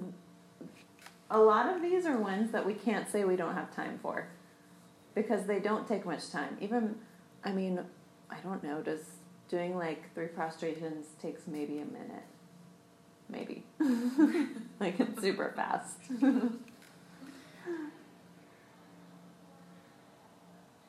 a 1.32 1.40
lot 1.40 1.74
of 1.74 1.82
these 1.82 2.06
are 2.06 2.18
ones 2.18 2.52
that 2.52 2.66
we 2.66 2.74
can't 2.74 3.10
say 3.10 3.24
we 3.24 3.38
don't 3.38 3.54
have 3.54 3.74
time 3.74 4.00
for 4.02 4.28
because 5.14 5.46
they 5.46 5.62
don't 5.62 5.88
take 5.88 6.06
much 6.06 6.30
time. 6.30 6.58
Even, 6.60 6.96
I 7.46 7.52
mean, 7.52 7.80
I 8.30 8.38
don't 8.40 8.64
know, 8.64 8.82
does 8.82 9.06
doing 9.48 9.78
like 9.78 10.14
three 10.14 10.28
prostrations 10.28 11.06
takes 11.22 11.48
maybe 11.48 11.80
a 11.80 11.86
minute? 11.86 12.26
Maybe. 13.30 13.64
like 14.80 15.00
it's 15.00 15.22
super 15.22 15.54
fast. 15.56 15.98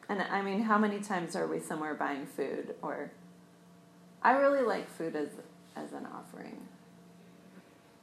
And 0.08 0.22
I 0.22 0.42
mean, 0.42 0.62
how 0.62 0.78
many 0.78 1.00
times 1.00 1.34
are 1.34 1.46
we 1.46 1.58
somewhere 1.58 1.94
buying 1.94 2.26
food? 2.26 2.74
Or 2.82 3.10
I 4.22 4.32
really 4.32 4.62
like 4.62 4.88
food 4.88 5.16
as 5.16 5.28
as 5.74 5.92
an 5.92 6.06
offering, 6.06 6.56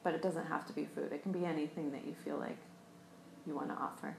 but 0.04 0.14
it 0.14 0.22
doesn't 0.22 0.46
have 0.46 0.68
to 0.68 0.74
be 0.74 0.86
food. 0.86 1.12
It 1.12 1.24
can 1.24 1.32
be 1.32 1.46
anything 1.46 1.92
that 1.92 2.06
you 2.06 2.14
feel 2.24 2.38
like 2.38 2.58
you 3.48 3.56
want 3.56 3.70
to 3.70 3.76
offer. 3.76 4.16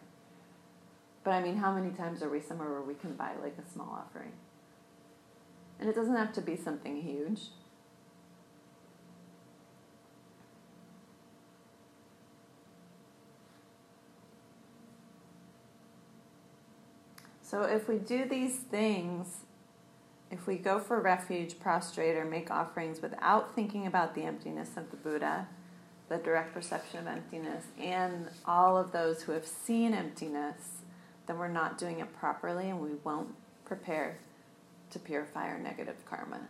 But 1.24 1.32
I 1.32 1.42
mean, 1.42 1.56
how 1.56 1.72
many 1.72 1.90
times 1.90 2.22
are 2.22 2.28
we 2.28 2.40
somewhere 2.40 2.70
where 2.70 2.82
we 2.82 2.94
can 2.94 3.14
buy 3.14 3.32
like 3.42 3.56
a 3.58 3.68
small 3.72 3.88
offering? 3.90 4.32
And 5.80 5.88
it 5.88 5.94
doesn't 5.94 6.14
have 6.14 6.32
to 6.34 6.42
be 6.42 6.54
something 6.54 7.02
huge. 7.02 7.40
So 17.42 17.62
if 17.62 17.88
we 17.88 17.98
do 17.98 18.28
these 18.28 18.56
things, 18.56 19.44
if 20.30 20.46
we 20.46 20.56
go 20.56 20.80
for 20.80 21.00
refuge, 21.00 21.60
prostrate, 21.60 22.16
or 22.16 22.24
make 22.24 22.50
offerings 22.50 23.00
without 23.00 23.54
thinking 23.54 23.86
about 23.86 24.14
the 24.14 24.22
emptiness 24.22 24.70
of 24.76 24.90
the 24.90 24.96
Buddha, 24.96 25.46
the 26.08 26.16
direct 26.16 26.52
perception 26.52 26.98
of 27.00 27.06
emptiness, 27.06 27.66
and 27.78 28.28
all 28.44 28.76
of 28.76 28.90
those 28.90 29.22
who 29.22 29.32
have 29.32 29.46
seen 29.46 29.94
emptiness, 29.94 30.73
then 31.26 31.38
we're 31.38 31.48
not 31.48 31.78
doing 31.78 32.00
it 32.00 32.12
properly 32.18 32.70
and 32.70 32.80
we 32.80 32.90
won't 33.02 33.34
prepare 33.64 34.18
to 34.90 34.98
purify 34.98 35.48
our 35.48 35.58
negative 35.58 35.96
karma. 36.04 36.40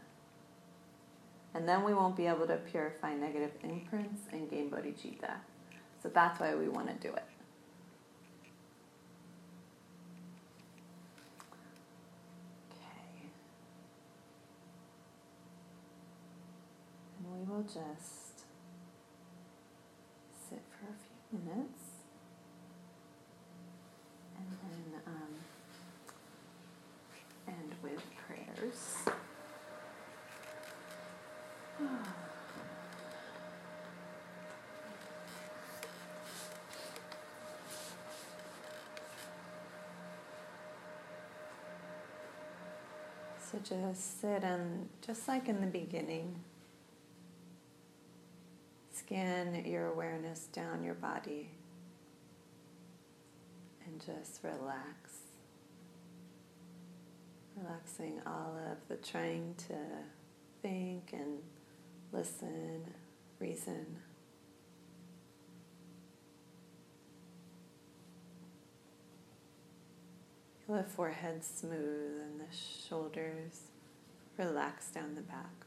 And 1.54 1.68
then 1.68 1.84
we 1.84 1.94
won't 1.94 2.16
be 2.16 2.26
able 2.26 2.46
to 2.48 2.56
purify 2.56 3.14
negative 3.14 3.52
imprints 3.62 4.22
and 4.32 4.50
gain 4.50 4.70
bodhicitta. 4.70 5.34
So 6.02 6.08
that's 6.08 6.40
why 6.40 6.54
we 6.54 6.68
want 6.68 6.88
to 6.88 7.08
do 7.08 7.14
it. 7.14 7.22
Okay. 12.72 13.30
And 17.18 17.32
we 17.32 17.54
will 17.54 17.62
just 17.62 18.40
sit 20.50 20.62
for 20.72 20.86
a 20.90 20.96
few 21.30 21.38
minutes 21.48 21.82
and 24.36 24.46
then 24.50 25.00
um, 25.06 25.34
end 27.48 27.74
with 27.82 28.02
prayers. 28.26 28.80
So 43.50 43.53
just 43.64 44.20
sit 44.20 44.44
and 44.44 44.88
just 45.04 45.26
like 45.26 45.48
in 45.48 45.60
the 45.60 45.66
beginning, 45.66 46.36
scan 48.92 49.64
your 49.64 49.86
awareness 49.86 50.48
down 50.52 50.84
your 50.84 50.94
body 50.94 51.50
and 53.86 54.00
just 54.04 54.40
relax. 54.42 55.18
Relaxing 57.56 58.20
all 58.26 58.58
of 58.70 58.78
the 58.88 58.96
trying 58.96 59.54
to 59.68 59.76
think 60.60 61.10
and 61.12 61.38
listen, 62.12 62.82
reason. 63.38 63.86
Feel 70.66 70.76
the 70.76 70.84
forehead 70.84 71.44
smooth 71.44 72.22
and 72.22 72.40
the 72.40 72.56
shoulders 72.88 73.64
relax 74.38 74.90
down 74.90 75.14
the 75.14 75.20
back. 75.20 75.66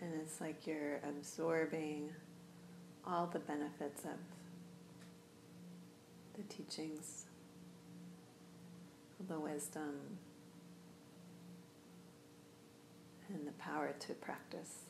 And 0.00 0.12
it's 0.20 0.40
like 0.40 0.66
you're 0.66 1.00
absorbing 1.08 2.10
all 3.06 3.26
the 3.26 3.38
benefits 3.40 4.04
of 4.04 4.18
the 6.34 6.42
teachings, 6.54 7.26
the 9.28 9.38
wisdom, 9.38 10.18
and 13.34 13.46
the 13.46 13.52
power 13.52 13.94
to 14.00 14.14
practice. 14.14 14.84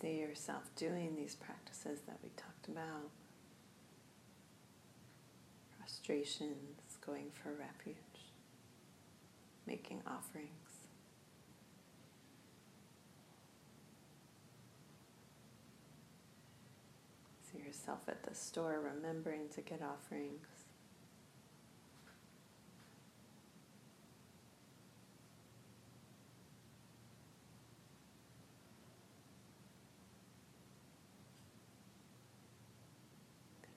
See 0.00 0.18
yourself 0.18 0.62
doing 0.76 1.14
these 1.14 1.34
practices 1.34 2.00
that 2.06 2.16
we 2.22 2.30
talked 2.36 2.68
about 2.68 3.10
prostrations, 5.90 6.98
going 7.04 7.26
for 7.42 7.50
refuge, 7.50 7.96
making 9.66 10.00
offerings. 10.06 10.48
See 17.50 17.58
yourself 17.58 18.00
at 18.06 18.22
the 18.22 18.34
store 18.34 18.80
remembering 18.94 19.48
to 19.54 19.60
get 19.62 19.80
offerings. 19.82 20.46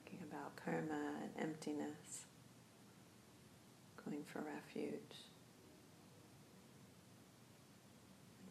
Thinking 0.04 0.24
about 0.30 0.54
karma 0.64 1.00
and 1.36 1.52
emptiness, 1.66 2.24
going 4.04 4.24
for 4.24 4.40
refuge, 4.40 5.00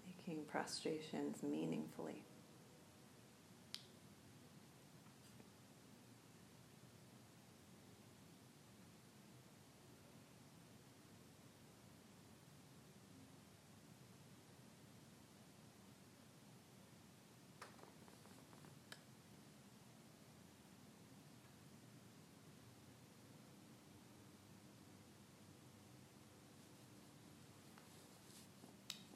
making 0.07 0.43
prostrations 0.45 1.43
meaningfully. 1.43 2.23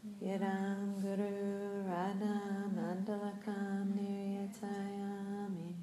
Yadam 0.00 0.96
Guru 0.96 1.84
Ratna 1.84 2.64
Mandalakam 2.72 3.84
Niryatayami 3.92 5.76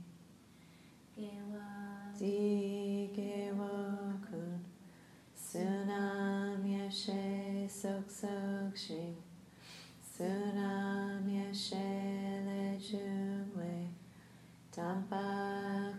Di 2.17 3.09
Gewa 3.13 4.17
Kun 4.25 4.65
Sunam 5.37 6.65
Yashe 6.65 7.69
Sok 7.69 8.09
Sok 8.09 8.73
Sunam 10.01 11.21
Yashe 11.29 12.41
Lejungwe 12.41 13.85
Tampa 14.71 15.93